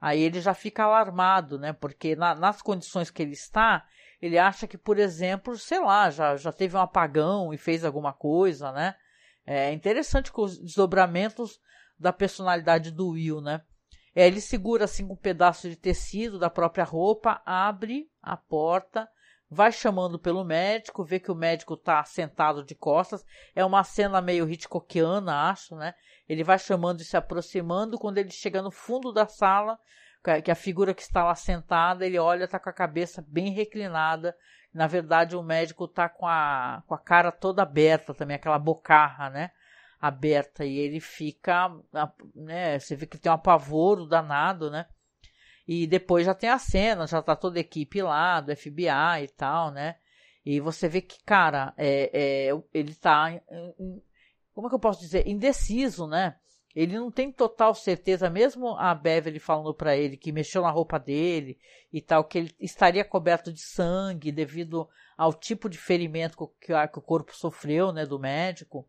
Aí 0.00 0.20
ele 0.20 0.40
já 0.40 0.54
fica 0.54 0.84
alarmado, 0.84 1.58
né? 1.58 1.72
Porque 1.72 2.14
na, 2.14 2.34
nas 2.34 2.62
condições 2.62 3.10
que 3.10 3.22
ele 3.22 3.32
está, 3.32 3.84
ele 4.22 4.38
acha 4.38 4.66
que, 4.66 4.78
por 4.78 4.98
exemplo, 4.98 5.58
sei 5.58 5.80
lá, 5.80 6.10
já, 6.10 6.36
já 6.36 6.52
teve 6.52 6.76
um 6.76 6.80
apagão 6.80 7.52
e 7.52 7.58
fez 7.58 7.84
alguma 7.84 8.12
coisa, 8.12 8.70
né? 8.72 8.94
É 9.44 9.72
interessante 9.72 10.32
que 10.32 10.40
os 10.40 10.58
desdobramentos 10.58 11.60
da 12.04 12.12
personalidade 12.12 12.90
do 12.90 13.12
Will, 13.12 13.40
né? 13.40 13.62
É, 14.14 14.26
ele 14.26 14.38
segura 14.38 14.84
assim 14.84 15.04
um 15.10 15.16
pedaço 15.16 15.70
de 15.70 15.74
tecido 15.74 16.38
da 16.38 16.50
própria 16.50 16.84
roupa, 16.84 17.40
abre 17.46 18.10
a 18.22 18.36
porta, 18.36 19.08
vai 19.50 19.72
chamando 19.72 20.18
pelo 20.18 20.44
médico, 20.44 21.02
vê 21.02 21.18
que 21.18 21.32
o 21.32 21.34
médico 21.34 21.72
está 21.74 22.04
sentado 22.04 22.62
de 22.62 22.74
costas. 22.74 23.24
É 23.56 23.64
uma 23.64 23.82
cena 23.82 24.20
meio 24.20 24.46
Hitchcockiana, 24.46 25.48
acho, 25.50 25.74
né? 25.76 25.94
Ele 26.28 26.44
vai 26.44 26.58
chamando 26.58 27.00
e 27.00 27.04
se 27.04 27.16
aproximando. 27.16 27.98
Quando 27.98 28.18
ele 28.18 28.30
chega 28.30 28.60
no 28.60 28.70
fundo 28.70 29.10
da 29.10 29.26
sala, 29.26 29.78
que 30.44 30.50
a 30.50 30.54
figura 30.54 30.92
que 30.92 31.02
está 31.02 31.24
lá 31.24 31.34
sentada, 31.34 32.04
ele 32.04 32.18
olha, 32.18 32.44
está 32.44 32.58
com 32.58 32.68
a 32.68 32.72
cabeça 32.72 33.24
bem 33.26 33.50
reclinada. 33.50 34.36
Na 34.74 34.86
verdade, 34.86 35.36
o 35.36 35.42
médico 35.42 35.86
está 35.86 36.06
com 36.06 36.26
a, 36.26 36.82
com 36.86 36.94
a 36.94 36.98
cara 36.98 37.32
toda 37.32 37.62
aberta 37.62 38.12
também, 38.12 38.36
aquela 38.36 38.58
bocarra, 38.58 39.30
né? 39.30 39.50
Aberta 40.06 40.66
e 40.66 40.78
ele 40.78 41.00
fica, 41.00 41.74
né, 42.34 42.78
você 42.78 42.94
vê 42.94 43.06
que 43.06 43.16
tem 43.16 43.32
um 43.32 43.34
apavoro 43.34 44.06
danado, 44.06 44.70
né? 44.70 44.86
E 45.66 45.86
depois 45.86 46.26
já 46.26 46.34
tem 46.34 46.50
a 46.50 46.58
cena, 46.58 47.06
já 47.06 47.22
tá 47.22 47.34
toda 47.34 47.58
a 47.58 47.60
equipe 47.62 48.02
lá 48.02 48.38
do 48.42 48.54
FBI 48.54 49.22
e 49.22 49.28
tal, 49.28 49.70
né? 49.70 49.96
E 50.44 50.60
você 50.60 50.90
vê 50.90 51.00
que, 51.00 51.24
cara, 51.24 51.72
é, 51.78 52.50
é, 52.50 52.62
ele 52.74 52.94
tá, 52.94 53.40
como 54.52 54.66
é 54.66 54.68
que 54.68 54.74
eu 54.74 54.78
posso 54.78 55.00
dizer, 55.00 55.26
indeciso, 55.26 56.06
né? 56.06 56.36
Ele 56.76 56.98
não 56.98 57.10
tem 57.10 57.32
total 57.32 57.74
certeza, 57.74 58.28
mesmo 58.28 58.76
a 58.76 58.94
Beverly 58.94 59.38
falando 59.38 59.72
para 59.72 59.96
ele 59.96 60.18
que 60.18 60.32
mexeu 60.32 60.60
na 60.60 60.70
roupa 60.70 60.98
dele 60.98 61.58
e 61.90 62.02
tal, 62.02 62.24
que 62.24 62.36
ele 62.36 62.54
estaria 62.60 63.04
coberto 63.04 63.50
de 63.50 63.60
sangue 63.60 64.30
devido 64.30 64.86
ao 65.16 65.32
tipo 65.32 65.70
de 65.70 65.78
ferimento 65.78 66.36
que, 66.60 66.74
que 66.92 66.98
o 66.98 67.02
corpo 67.02 67.34
sofreu, 67.34 67.90
né, 67.90 68.04
do 68.04 68.18
médico 68.18 68.86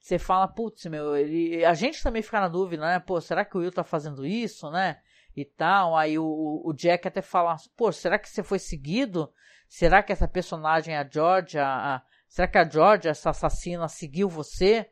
você 0.00 0.18
fala, 0.18 0.48
putz, 0.48 0.86
meu, 0.86 1.14
ele, 1.14 1.64
a 1.64 1.74
gente 1.74 2.02
também 2.02 2.22
fica 2.22 2.40
na 2.40 2.48
dúvida, 2.48 2.84
né? 2.86 2.98
Pô, 2.98 3.20
será 3.20 3.44
que 3.44 3.56
o 3.56 3.60
Will 3.60 3.70
tá 3.70 3.84
fazendo 3.84 4.24
isso, 4.24 4.70
né? 4.70 4.98
E 5.36 5.44
tal. 5.44 5.96
Aí 5.96 6.18
o, 6.18 6.62
o 6.64 6.72
Jack 6.72 7.06
até 7.06 7.20
fala, 7.20 7.54
pô, 7.76 7.92
será 7.92 8.18
que 8.18 8.28
você 8.28 8.42
foi 8.42 8.58
seguido? 8.58 9.30
Será 9.68 10.02
que 10.02 10.10
essa 10.10 10.26
personagem, 10.26 10.96
a 10.96 11.06
Georgia, 11.08 11.64
a, 11.64 12.02
será 12.26 12.48
que 12.48 12.58
a 12.58 12.68
Georgia, 12.68 13.10
essa 13.10 13.30
assassina, 13.30 13.86
seguiu 13.88 14.28
você? 14.28 14.90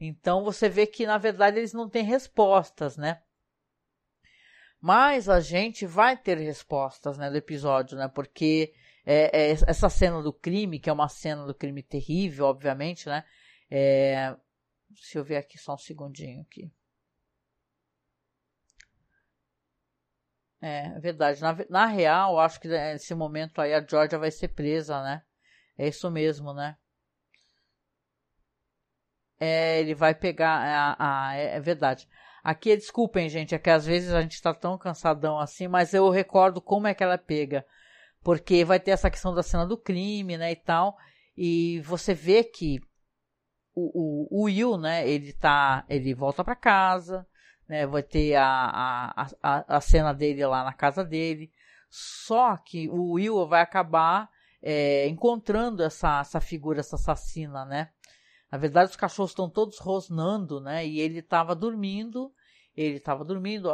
Então 0.00 0.44
você 0.44 0.68
vê 0.68 0.86
que 0.86 1.04
na 1.04 1.18
verdade 1.18 1.58
eles 1.58 1.72
não 1.72 1.88
têm 1.88 2.04
respostas, 2.04 2.96
né? 2.96 3.20
Mas 4.80 5.28
a 5.28 5.40
gente 5.40 5.86
vai 5.86 6.16
ter 6.16 6.36
respostas, 6.38 7.16
né, 7.16 7.30
do 7.30 7.36
episódio, 7.36 7.96
né? 7.96 8.06
Porque 8.06 8.72
é, 9.04 9.50
é, 9.50 9.50
essa 9.50 9.88
cena 9.88 10.22
do 10.22 10.32
crime, 10.32 10.78
que 10.78 10.90
é 10.90 10.92
uma 10.92 11.08
cena 11.08 11.46
do 11.46 11.54
crime 11.54 11.82
terrível, 11.82 12.46
obviamente, 12.46 13.08
né? 13.08 13.24
É, 13.70 14.36
Deixa 14.94 15.18
eu 15.18 15.24
ver 15.24 15.36
aqui 15.36 15.58
só 15.58 15.74
um 15.74 15.78
segundinho 15.78 16.42
aqui. 16.42 16.72
É, 20.60 20.86
é 20.96 21.00
verdade. 21.00 21.40
Na, 21.42 21.56
na 21.68 21.86
real, 21.86 22.38
acho 22.38 22.58
que 22.60 22.68
nesse 22.68 23.14
momento 23.14 23.60
aí 23.60 23.74
a 23.74 23.84
Georgia 23.86 24.18
vai 24.18 24.30
ser 24.30 24.48
presa, 24.48 25.02
né? 25.02 25.22
É 25.76 25.88
isso 25.88 26.10
mesmo, 26.10 26.54
né? 26.54 26.76
É, 29.38 29.80
ele 29.80 29.94
vai 29.94 30.14
pegar. 30.14 30.96
A, 30.98 31.28
a, 31.28 31.36
é, 31.36 31.56
é 31.56 31.60
verdade. 31.60 32.08
Aqui, 32.42 32.76
desculpem, 32.76 33.28
gente, 33.28 33.54
é 33.54 33.58
que 33.58 33.70
às 33.70 33.84
vezes 33.86 34.12
a 34.12 34.22
gente 34.22 34.40
tá 34.40 34.54
tão 34.54 34.78
cansadão 34.78 35.38
assim, 35.38 35.66
mas 35.68 35.92
eu 35.94 36.08
recordo 36.10 36.60
como 36.60 36.86
é 36.86 36.94
que 36.94 37.02
ela 37.02 37.18
pega. 37.18 37.66
Porque 38.22 38.64
vai 38.64 38.80
ter 38.80 38.92
essa 38.92 39.10
questão 39.10 39.34
da 39.34 39.42
cena 39.42 39.66
do 39.66 39.76
crime, 39.76 40.38
né, 40.38 40.52
e 40.52 40.56
tal. 40.56 40.96
E 41.36 41.80
você 41.80 42.14
vê 42.14 42.44
que 42.44 42.80
o, 43.74 44.28
o, 44.30 44.42
o 44.42 44.44
Will, 44.44 44.78
né, 44.78 45.08
ele 45.08 45.32
tá, 45.32 45.84
ele 45.88 46.14
volta 46.14 46.44
para 46.44 46.54
casa, 46.54 47.26
né, 47.68 47.86
vai 47.86 48.02
ter 48.02 48.36
a, 48.36 49.26
a, 49.42 49.76
a, 49.76 49.80
cena 49.80 50.12
dele 50.12 50.46
lá 50.46 50.64
na 50.64 50.72
casa 50.72 51.04
dele, 51.04 51.50
só 51.90 52.56
que 52.56 52.88
o 52.88 53.12
Will 53.12 53.46
vai 53.48 53.62
acabar 53.62 54.30
é, 54.62 55.08
encontrando 55.08 55.82
essa, 55.82 56.20
essa 56.20 56.40
figura, 56.40 56.80
essa 56.80 56.96
assassina, 56.96 57.64
né, 57.64 57.90
na 58.50 58.58
verdade 58.58 58.90
os 58.90 58.96
cachorros 58.96 59.32
estão 59.32 59.50
todos 59.50 59.78
rosnando, 59.78 60.60
né, 60.60 60.86
e 60.86 61.00
ele 61.00 61.18
estava 61.18 61.54
dormindo, 61.54 62.32
ele 62.76 62.96
estava 62.96 63.24
dormindo, 63.24 63.70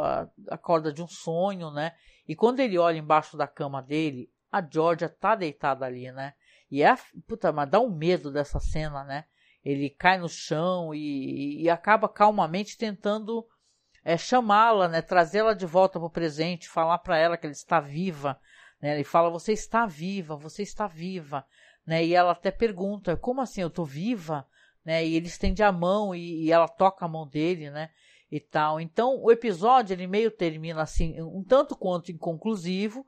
acorda 0.49 0.91
de 0.91 1.03
um 1.03 1.07
sonho, 1.07 1.69
né, 1.69 1.93
e 2.27 2.35
quando 2.35 2.59
ele 2.59 2.77
olha 2.77 2.97
embaixo 2.97 3.37
da 3.37 3.47
cama 3.47 3.81
dele, 3.81 4.31
a 4.51 4.61
Georgia 4.67 5.07
tá 5.07 5.35
deitada 5.35 5.85
ali, 5.85 6.11
né, 6.11 6.33
e 6.71 6.81
é, 6.81 6.95
puta, 7.27 7.51
mas 7.51 7.69
dá 7.69 7.79
um 7.79 7.93
medo 7.93 8.31
dessa 8.31 8.59
cena, 8.59 9.03
né, 9.03 9.25
ele 9.63 9.89
cai 9.89 10.17
no 10.17 10.27
chão 10.27 10.93
e, 10.93 11.63
e 11.63 11.69
acaba 11.69 12.09
calmamente 12.09 12.77
tentando 12.77 13.45
é, 14.03 14.17
chamá-la, 14.17 14.87
né, 14.87 15.01
trazê-la 15.01 15.53
de 15.53 15.65
volta 15.65 15.99
para 15.99 16.07
o 16.07 16.11
presente, 16.11 16.67
falar 16.67 16.97
para 16.99 17.17
ela 17.17 17.37
que 17.37 17.45
ela 17.45 17.53
está 17.53 17.79
viva. 17.79 18.39
Né, 18.81 18.95
ele 18.95 19.03
fala: 19.03 19.29
Você 19.29 19.53
está 19.53 19.85
viva, 19.85 20.35
você 20.35 20.63
está 20.63 20.87
viva. 20.87 21.45
Né, 21.85 22.03
e 22.05 22.15
ela 22.15 22.31
até 22.31 22.49
pergunta: 22.49 23.15
Como 23.15 23.41
assim 23.41 23.61
eu 23.61 23.67
estou 23.67 23.85
viva? 23.85 24.47
Né, 24.83 25.05
e 25.05 25.15
ele 25.15 25.27
estende 25.27 25.61
a 25.61 25.71
mão 25.71 26.15
e, 26.15 26.45
e 26.45 26.51
ela 26.51 26.67
toca 26.67 27.05
a 27.05 27.09
mão 27.09 27.27
dele, 27.27 27.69
né? 27.69 27.91
E 28.31 28.39
tal. 28.39 28.79
Então 28.79 29.21
o 29.21 29.31
episódio 29.31 29.93
ele 29.93 30.07
meio 30.07 30.31
termina 30.31 30.81
assim, 30.81 31.21
um 31.21 31.43
tanto 31.43 31.75
quanto 31.75 32.11
inconclusivo, 32.11 33.05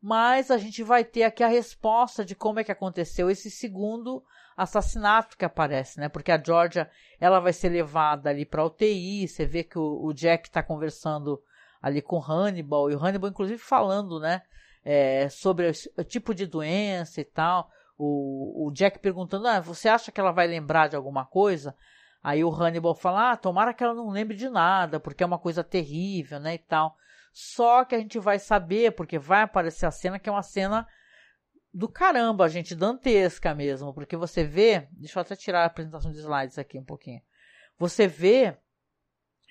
mas 0.00 0.50
a 0.50 0.56
gente 0.56 0.82
vai 0.82 1.04
ter 1.04 1.24
aqui 1.24 1.42
a 1.42 1.48
resposta 1.48 2.24
de 2.24 2.34
como 2.34 2.60
é 2.60 2.64
que 2.64 2.72
aconteceu 2.72 3.28
esse 3.28 3.50
segundo 3.50 4.24
assassinato 4.62 5.38
que 5.38 5.44
aparece, 5.44 5.98
né? 5.98 6.08
Porque 6.08 6.30
a 6.30 6.42
Georgia, 6.42 6.90
ela 7.18 7.40
vai 7.40 7.52
ser 7.52 7.70
levada 7.70 8.28
ali 8.28 8.44
para 8.44 8.64
UTI, 8.64 9.26
você 9.26 9.46
vê 9.46 9.64
que 9.64 9.78
o, 9.78 10.04
o 10.04 10.12
Jack 10.12 10.48
está 10.48 10.62
conversando 10.62 11.42
ali 11.80 12.02
com 12.02 12.22
Hannibal, 12.22 12.90
e 12.90 12.94
o 12.94 13.02
Hannibal 13.02 13.30
inclusive 13.30 13.58
falando, 13.58 14.20
né, 14.20 14.42
é, 14.84 15.30
sobre 15.30 15.70
o 15.96 16.04
tipo 16.04 16.34
de 16.34 16.46
doença 16.46 17.22
e 17.22 17.24
tal. 17.24 17.70
O, 17.96 18.66
o 18.66 18.70
Jack 18.72 18.98
perguntando, 18.98 19.48
ah, 19.48 19.60
você 19.60 19.88
acha 19.88 20.12
que 20.12 20.20
ela 20.20 20.30
vai 20.32 20.46
lembrar 20.46 20.88
de 20.88 20.96
alguma 20.96 21.24
coisa? 21.24 21.74
Aí 22.22 22.44
o 22.44 22.50
Hannibal 22.50 22.94
fala, 22.94 23.32
ah, 23.32 23.36
tomara 23.36 23.72
que 23.72 23.82
ela 23.82 23.94
não 23.94 24.10
lembre 24.10 24.36
de 24.36 24.48
nada, 24.50 25.00
porque 25.00 25.22
é 25.22 25.26
uma 25.26 25.38
coisa 25.38 25.64
terrível, 25.64 26.38
né, 26.38 26.54
e 26.54 26.58
tal. 26.58 26.96
Só 27.32 27.84
que 27.84 27.94
a 27.94 27.98
gente 27.98 28.18
vai 28.18 28.38
saber, 28.38 28.92
porque 28.92 29.18
vai 29.18 29.42
aparecer 29.42 29.86
a 29.86 29.90
cena 29.90 30.18
que 30.18 30.28
é 30.28 30.32
uma 30.32 30.42
cena 30.42 30.86
do 31.72 31.88
caramba, 31.88 32.48
gente, 32.48 32.74
dantesca 32.74 33.54
mesmo, 33.54 33.94
porque 33.94 34.16
você 34.16 34.44
vê, 34.44 34.88
deixa 34.92 35.18
eu 35.18 35.22
até 35.22 35.36
tirar 35.36 35.62
a 35.62 35.66
apresentação 35.66 36.10
de 36.10 36.18
slides 36.18 36.58
aqui 36.58 36.78
um 36.78 36.84
pouquinho. 36.84 37.22
Você 37.78 38.06
vê 38.06 38.56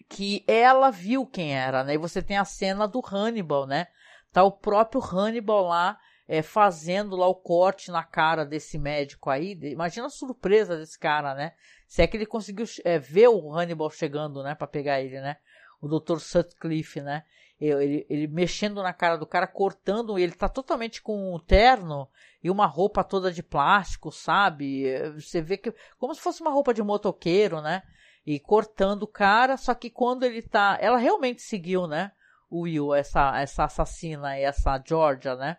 que 0.08 0.44
ela 0.48 0.90
viu 0.90 1.26
quem 1.26 1.56
era, 1.56 1.84
né? 1.84 1.94
E 1.94 1.98
você 1.98 2.22
tem 2.22 2.38
a 2.38 2.46
cena 2.46 2.88
do 2.88 3.02
Hannibal, 3.06 3.66
né? 3.66 3.88
Tá 4.32 4.44
o 4.44 4.52
próprio 4.52 5.02
Hannibal 5.02 5.66
lá 5.66 5.98
é, 6.28 6.42
fazendo 6.42 7.16
lá 7.16 7.28
o 7.28 7.36
corte 7.36 7.90
na 7.90 8.04
cara 8.04 8.46
desse 8.46 8.78
médico 8.78 9.30
aí. 9.30 9.58
Imagina 9.64 10.06
a 10.06 10.12
surpresa 10.12 10.78
desse 10.78 10.98
cara, 10.98 11.34
né? 11.34 11.54
Se 11.88 12.04
é 12.04 12.08
que 12.08 12.16
ele 12.16 12.26
conseguiu 12.26 12.66
é, 12.84 13.00
ver 13.00 13.30
o 13.30 13.52
Hannibal 13.52 13.90
chegando, 13.90 14.44
né? 14.44 14.54
Pra 14.54 14.68
pegar 14.68 15.02
ele, 15.02 15.20
né? 15.20 15.38
O 15.82 15.88
Dr. 15.88 16.20
Sutcliffe, 16.20 17.02
né? 17.02 17.24
Ele, 17.60 18.06
ele, 18.10 18.28
mexendo 18.28 18.82
na 18.82 18.94
cara 18.94 19.18
do 19.18 19.26
cara, 19.26 19.46
cortando 19.46 20.18
ele, 20.18 20.32
tá 20.32 20.48
totalmente 20.48 21.02
com 21.02 21.36
um 21.36 21.40
terno 21.40 22.08
e 22.42 22.50
uma 22.50 22.66
roupa 22.66 23.04
toda 23.04 23.34
de 23.34 23.44
plástico, 23.44 24.12
sabe? 24.12 24.86
Você 25.16 25.42
vê 25.42 25.58
que 25.58 25.74
como 25.98 26.16
se 26.16 26.22
fosse 26.22 26.42
uma 26.42 26.52
roupa 26.52 26.74
de 26.74 26.82
motoqueiro, 26.82 27.62
né? 27.62 27.84
E 28.26 28.40
cortando 28.40 29.04
o 29.04 29.08
cara, 29.08 29.58
só 29.58 29.74
que 29.74 29.90
quando 29.90 30.24
ele 30.24 30.42
tá, 30.42 30.78
ela 30.80 30.98
realmente 30.98 31.42
seguiu, 31.42 31.86
né? 31.86 32.14
O 32.50 32.62
Will, 32.62 32.94
essa 32.96 33.38
essa 33.38 33.66
assassina, 33.66 34.38
essa 34.38 34.82
Georgia, 34.86 35.36
né? 35.36 35.58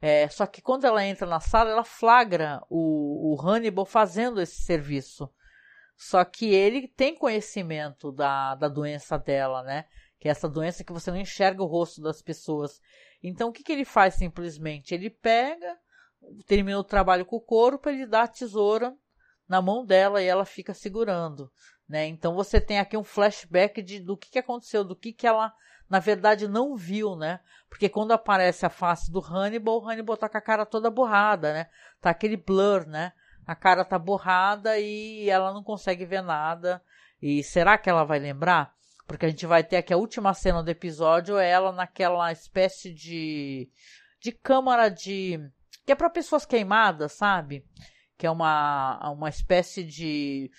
É, 0.00 0.28
só 0.28 0.46
que 0.46 0.62
quando 0.62 0.84
ela 0.84 1.04
entra 1.04 1.26
na 1.26 1.40
sala, 1.40 1.70
ela 1.70 1.84
flagra 1.84 2.62
o, 2.70 3.34
o 3.34 3.40
Hannibal 3.40 3.84
fazendo 3.84 4.40
esse 4.40 4.62
serviço. 4.62 5.28
Só 5.98 6.24
que 6.24 6.54
ele 6.54 6.86
tem 6.86 7.16
conhecimento 7.16 8.12
da, 8.12 8.54
da 8.54 8.68
doença 8.68 9.18
dela, 9.18 9.64
né? 9.64 9.84
Que 10.20 10.28
é 10.28 10.30
essa 10.30 10.48
doença 10.48 10.84
que 10.84 10.92
você 10.92 11.10
não 11.10 11.18
enxerga 11.18 11.60
o 11.60 11.66
rosto 11.66 12.00
das 12.00 12.22
pessoas. 12.22 12.80
Então 13.20 13.48
o 13.48 13.52
que, 13.52 13.64
que 13.64 13.72
ele 13.72 13.84
faz 13.84 14.14
simplesmente? 14.14 14.94
Ele 14.94 15.10
pega, 15.10 15.76
termina 16.46 16.78
o 16.78 16.84
trabalho 16.84 17.26
com 17.26 17.34
o 17.34 17.40
corpo, 17.40 17.88
ele 17.88 18.06
dá 18.06 18.22
a 18.22 18.28
tesoura 18.28 18.94
na 19.48 19.60
mão 19.60 19.84
dela 19.84 20.22
e 20.22 20.26
ela 20.26 20.44
fica 20.44 20.72
segurando. 20.72 21.50
Né? 21.88 22.06
Então 22.06 22.32
você 22.32 22.60
tem 22.60 22.78
aqui 22.78 22.96
um 22.96 23.02
flashback 23.02 23.82
de, 23.82 23.98
do 23.98 24.16
que, 24.16 24.30
que 24.30 24.38
aconteceu, 24.38 24.84
do 24.84 24.94
que, 24.94 25.12
que 25.12 25.26
ela 25.26 25.52
na 25.90 25.98
verdade 25.98 26.46
não 26.46 26.76
viu, 26.76 27.16
né? 27.16 27.40
Porque 27.68 27.88
quando 27.88 28.12
aparece 28.12 28.64
a 28.64 28.70
face 28.70 29.10
do 29.10 29.20
Hannibal, 29.20 29.82
o 29.82 29.88
Hannibal 29.88 30.16
tá 30.16 30.28
com 30.28 30.38
a 30.38 30.40
cara 30.40 30.66
toda 30.66 30.90
borrada, 30.90 31.52
né? 31.52 31.66
Tá 32.00 32.10
aquele 32.10 32.36
blur, 32.36 32.86
né? 32.86 33.12
A 33.48 33.56
cara 33.56 33.82
tá 33.82 33.98
borrada 33.98 34.78
e 34.78 35.30
ela 35.30 35.54
não 35.54 35.62
consegue 35.62 36.04
ver 36.04 36.20
nada. 36.20 36.82
E 37.20 37.42
será 37.42 37.78
que 37.78 37.88
ela 37.88 38.04
vai 38.04 38.18
lembrar? 38.18 38.74
Porque 39.06 39.24
a 39.24 39.28
gente 39.30 39.46
vai 39.46 39.64
ter 39.64 39.76
aqui 39.76 39.90
a 39.90 39.96
última 39.96 40.34
cena 40.34 40.62
do 40.62 40.68
episódio, 40.68 41.38
é 41.38 41.48
ela 41.48 41.72
naquela 41.72 42.30
espécie 42.30 42.92
de 42.92 43.70
de 44.20 44.32
câmara 44.32 44.90
de 44.90 45.40
que 45.86 45.92
é 45.92 45.94
para 45.94 46.10
pessoas 46.10 46.44
queimadas, 46.44 47.12
sabe? 47.12 47.64
Que 48.18 48.26
é 48.26 48.30
uma 48.30 49.00
uma 49.12 49.30
espécie 49.30 49.82
de 49.82 50.50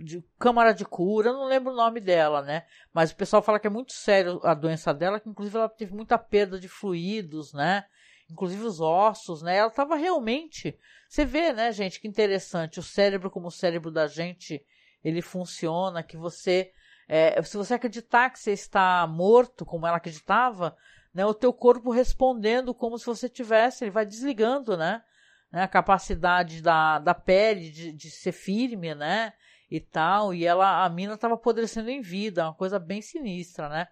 de 0.00 0.24
câmara 0.38 0.72
de 0.72 0.84
cura, 0.84 1.32
não 1.32 1.46
lembro 1.46 1.72
o 1.72 1.76
nome 1.76 1.98
dela, 1.98 2.42
né? 2.42 2.64
Mas 2.94 3.10
o 3.10 3.16
pessoal 3.16 3.42
fala 3.42 3.58
que 3.58 3.66
é 3.66 3.70
muito 3.70 3.92
sério 3.92 4.40
a 4.44 4.54
doença 4.54 4.94
dela, 4.94 5.18
que 5.18 5.28
inclusive 5.28 5.58
ela 5.58 5.68
teve 5.68 5.92
muita 5.92 6.16
perda 6.16 6.60
de 6.60 6.68
fluidos, 6.68 7.52
né? 7.52 7.84
Inclusive 8.30 8.62
os 8.64 8.80
ossos, 8.80 9.42
né? 9.42 9.56
Ela 9.56 9.68
estava 9.68 9.96
realmente. 9.96 10.78
Você 11.08 11.24
vê, 11.24 11.52
né, 11.52 11.72
gente, 11.72 12.00
que 12.00 12.08
interessante. 12.08 12.78
O 12.78 12.82
cérebro, 12.82 13.30
como 13.30 13.48
o 13.48 13.52
cérebro 13.52 13.90
da 13.90 14.06
gente, 14.06 14.64
ele 15.02 15.22
funciona, 15.22 16.02
que 16.02 16.16
você. 16.16 16.72
É, 17.08 17.42
se 17.42 17.56
você 17.56 17.74
acreditar 17.74 18.30
que 18.30 18.38
você 18.38 18.52
está 18.52 19.06
morto, 19.06 19.66
como 19.66 19.86
ela 19.86 19.96
acreditava, 19.96 20.76
né, 21.12 21.26
o 21.26 21.34
teu 21.34 21.52
corpo 21.52 21.90
respondendo 21.90 22.72
como 22.72 22.96
se 22.98 23.06
você 23.06 23.28
tivesse, 23.28 23.84
ele 23.84 23.90
vai 23.90 24.06
desligando, 24.06 24.76
né? 24.76 25.02
né 25.50 25.62
a 25.62 25.68
capacidade 25.68 26.62
da, 26.62 27.00
da 27.00 27.12
pele 27.12 27.70
de, 27.70 27.92
de 27.92 28.10
ser 28.10 28.30
firme, 28.30 28.94
né? 28.94 29.32
e 29.70 29.78
tal, 29.78 30.34
e 30.34 30.44
ela, 30.44 30.84
a 30.84 30.88
mina 30.88 31.14
estava 31.14 31.34
apodrecendo 31.34 31.88
em 31.88 32.00
vida, 32.00 32.44
uma 32.44 32.54
coisa 32.54 32.78
bem 32.78 33.00
sinistra, 33.00 33.68
né? 33.68 33.86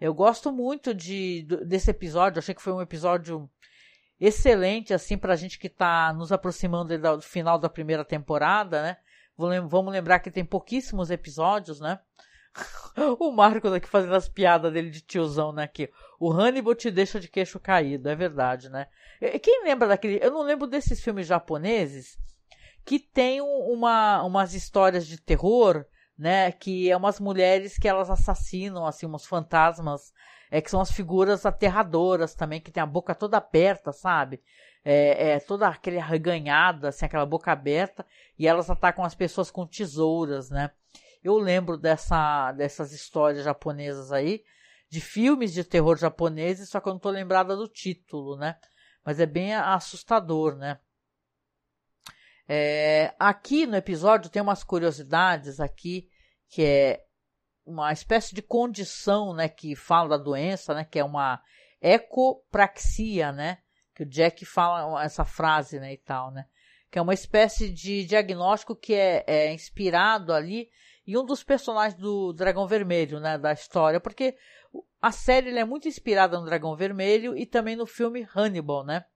Eu 0.00 0.12
gosto 0.12 0.52
muito 0.52 0.92
de, 0.92 1.46
desse 1.64 1.90
episódio, 1.90 2.38
achei 2.38 2.54
que 2.54 2.62
foi 2.62 2.72
um 2.72 2.82
episódio 2.82 3.48
excelente, 4.20 4.92
assim, 4.92 5.16
pra 5.16 5.36
gente 5.36 5.58
que 5.58 5.68
tá 5.68 6.12
nos 6.12 6.32
aproximando 6.32 6.96
do 6.98 7.22
final 7.22 7.58
da 7.58 7.68
primeira 7.68 8.04
temporada, 8.04 8.82
né? 8.82 8.96
Vamos 9.36 9.92
lembrar 9.92 10.20
que 10.20 10.30
tem 10.30 10.44
pouquíssimos 10.44 11.10
episódios, 11.10 11.80
né? 11.80 11.98
o 13.18 13.32
Marcos 13.32 13.72
aqui 13.72 13.88
fazendo 13.88 14.14
as 14.14 14.28
piadas 14.28 14.72
dele 14.72 14.90
de 14.90 15.00
tiozão, 15.00 15.52
né? 15.52 15.64
Aqui. 15.64 15.90
O 16.20 16.30
Hannibal 16.30 16.74
te 16.74 16.90
deixa 16.90 17.18
de 17.18 17.28
queixo 17.28 17.58
caído, 17.58 18.08
é 18.08 18.14
verdade, 18.14 18.68
né? 18.68 18.86
Quem 19.42 19.64
lembra 19.64 19.88
daquele. 19.88 20.20
Eu 20.22 20.30
não 20.30 20.42
lembro 20.42 20.66
desses 20.66 21.00
filmes 21.00 21.26
japoneses 21.26 22.16
que 22.84 22.98
tem 22.98 23.40
uma, 23.40 24.22
umas 24.22 24.54
histórias 24.54 25.06
de 25.06 25.20
terror, 25.20 25.84
né? 26.16 26.52
Que 26.52 26.90
é 26.90 26.96
umas 26.96 27.20
mulheres 27.20 27.78
que 27.78 27.88
elas 27.88 28.10
assassinam, 28.10 28.86
assim, 28.86 29.06
uns 29.06 29.26
fantasmas, 29.26 30.12
é, 30.50 30.60
que 30.60 30.70
são 30.70 30.80
as 30.80 30.92
figuras 30.92 31.44
aterradoras 31.44 32.34
também, 32.34 32.60
que 32.60 32.70
tem 32.70 32.82
a 32.82 32.86
boca 32.86 33.14
toda 33.14 33.38
aberta, 33.38 33.92
sabe? 33.92 34.42
É, 34.84 35.32
é 35.32 35.40
toda 35.40 35.68
aquele 35.68 35.98
arreganhada, 35.98 36.88
assim, 36.88 37.06
aquela 37.06 37.26
boca 37.26 37.50
aberta, 37.50 38.04
e 38.38 38.46
elas 38.46 38.70
atacam 38.70 39.04
as 39.04 39.14
pessoas 39.14 39.50
com 39.50 39.66
tesouras, 39.66 40.50
né? 40.50 40.70
Eu 41.22 41.38
lembro 41.38 41.78
dessa, 41.78 42.52
dessas 42.52 42.92
histórias 42.92 43.44
japonesas 43.44 44.12
aí, 44.12 44.44
de 44.90 45.00
filmes 45.00 45.52
de 45.52 45.64
terror 45.64 45.96
japoneses, 45.96 46.68
só 46.68 46.80
que 46.80 46.88
eu 46.88 46.92
não 46.92 47.00
tô 47.00 47.10
lembrada 47.10 47.56
do 47.56 47.66
título, 47.66 48.36
né? 48.36 48.56
Mas 49.04 49.18
é 49.18 49.26
bem 49.26 49.54
assustador, 49.54 50.56
né? 50.56 50.78
É, 52.46 53.14
aqui 53.18 53.66
no 53.66 53.76
episódio 53.76 54.30
tem 54.30 54.42
umas 54.42 54.62
curiosidades 54.62 55.60
aqui, 55.60 56.08
que 56.48 56.62
é 56.62 57.04
uma 57.64 57.92
espécie 57.92 58.34
de 58.34 58.42
condição, 58.42 59.34
né, 59.34 59.48
que 59.48 59.74
fala 59.74 60.10
da 60.10 60.22
doença, 60.22 60.74
né, 60.74 60.84
que 60.84 60.98
é 60.98 61.04
uma 61.04 61.40
ecopraxia, 61.80 63.32
né, 63.32 63.58
que 63.94 64.02
o 64.02 64.06
Jack 64.06 64.44
fala 64.44 65.02
essa 65.02 65.24
frase, 65.24 65.80
né, 65.80 65.94
e 65.94 65.96
tal, 65.96 66.30
né, 66.30 66.44
que 66.90 66.98
é 66.98 67.02
uma 67.02 67.14
espécie 67.14 67.72
de 67.72 68.04
diagnóstico 68.04 68.76
que 68.76 68.94
é, 68.94 69.24
é 69.26 69.52
inspirado 69.52 70.32
ali 70.32 70.68
em 71.06 71.16
um 71.16 71.24
dos 71.24 71.42
personagens 71.42 71.98
do 71.98 72.32
Dragão 72.34 72.66
Vermelho, 72.66 73.18
né, 73.20 73.38
da 73.38 73.52
história, 73.52 73.98
porque 73.98 74.36
a 75.00 75.10
série 75.10 75.56
é 75.58 75.64
muito 75.64 75.88
inspirada 75.88 76.38
no 76.38 76.44
Dragão 76.44 76.76
Vermelho 76.76 77.36
e 77.36 77.46
também 77.46 77.76
no 77.76 77.86
filme 77.86 78.28
Hannibal, 78.34 78.84
né, 78.84 79.06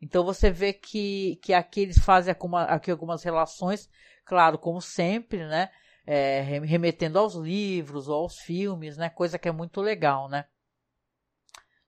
então 0.00 0.24
você 0.24 0.50
vê 0.50 0.72
que, 0.72 1.36
que 1.42 1.52
aqui 1.52 1.80
eles 1.80 1.98
fazem 1.98 2.34
aqui 2.68 2.90
algumas 2.90 3.22
relações, 3.22 3.88
claro, 4.24 4.58
como 4.58 4.80
sempre, 4.80 5.46
né? 5.46 5.70
É, 6.06 6.40
remetendo 6.40 7.18
aos 7.18 7.34
livros 7.34 8.08
ou 8.08 8.22
aos 8.22 8.38
filmes, 8.38 8.96
né? 8.96 9.10
Coisa 9.10 9.38
que 9.38 9.48
é 9.48 9.52
muito 9.52 9.80
legal, 9.82 10.28
né? 10.28 10.46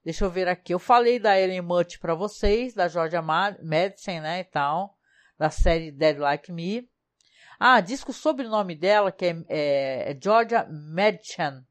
Deixa 0.05 0.25
eu 0.25 0.31
ver 0.31 0.49
aqui. 0.49 0.75
Eu 0.75 0.79
falei 0.79 1.19
da 1.19 1.39
Ellen 1.39 1.63
Mutt 1.63 1.99
para 1.99 2.15
vocês, 2.15 2.75
da 2.75 2.89
Georgia 2.89 3.23
Madison, 3.23 4.21
né, 4.21 4.41
e 4.41 4.45
tal, 4.45 4.97
da 5.39 5.51
série 5.51 5.93
Dead 5.93 6.19
Like 6.19 6.51
Me. 6.51 6.89
Ah, 7.59 7.81
diz 7.81 8.03
que 8.03 8.11
o 8.11 8.15
sobrenome 8.15 8.75
dela, 8.75 9.13
que 9.13 9.27
é, 9.27 9.45
é, 9.49 10.13
é 10.13 10.19
Georgia 10.21 10.67
Madchen, 10.71 11.63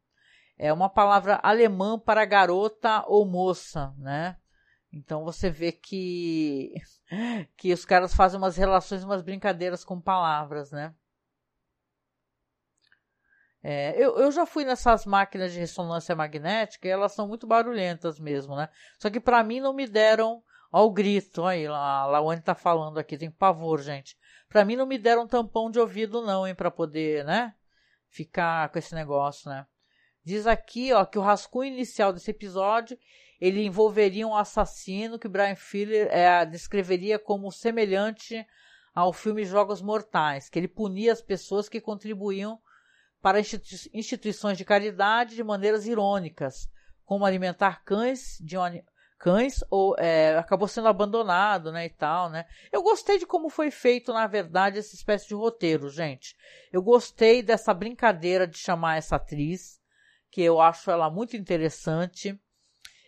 é 0.58 0.72
uma 0.72 0.90
palavra 0.90 1.40
alemã 1.42 1.98
para 1.98 2.26
garota 2.26 3.04
ou 3.08 3.26
moça, 3.26 3.94
né? 3.98 4.38
Então 4.92 5.24
você 5.24 5.50
vê 5.50 5.72
que 5.72 6.74
que 7.58 7.74
os 7.74 7.86
caras 7.86 8.14
fazem 8.14 8.38
umas 8.38 8.58
relações, 8.58 9.04
umas 9.04 9.22
brincadeiras 9.22 9.84
com 9.84 10.00
palavras, 10.02 10.72
né? 10.72 10.94
É, 13.62 13.94
eu, 14.02 14.18
eu 14.18 14.32
já 14.32 14.46
fui 14.46 14.64
nessas 14.64 15.06
máquinas 15.06 15.52
de 15.52 15.60
ressonância 15.60 16.16
magnética 16.16 16.88
e 16.88 16.92
elas 16.92 17.12
são 17.12 17.28
muito 17.28 17.46
barulhentas 17.46 18.18
mesmo, 18.18 18.56
né? 18.56 18.70
Só 18.98 19.10
que 19.10 19.20
para 19.20 19.44
mim 19.44 19.60
não 19.60 19.74
me 19.74 19.86
deram 19.86 20.42
ao 20.72 20.90
grito, 20.90 21.46
aí 21.46 21.66
a 21.68 22.06
Lawane 22.06 22.42
tá 22.42 22.56
falando 22.56 23.00
aqui, 23.00 23.18
tem 23.18 23.30
pavor, 23.30 23.82
gente. 23.82 24.18
Para 24.48 24.64
mim 24.64 24.76
não 24.76 24.86
me 24.86 24.98
deram 24.98 25.28
tampão 25.28 25.70
de 25.70 25.80
ouvido 25.80 26.22
não, 26.22 26.48
hein, 26.48 26.56
para 26.56 26.72
poder, 26.72 27.26
né, 27.26 27.54
ficar 28.08 28.70
com 28.70 28.80
esse 28.80 28.96
negócio, 28.96 29.50
né? 29.50 29.66
Diz 30.24 30.48
aqui, 30.48 30.94
ó, 30.94 31.06
que 31.06 31.18
o 31.18 31.22
rascunho 31.22 31.74
inicial 31.74 32.14
desse 32.14 32.32
episódio 32.32 32.98
ele 33.40 33.64
envolveria 33.64 34.28
um 34.28 34.36
assassino 34.36 35.18
que 35.18 35.28
Brian 35.28 35.56
Fuller 35.56 36.08
é, 36.12 36.46
descreveria 36.46 37.18
como 37.18 37.52
semelhante 37.52 38.46
ao 38.94 39.14
filme 39.14 39.46
Jogos 39.46 39.82
Mortais, 39.82 40.50
que 40.50 40.60
ele 40.60 40.68
punia 40.68 41.14
as 41.14 41.22
pessoas 41.22 41.70
que 41.70 41.80
contribuíam 41.80 42.60
para 43.22 43.40
instituições 43.40 44.58
de 44.58 44.66
caridade 44.66 45.36
de 45.36 45.44
maneiras 45.44 45.86
irônicas, 45.86 46.70
como 47.06 47.26
alimentar 47.26 47.84
cães 47.84 48.38
de 48.42 48.58
cães 49.18 49.62
ou 49.70 49.96
é, 49.98 50.38
acabou 50.38 50.68
sendo 50.68 50.88
abandonado, 50.88 51.72
né, 51.72 51.86
e 51.86 51.90
tal, 51.90 52.30
né? 52.30 52.46
Eu 52.72 52.82
gostei 52.82 53.20
de 53.20 53.26
como 53.26 53.50
foi 53.50 53.70
feito, 53.70 54.14
na 54.14 54.26
verdade, 54.26 54.80
essa 54.80 54.96
espécie 54.96 55.28
de 55.28 55.36
roteiro, 55.36 55.90
gente. 55.90 56.36
Eu 56.72 56.82
gostei 56.82 57.44
dessa 57.44 57.74
brincadeira 57.74 58.48
de 58.48 58.58
chamar 58.58 58.98
essa 58.98 59.18
atriz, 59.18 59.80
que 60.32 60.42
eu 60.42 60.62
acho 60.62 60.90
ela 60.90 61.10
muito 61.10 61.36
interessante. 61.36 62.40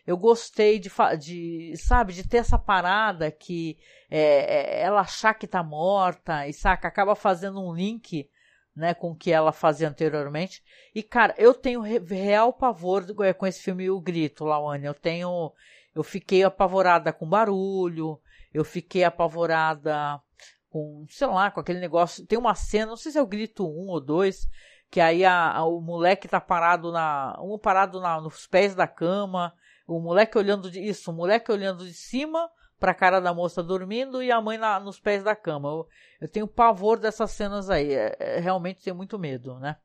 Eu 0.06 0.18
gostei 0.18 0.80
de, 0.80 0.90
de, 1.20 1.74
sabe, 1.78 2.14
de 2.14 2.28
ter 2.28 2.38
essa 2.38 2.58
parada 2.58 3.32
que 3.32 3.78
é, 4.10 4.80
é, 4.80 4.82
ela 4.82 5.02
achar 5.02 5.34
que 5.34 5.48
tá 5.48 5.64
morta 5.64 6.48
e 6.48 6.54
saca, 6.54 6.88
acaba 6.88 7.16
fazendo 7.16 7.62
um 7.62 7.74
link 7.74 8.30
né, 8.76 8.94
com 8.94 9.12
o 9.12 9.16
que 9.16 9.32
ela 9.32 9.52
fazia 9.52 9.88
anteriormente. 9.88 10.64
E, 10.94 11.04
cara, 11.04 11.34
eu 11.38 11.54
tenho 11.54 11.82
real 11.82 12.54
pavor 12.54 13.06
é, 13.24 13.34
com 13.34 13.46
esse 13.46 13.62
filme 13.62 13.90
O 13.90 14.00
Grito, 14.00 14.46
Lawane. 14.46 14.86
Eu 14.86 14.94
tenho. 14.94 15.54
Eu 15.94 16.04
fiquei 16.04 16.44
apavorada 16.44 17.12
com 17.12 17.28
barulho, 17.28 18.20
eu 18.54 18.64
fiquei 18.64 19.04
apavorada 19.04 20.22
com, 20.70 21.06
sei 21.10 21.28
lá, 21.28 21.52
com 21.52 21.60
aquele 21.60 21.80
negócio. 21.80 22.26
Tem 22.26 22.40
uma 22.40 22.56
cena, 22.56 22.88
não 22.88 22.98
sei 22.98 23.12
se 23.12 23.18
é 23.18 23.22
o 23.22 23.28
Grito 23.28 23.68
1 23.68 23.88
ou 23.90 24.00
2, 24.00 24.48
que 24.90 25.02
aí 25.02 25.26
a, 25.26 25.52
a, 25.52 25.66
o 25.66 25.82
moleque 25.82 26.28
tá 26.28 26.40
parado 26.40 26.92
na. 26.92 27.38
Um 27.42 27.60
parado 27.60 28.00
na, 28.00 28.22
nos 28.22 28.48
pés 28.48 28.74
da 28.74 28.88
cama, 28.88 29.54
o 29.98 30.00
moleque 30.00 30.38
olhando 30.38 30.72
de. 30.72 30.80
Isso, 30.80 31.12
o 31.12 31.14
moleque 31.14 31.52
olhando 31.52 31.86
de 31.86 31.94
cima 31.94 32.50
para 32.80 32.94
a 32.94 32.96
cara 32.96 33.20
da 33.20 33.34
moça 33.34 33.62
dormindo 33.62 34.24
e 34.24 34.32
a 34.32 34.42
mãe 34.42 34.58
nos 34.84 35.00
pés 35.00 35.24
da 35.24 35.36
cama. 35.36 35.70
Eu, 35.70 35.88
eu 36.22 36.28
tenho 36.28 36.48
pavor 36.48 36.98
dessas 36.98 37.32
cenas 37.32 37.70
aí. 37.70 37.94
É, 37.94 38.16
é, 38.20 38.40
realmente 38.40 38.84
tenho 38.84 38.96
muito 38.96 39.20
medo, 39.20 39.60
né? 39.60 39.76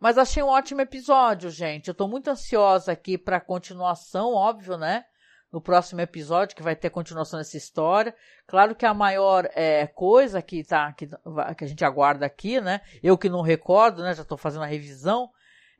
Mas 0.00 0.16
achei 0.16 0.42
um 0.42 0.48
ótimo 0.48 0.80
episódio, 0.80 1.50
gente. 1.50 1.88
Eu 1.88 1.94
tô 1.94 2.06
muito 2.08 2.30
ansiosa 2.30 2.92
aqui 2.92 3.18
para 3.18 3.40
continuação, 3.40 4.32
óbvio, 4.32 4.78
né? 4.78 5.04
No 5.52 5.60
próximo 5.60 6.00
episódio, 6.00 6.54
que 6.54 6.62
vai 6.62 6.76
ter 6.76 6.88
continuação 6.88 7.38
dessa 7.38 7.56
história. 7.56 8.14
Claro 8.46 8.74
que 8.74 8.86
a 8.86 8.94
maior 8.94 9.48
é, 9.54 9.86
coisa 9.86 10.40
que, 10.40 10.62
tá, 10.62 10.92
que, 10.92 11.06
que 11.06 11.64
a 11.64 11.66
gente 11.66 11.84
aguarda 11.84 12.24
aqui, 12.24 12.60
né? 12.60 12.80
Eu 13.02 13.18
que 13.18 13.28
não 13.28 13.42
recordo, 13.42 14.02
né? 14.02 14.14
Já 14.14 14.24
tô 14.24 14.36
fazendo 14.36 14.62
a 14.62 14.66
revisão. 14.66 15.30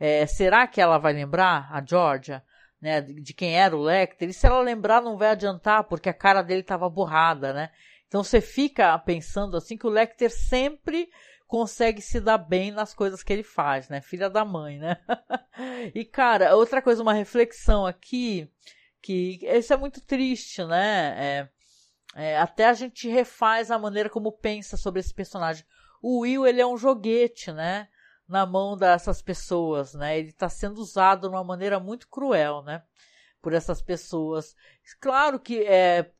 É, 0.01 0.27
será 0.27 0.67
que 0.67 0.81
ela 0.81 0.99
vai 0.99 1.13
lembrar 1.13 1.69
a 1.73 1.83
Georgia? 1.85 2.43
Né, 2.81 3.01
de 3.01 3.35
quem 3.35 3.59
era 3.59 3.77
o 3.77 3.83
Lecter, 3.83 4.29
e 4.29 4.33
se 4.33 4.47
ela 4.47 4.61
lembrar 4.61 5.03
não 5.03 5.17
vai 5.17 5.31
adiantar, 5.31 5.85
porque 5.85 6.09
a 6.09 6.15
cara 6.15 6.43
dele 6.43 6.61
estava 6.61 6.89
borrada, 6.89 7.53
né? 7.53 7.71
Então 8.07 8.25
você 8.25 8.41
fica 8.41 8.99
pensando 8.99 9.57
assim 9.57 9.77
que 9.77 9.87
o 9.87 9.91
Lecter 9.91 10.31
sempre 10.31 11.11
consegue 11.47 12.01
se 12.01 12.21
dar 12.21 12.39
bem 12.39 12.71
nas 12.71 12.95
coisas 12.95 13.23
que 13.23 13.33
ele 13.33 13.43
faz, 13.43 13.89
né? 13.89 14.01
Filha 14.01 14.31
da 14.31 14.45
mãe, 14.45 14.79
né? 14.79 14.99
e 15.95 16.05
cara, 16.05 16.55
outra 16.55 16.81
coisa, 16.81 17.03
uma 17.03 17.15
reflexão 17.15 17.87
aqui, 17.87 18.51
que 19.01 19.41
isso 19.43 19.73
é 19.73 19.77
muito 19.77 20.01
triste, 20.01 20.65
né? 20.65 21.15
É, 21.19 21.49
é, 22.15 22.39
até 22.39 22.67
a 22.67 22.75
gente 22.75 23.09
refaz 23.09 23.71
a 23.71 23.79
maneira 23.79 24.11
como 24.11 24.33
pensa 24.33 24.77
sobre 24.77 25.01
esse 25.01 25.13
personagem. 25.13 25.65
O 26.03 26.21
Will, 26.21 26.47
ele 26.47 26.61
é 26.61 26.67
um 26.67 26.77
joguete, 26.77 27.51
né? 27.51 27.89
Na 28.29 28.45
mão 28.45 28.77
dessas 28.77 29.23
pessoas, 29.23 29.95
né? 29.95 30.19
Ele 30.19 30.29
está 30.29 30.49
sendo 30.49 30.79
usado 30.79 31.23
de 31.23 31.29
uma 31.29 31.43
maneira 31.43 31.81
muito 31.81 32.09
cruel, 32.09 32.63
né? 32.63 32.83
Por 33.41 33.55
essas 33.55 33.81
pessoas. 33.81 34.55
Claro 35.01 35.41
que 35.41 35.63
é, 35.63 36.11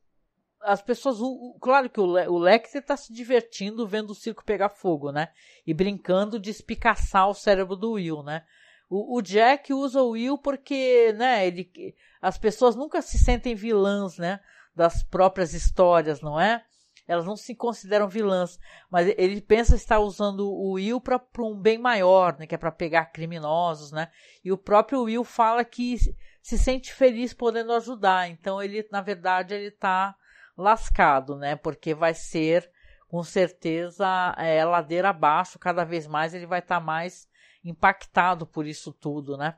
as 0.61 0.81
pessoas, 0.81 1.17
claro 1.61 1.89
que 1.89 1.99
o, 1.99 2.05
Le, 2.05 2.27
o 2.27 2.37
Lecter 2.37 2.81
está 2.81 2.97
se 2.97 3.13
divertindo 3.13 3.87
vendo 3.87 4.09
o 4.11 4.15
circo 4.15 4.43
pegar 4.43 4.69
fogo, 4.69 5.11
né? 5.11 5.29
E 5.65 5.73
brincando 5.73 6.39
de 6.39 6.49
espicaçar 6.49 7.29
o 7.29 7.33
cérebro 7.33 7.75
do 7.75 7.91
Will, 7.91 8.23
né? 8.23 8.43
O, 8.89 9.17
o, 9.17 9.21
Jack 9.21 9.71
usa 9.71 10.01
o 10.01 10.11
Will 10.11 10.37
porque, 10.37 11.13
né? 11.13 11.45
Ele, 11.45 11.95
as 12.19 12.37
pessoas 12.37 12.75
nunca 12.75 13.01
se 13.01 13.19
sentem 13.19 13.53
vilãs, 13.53 14.17
né? 14.17 14.39
Das 14.75 15.03
próprias 15.03 15.53
histórias, 15.53 16.21
não 16.21 16.39
é? 16.39 16.65
Elas 17.09 17.25
não 17.25 17.35
se 17.35 17.55
consideram 17.55 18.07
vilãs, 18.07 18.59
mas 18.87 19.07
ele 19.17 19.41
pensa 19.41 19.75
estar 19.75 19.97
usando 19.97 20.47
o 20.47 20.73
Will 20.73 21.01
para 21.01 21.19
um 21.39 21.59
bem 21.59 21.79
maior, 21.79 22.37
né, 22.37 22.45
que 22.45 22.53
é 22.53 22.57
para 22.57 22.71
pegar 22.71 23.05
criminosos, 23.07 23.91
né? 23.91 24.11
E 24.45 24.51
o 24.51 24.57
próprio 24.57 25.01
Will 25.01 25.23
fala 25.23 25.65
que 25.65 25.97
se 26.39 26.55
sente 26.55 26.93
feliz 26.93 27.33
podendo 27.33 27.73
ajudar, 27.73 28.29
então 28.29 28.61
ele, 28.61 28.87
na 28.91 29.01
verdade, 29.01 29.55
ele 29.55 29.69
está 29.69 30.15
lascado, 30.55 31.35
né? 31.35 31.55
Porque 31.55 31.95
vai 31.95 32.13
ser, 32.13 32.69
com 33.07 33.23
certeza, 33.23 34.05
é, 34.37 34.63
ladeira 34.63 35.09
abaixo, 35.09 35.57
cada 35.57 35.83
vez 35.83 36.05
mais 36.05 36.35
ele 36.35 36.45
vai 36.45 36.59
estar 36.59 36.79
tá 36.79 36.85
mais 36.85 37.27
impactado 37.65 38.45
por 38.45 38.67
isso 38.67 38.93
tudo, 38.93 39.35
né? 39.35 39.57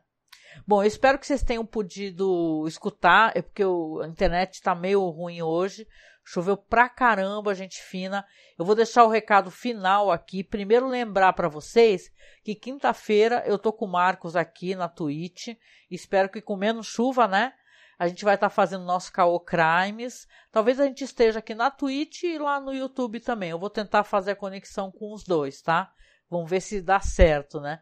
Bom, 0.65 0.83
eu 0.83 0.87
espero 0.87 1.17
que 1.19 1.27
vocês 1.27 1.43
tenham 1.43 1.65
podido 1.65 2.65
escutar, 2.67 3.31
é 3.35 3.41
porque 3.41 3.63
a 3.63 4.07
internet 4.07 4.53
está 4.53 4.73
meio 4.73 5.05
ruim 5.09 5.41
hoje. 5.41 5.87
Choveu 6.23 6.55
pra 6.55 6.87
caramba, 6.87 7.55
gente 7.55 7.81
fina. 7.81 8.25
Eu 8.57 8.63
vou 8.63 8.75
deixar 8.75 9.03
o 9.03 9.09
recado 9.09 9.49
final 9.49 10.11
aqui. 10.11 10.43
Primeiro 10.43 10.87
lembrar 10.87 11.33
para 11.33 11.49
vocês 11.49 12.11
que 12.43 12.55
quinta-feira 12.55 13.43
eu 13.45 13.57
tô 13.57 13.73
com 13.73 13.85
o 13.85 13.91
Marcos 13.91 14.35
aqui 14.35 14.75
na 14.75 14.87
Twitch. 14.87 15.49
Espero 15.89 16.29
que 16.29 16.41
com 16.41 16.55
menos 16.55 16.87
chuva, 16.87 17.27
né? 17.27 17.53
A 17.97 18.07
gente 18.07 18.23
vai 18.23 18.35
estar 18.35 18.49
tá 18.49 18.55
fazendo 18.55 18.83
nosso 18.83 19.11
Caô 19.11 19.39
Crimes. 19.39 20.27
Talvez 20.51 20.79
a 20.79 20.85
gente 20.85 21.03
esteja 21.03 21.39
aqui 21.39 21.53
na 21.53 21.69
Twitch 21.69 22.23
e 22.23 22.37
lá 22.37 22.59
no 22.59 22.73
YouTube 22.73 23.19
também. 23.19 23.49
Eu 23.49 23.59
vou 23.59 23.69
tentar 23.69 24.03
fazer 24.03 24.31
a 24.31 24.35
conexão 24.35 24.91
com 24.91 25.13
os 25.13 25.23
dois, 25.23 25.61
tá? 25.61 25.91
Vamos 26.29 26.49
ver 26.49 26.61
se 26.61 26.81
dá 26.81 26.99
certo, 26.99 27.59
né? 27.59 27.81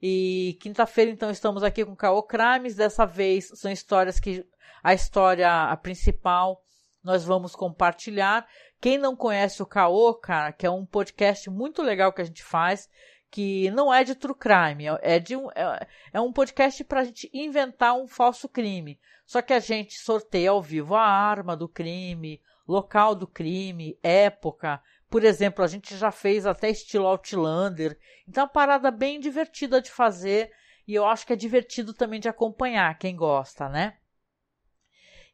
E 0.00 0.56
quinta-feira, 0.60 1.10
então, 1.10 1.30
estamos 1.30 1.62
aqui 1.62 1.84
com 1.84 1.96
Caô 1.96 2.22
Crimes. 2.22 2.76
Dessa 2.76 3.04
vez 3.04 3.48
são 3.54 3.70
histórias 3.70 4.20
que. 4.20 4.46
A 4.82 4.94
história 4.94 5.70
a 5.70 5.76
principal 5.76 6.62
nós 7.06 7.24
vamos 7.24 7.54
compartilhar. 7.54 8.44
Quem 8.80 8.98
não 8.98 9.14
conhece 9.14 9.62
o 9.62 9.66
Caô, 9.66 10.12
cara, 10.12 10.50
que 10.50 10.66
é 10.66 10.70
um 10.70 10.84
podcast 10.84 11.48
muito 11.48 11.80
legal 11.80 12.12
que 12.12 12.20
a 12.20 12.24
gente 12.24 12.42
faz, 12.42 12.90
que 13.30 13.70
não 13.70 13.94
é 13.94 14.02
de 14.02 14.16
true 14.16 14.34
crime, 14.34 14.86
é, 15.00 15.20
de 15.20 15.36
um, 15.36 15.48
é, 15.52 15.86
é 16.12 16.20
um 16.20 16.32
podcast 16.32 16.82
para 16.82 17.02
a 17.02 17.04
gente 17.04 17.30
inventar 17.32 17.94
um 17.94 18.08
falso 18.08 18.48
crime. 18.48 18.98
Só 19.24 19.40
que 19.40 19.52
a 19.52 19.60
gente 19.60 19.94
sorteia 20.00 20.50
ao 20.50 20.60
vivo 20.60 20.96
a 20.96 21.06
arma 21.06 21.56
do 21.56 21.68
crime, 21.68 22.42
local 22.66 23.14
do 23.14 23.28
crime, 23.28 23.96
época. 24.02 24.82
Por 25.08 25.22
exemplo, 25.22 25.64
a 25.64 25.68
gente 25.68 25.96
já 25.96 26.10
fez 26.10 26.44
até 26.44 26.70
estilo 26.70 27.06
Outlander. 27.06 27.96
Então 28.26 28.42
é 28.42 28.46
uma 28.46 28.52
parada 28.52 28.90
bem 28.90 29.20
divertida 29.20 29.80
de 29.80 29.92
fazer 29.92 30.50
e 30.88 30.92
eu 30.92 31.06
acho 31.06 31.24
que 31.24 31.32
é 31.32 31.36
divertido 31.36 31.94
também 31.94 32.18
de 32.18 32.28
acompanhar 32.28 32.98
quem 32.98 33.14
gosta, 33.14 33.68
né? 33.68 33.96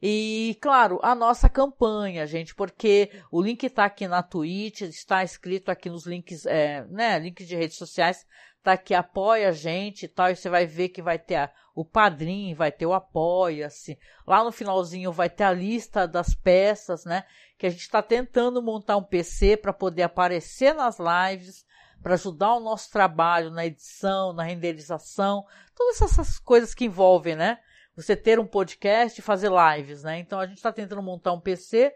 E, 0.05 0.59
claro, 0.61 0.99
a 1.01 1.15
nossa 1.15 1.49
campanha, 1.49 2.27
gente, 2.27 2.57
porque 2.57 3.09
o 3.31 3.41
link 3.41 3.63
está 3.63 3.85
aqui 3.85 4.09
na 4.09 4.21
Twitch, 4.21 4.81
está 4.81 5.23
escrito 5.23 5.71
aqui 5.71 5.89
nos 5.89 6.07
links, 6.07 6.45
é, 6.45 6.85
né, 6.87 7.21
links 7.21 7.47
de 7.47 7.55
redes 7.55 7.77
sociais, 7.77 8.27
tá 8.65 8.73
aqui, 8.73 8.95
apoia 8.95 9.51
a 9.51 9.53
gente 9.53 10.07
e 10.07 10.09
tal, 10.09 10.29
e 10.29 10.35
você 10.35 10.49
vai 10.49 10.67
ver 10.67 10.89
que 10.89 11.01
vai 11.01 11.21
ter 11.21 11.37
a, 11.37 11.53
o 11.73 11.85
padrinho, 11.85 12.57
vai 12.57 12.73
ter 12.73 12.85
o 12.85 12.93
apoia-se. 12.93 13.97
Lá 14.27 14.43
no 14.43 14.51
finalzinho 14.51 15.13
vai 15.13 15.31
ter 15.31 15.45
a 15.45 15.53
lista 15.53 16.09
das 16.09 16.35
peças, 16.35 17.05
né, 17.05 17.23
que 17.57 17.67
a 17.67 17.71
gente 17.71 17.83
está 17.83 18.03
tentando 18.03 18.61
montar 18.61 18.97
um 18.97 19.05
PC 19.05 19.57
para 19.57 19.73
poder 19.73 20.03
aparecer 20.03 20.75
nas 20.75 20.99
lives, 20.99 21.65
para 22.03 22.15
ajudar 22.15 22.55
o 22.55 22.61
nosso 22.61 22.91
trabalho 22.91 23.53
na 23.53 23.65
edição, 23.67 24.33
na 24.33 24.43
renderização, 24.43 25.47
todas 25.77 26.03
essas 26.03 26.41
coisas 26.41 26.75
que 26.75 26.87
envolvem, 26.87 27.37
né, 27.37 27.61
você 27.97 28.17
ter 28.17 28.39
um 28.39 28.47
podcast 28.47 29.19
e 29.19 29.23
fazer 29.23 29.51
lives, 29.51 30.03
né? 30.03 30.19
Então 30.19 30.41
a 30.41 30.47
gente 30.47 30.57
está 30.57 30.73
tentando 30.73 31.03
montar 31.03 31.33
um 31.33 31.41
PC. 31.41 31.93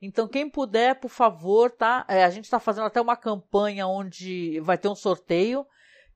Então 0.00 0.28
quem 0.28 0.48
puder, 0.48 1.00
por 1.00 1.08
favor, 1.08 1.70
tá? 1.70 2.04
É, 2.08 2.24
a 2.24 2.30
gente 2.30 2.44
está 2.44 2.60
fazendo 2.60 2.86
até 2.86 3.00
uma 3.00 3.16
campanha 3.16 3.86
onde 3.86 4.60
vai 4.60 4.78
ter 4.78 4.88
um 4.88 4.94
sorteio. 4.94 5.66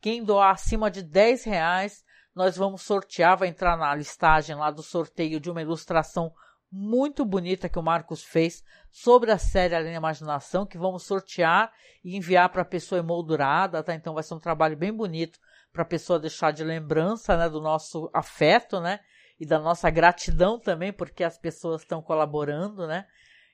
Quem 0.00 0.22
doar 0.22 0.50
acima 0.50 0.90
de 0.90 1.02
10 1.02 1.44
reais, 1.44 2.04
nós 2.34 2.56
vamos 2.56 2.82
sortear, 2.82 3.36
vai 3.36 3.48
entrar 3.48 3.76
na 3.76 3.94
listagem 3.94 4.56
lá 4.56 4.70
do 4.70 4.82
sorteio 4.82 5.40
de 5.40 5.50
uma 5.50 5.62
ilustração 5.62 6.32
muito 6.72 7.24
bonita 7.24 7.68
que 7.68 7.78
o 7.78 7.82
Marcos 7.82 8.24
fez 8.24 8.64
sobre 8.90 9.30
a 9.30 9.36
série 9.36 9.74
Além 9.74 9.92
da 9.92 9.98
Imaginação, 9.98 10.64
que 10.64 10.78
vamos 10.78 11.04
sortear 11.04 11.70
e 12.02 12.16
enviar 12.16 12.48
para 12.48 12.62
a 12.62 12.64
pessoa 12.64 12.98
emoldurada, 12.98 13.82
tá? 13.82 13.94
Então 13.94 14.14
vai 14.14 14.22
ser 14.22 14.34
um 14.34 14.40
trabalho 14.40 14.76
bem 14.76 14.92
bonito 14.92 15.38
para 15.70 15.82
a 15.82 15.86
pessoa 15.86 16.18
deixar 16.18 16.50
de 16.50 16.64
lembrança, 16.64 17.36
né, 17.36 17.48
do 17.48 17.60
nosso 17.60 18.10
afeto, 18.12 18.80
né? 18.80 19.00
E 19.42 19.44
da 19.44 19.58
nossa 19.58 19.90
gratidão 19.90 20.56
também, 20.56 20.92
porque 20.92 21.24
as 21.24 21.36
pessoas 21.36 21.82
estão 21.82 22.00
colaborando, 22.00 22.86
né? 22.86 23.08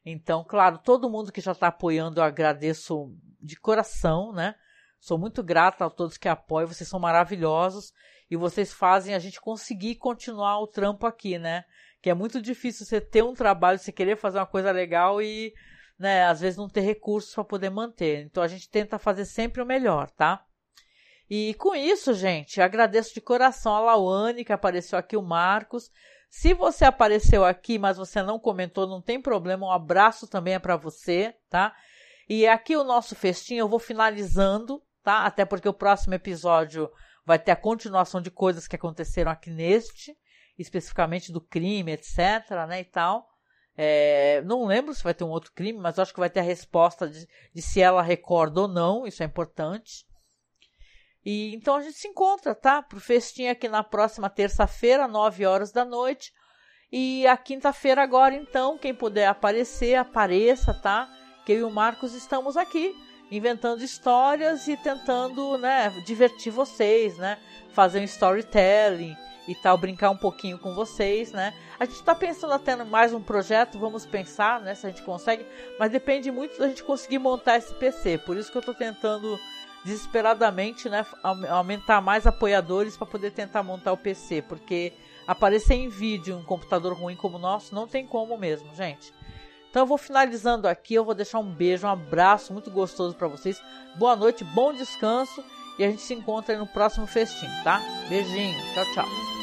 Então, 0.05 0.45
claro, 0.47 0.77
todo 0.77 1.09
mundo 1.09 1.33
que 1.33 1.41
já 1.41 1.53
está 1.53 1.69
apoiando, 1.69 2.21
eu 2.21 2.25
agradeço 2.25 3.11
de 3.41 3.59
coração, 3.59 4.31
né? 4.31 4.55
Sou 5.01 5.17
muito 5.17 5.43
grata 5.43 5.87
a 5.87 5.91
todos 5.91 6.19
que 6.19 6.29
apoiam, 6.29 6.69
vocês 6.69 6.87
são 6.87 7.01
maravilhosos 7.01 7.95
e 8.31 8.37
vocês 8.37 8.71
fazem 8.71 9.15
a 9.15 9.19
gente 9.19 9.41
conseguir 9.41 9.95
continuar 9.95 10.61
o 10.61 10.67
trampo 10.67 11.07
aqui, 11.07 11.39
né? 11.39 11.65
Que 12.03 12.11
é 12.11 12.15
muito 12.15 12.43
difícil 12.43 12.85
você 12.85 13.01
ter 13.01 13.25
um 13.25 13.33
trabalho, 13.33 13.79
você 13.79 13.91
querer 13.91 14.19
fazer 14.19 14.41
uma 14.41 14.47
coisa 14.47 14.71
legal 14.71 15.23
e, 15.23 15.55
né, 15.99 16.27
às 16.27 16.43
vezes 16.43 16.59
não 16.59 16.69
ter 16.69 16.83
recursos 16.83 17.35
para 17.35 17.45
poder 17.45 17.71
manter. 17.71 18.27
Então 18.27 18.43
a 18.43 18.49
gente 18.49 18.69
tenta 18.69 18.99
fazer 18.99 19.25
sempre 19.25 19.63
o 19.63 19.67
melhor, 19.67 20.11
tá? 20.11 20.45
E 21.31 21.55
com 21.55 21.75
isso, 21.75 22.15
gente, 22.15 22.61
agradeço 22.61 23.13
de 23.13 23.21
coração 23.21 23.75
a 23.75 23.81
Lauane, 23.81 24.45
que 24.45 24.53
apareceu 24.53 24.99
aqui, 24.99 25.17
o 25.17 25.23
Marcos. 25.23 25.91
Se 26.31 26.55
você 26.55 26.85
apareceu 26.85 27.45
aqui, 27.45 27.79
mas 27.79 27.97
você 27.97 28.23
não 28.23 28.39
comentou, 28.39 28.87
não 28.87 29.01
tem 29.01 29.21
problema, 29.21 29.67
um 29.67 29.71
abraço 29.71 30.27
também 30.27 30.55
é 30.55 30.59
para 30.59 30.77
você, 30.77 31.35
tá? 31.51 31.75
E 32.29 32.47
aqui 32.47 32.77
o 32.77 32.85
nosso 32.85 33.15
festinho 33.15 33.61
eu 33.61 33.69
vou 33.69 33.79
finalizando, 33.79 34.83
tá? 35.03 35.25
Até 35.25 35.45
porque 35.45 35.69
o 35.69 35.73
próximo 35.73 36.15
episódio 36.15 36.91
vai 37.25 37.39
ter 37.39 37.51
a 37.51 37.57
continuação 37.57 38.21
de 38.21 38.31
coisas 38.31 38.67
que 38.67 38.77
aconteceram 38.77 39.31
aqui 39.31 39.51
neste, 39.51 40.17
especificamente 40.59 41.31
do 41.31 41.41
crime, 41.41 41.93
etc, 41.93 42.19
né, 42.67 42.81
e 42.81 42.85
tal. 42.85 43.27
É, 43.77 44.43
não 44.43 44.67
lembro 44.67 44.93
se 44.93 45.05
vai 45.05 45.15
ter 45.15 45.25
um 45.25 45.31
outro 45.31 45.53
crime, 45.55 45.79
mas 45.79 45.99
acho 45.99 46.13
que 46.13 46.21
vai 46.21 46.29
ter 46.29 46.41
a 46.41 46.43
resposta 46.43 47.09
de, 47.09 47.29
de 47.55 47.63
se 47.63 47.81
ela 47.81 48.03
recorda 48.03 48.63
ou 48.63 48.69
não, 48.69 49.07
isso 49.07 49.23
é 49.23 49.27
importante. 49.27 50.08
E 51.25 51.55
então 51.55 51.77
a 51.77 51.83
gente 51.83 51.97
se 51.99 52.09
encontra, 52.09 52.55
tá? 52.55 52.83
Pro 52.83 53.01
festinho 53.01 53.53
aqui 53.53 53.69
na 53.69 53.83
próxima 53.83 54.31
terça-feira, 54.31 55.09
9 55.09 55.47
horas 55.47 55.73
da 55.73 55.85
noite. 55.85 56.33
E 56.91 57.27
a 57.27 57.37
quinta-feira 57.37 58.03
agora, 58.03 58.35
então, 58.35 58.79
quem 58.79 58.95
puder 58.95 59.27
aparecer, 59.27 59.95
apareça, 59.95 60.73
tá? 60.73 61.09
Que 61.45 61.53
eu 61.53 61.59
e 61.59 61.63
o 61.63 61.71
Marcos 61.71 62.15
estamos 62.15 62.57
aqui 62.57 62.95
inventando 63.31 63.83
histórias 63.83 64.67
e 64.69 64.77
tentando, 64.77 65.59
né, 65.59 65.91
divertir 66.07 66.51
vocês, 66.51 67.19
né? 67.19 67.39
Fazer 67.73 68.01
um 68.01 68.05
storytelling 68.05 69.15
e 69.47 69.55
tal, 69.55 69.77
brincar 69.77 70.11
um 70.11 70.17
pouquinho 70.17 70.59
com 70.59 70.75
vocês, 70.75 71.33
né? 71.33 71.53
A 71.79 71.85
gente 71.85 71.97
está 71.97 72.15
pensando 72.15 72.55
até 72.55 72.75
mais 72.77 73.13
um 73.13 73.23
projeto, 73.23 73.79
vamos 73.79 74.07
pensar, 74.07 74.61
né, 74.61 74.75
se 74.75 74.87
a 74.87 74.91
gente 74.91 75.03
consegue, 75.03 75.47
mas 75.79 75.93
depende 75.93 76.31
muito 76.31 76.59
da 76.59 76.69
gente 76.69 76.83
conseguir 76.83 77.19
montar 77.19 77.59
esse 77.59 77.75
PC. 77.75 78.19
Por 78.19 78.37
isso 78.37 78.51
que 78.51 78.57
eu 78.57 78.61
estou 78.61 78.75
tentando 78.75 79.39
desesperadamente, 79.89 80.87
né, 80.89 81.07
aumentar 81.49 82.03
mais 82.03 82.27
apoiadores 82.27 82.95
para 82.95 83.07
poder 83.07 83.31
tentar 83.31 83.63
montar 83.63 83.93
o 83.93 83.97
PC, 83.97 84.43
porque 84.43 84.93
aparecer 85.27 85.75
em 85.75 85.89
vídeo 85.89 86.37
um 86.37 86.45
computador 86.45 86.93
ruim 86.93 87.17
como 87.17 87.39
o 87.39 87.41
nosso 87.41 87.75
não 87.75 87.89
tem 87.89 88.07
como 88.07 88.37
mesmo, 88.37 88.75
gente. 88.75 89.13
Então 89.71 89.83
eu 89.83 89.87
vou 89.87 89.99
finalizando 89.99 90.69
aqui, 90.69 90.95
eu 90.95 91.05
vou 91.05 91.15
deixar 91.15 91.39
um 91.39 91.51
beijo, 91.51 91.87
um 91.87 91.91
abraço 91.91 92.53
muito 92.53 92.71
gostoso 92.71 93.15
para 93.15 93.29
vocês. 93.29 93.63
Boa 93.97 94.15
noite, 94.15 94.45
bom 94.45 94.75
descanso 94.75 95.43
e 95.79 95.85
a 95.85 95.91
gente 95.91 96.03
se 96.03 96.13
encontra 96.13 96.59
no 96.59 96.67
próximo 96.67 97.07
festim, 97.07 97.47
tá? 97.65 97.81
Beijinho, 98.09 98.59
tchau, 98.75 98.85
tchau. 98.95 99.38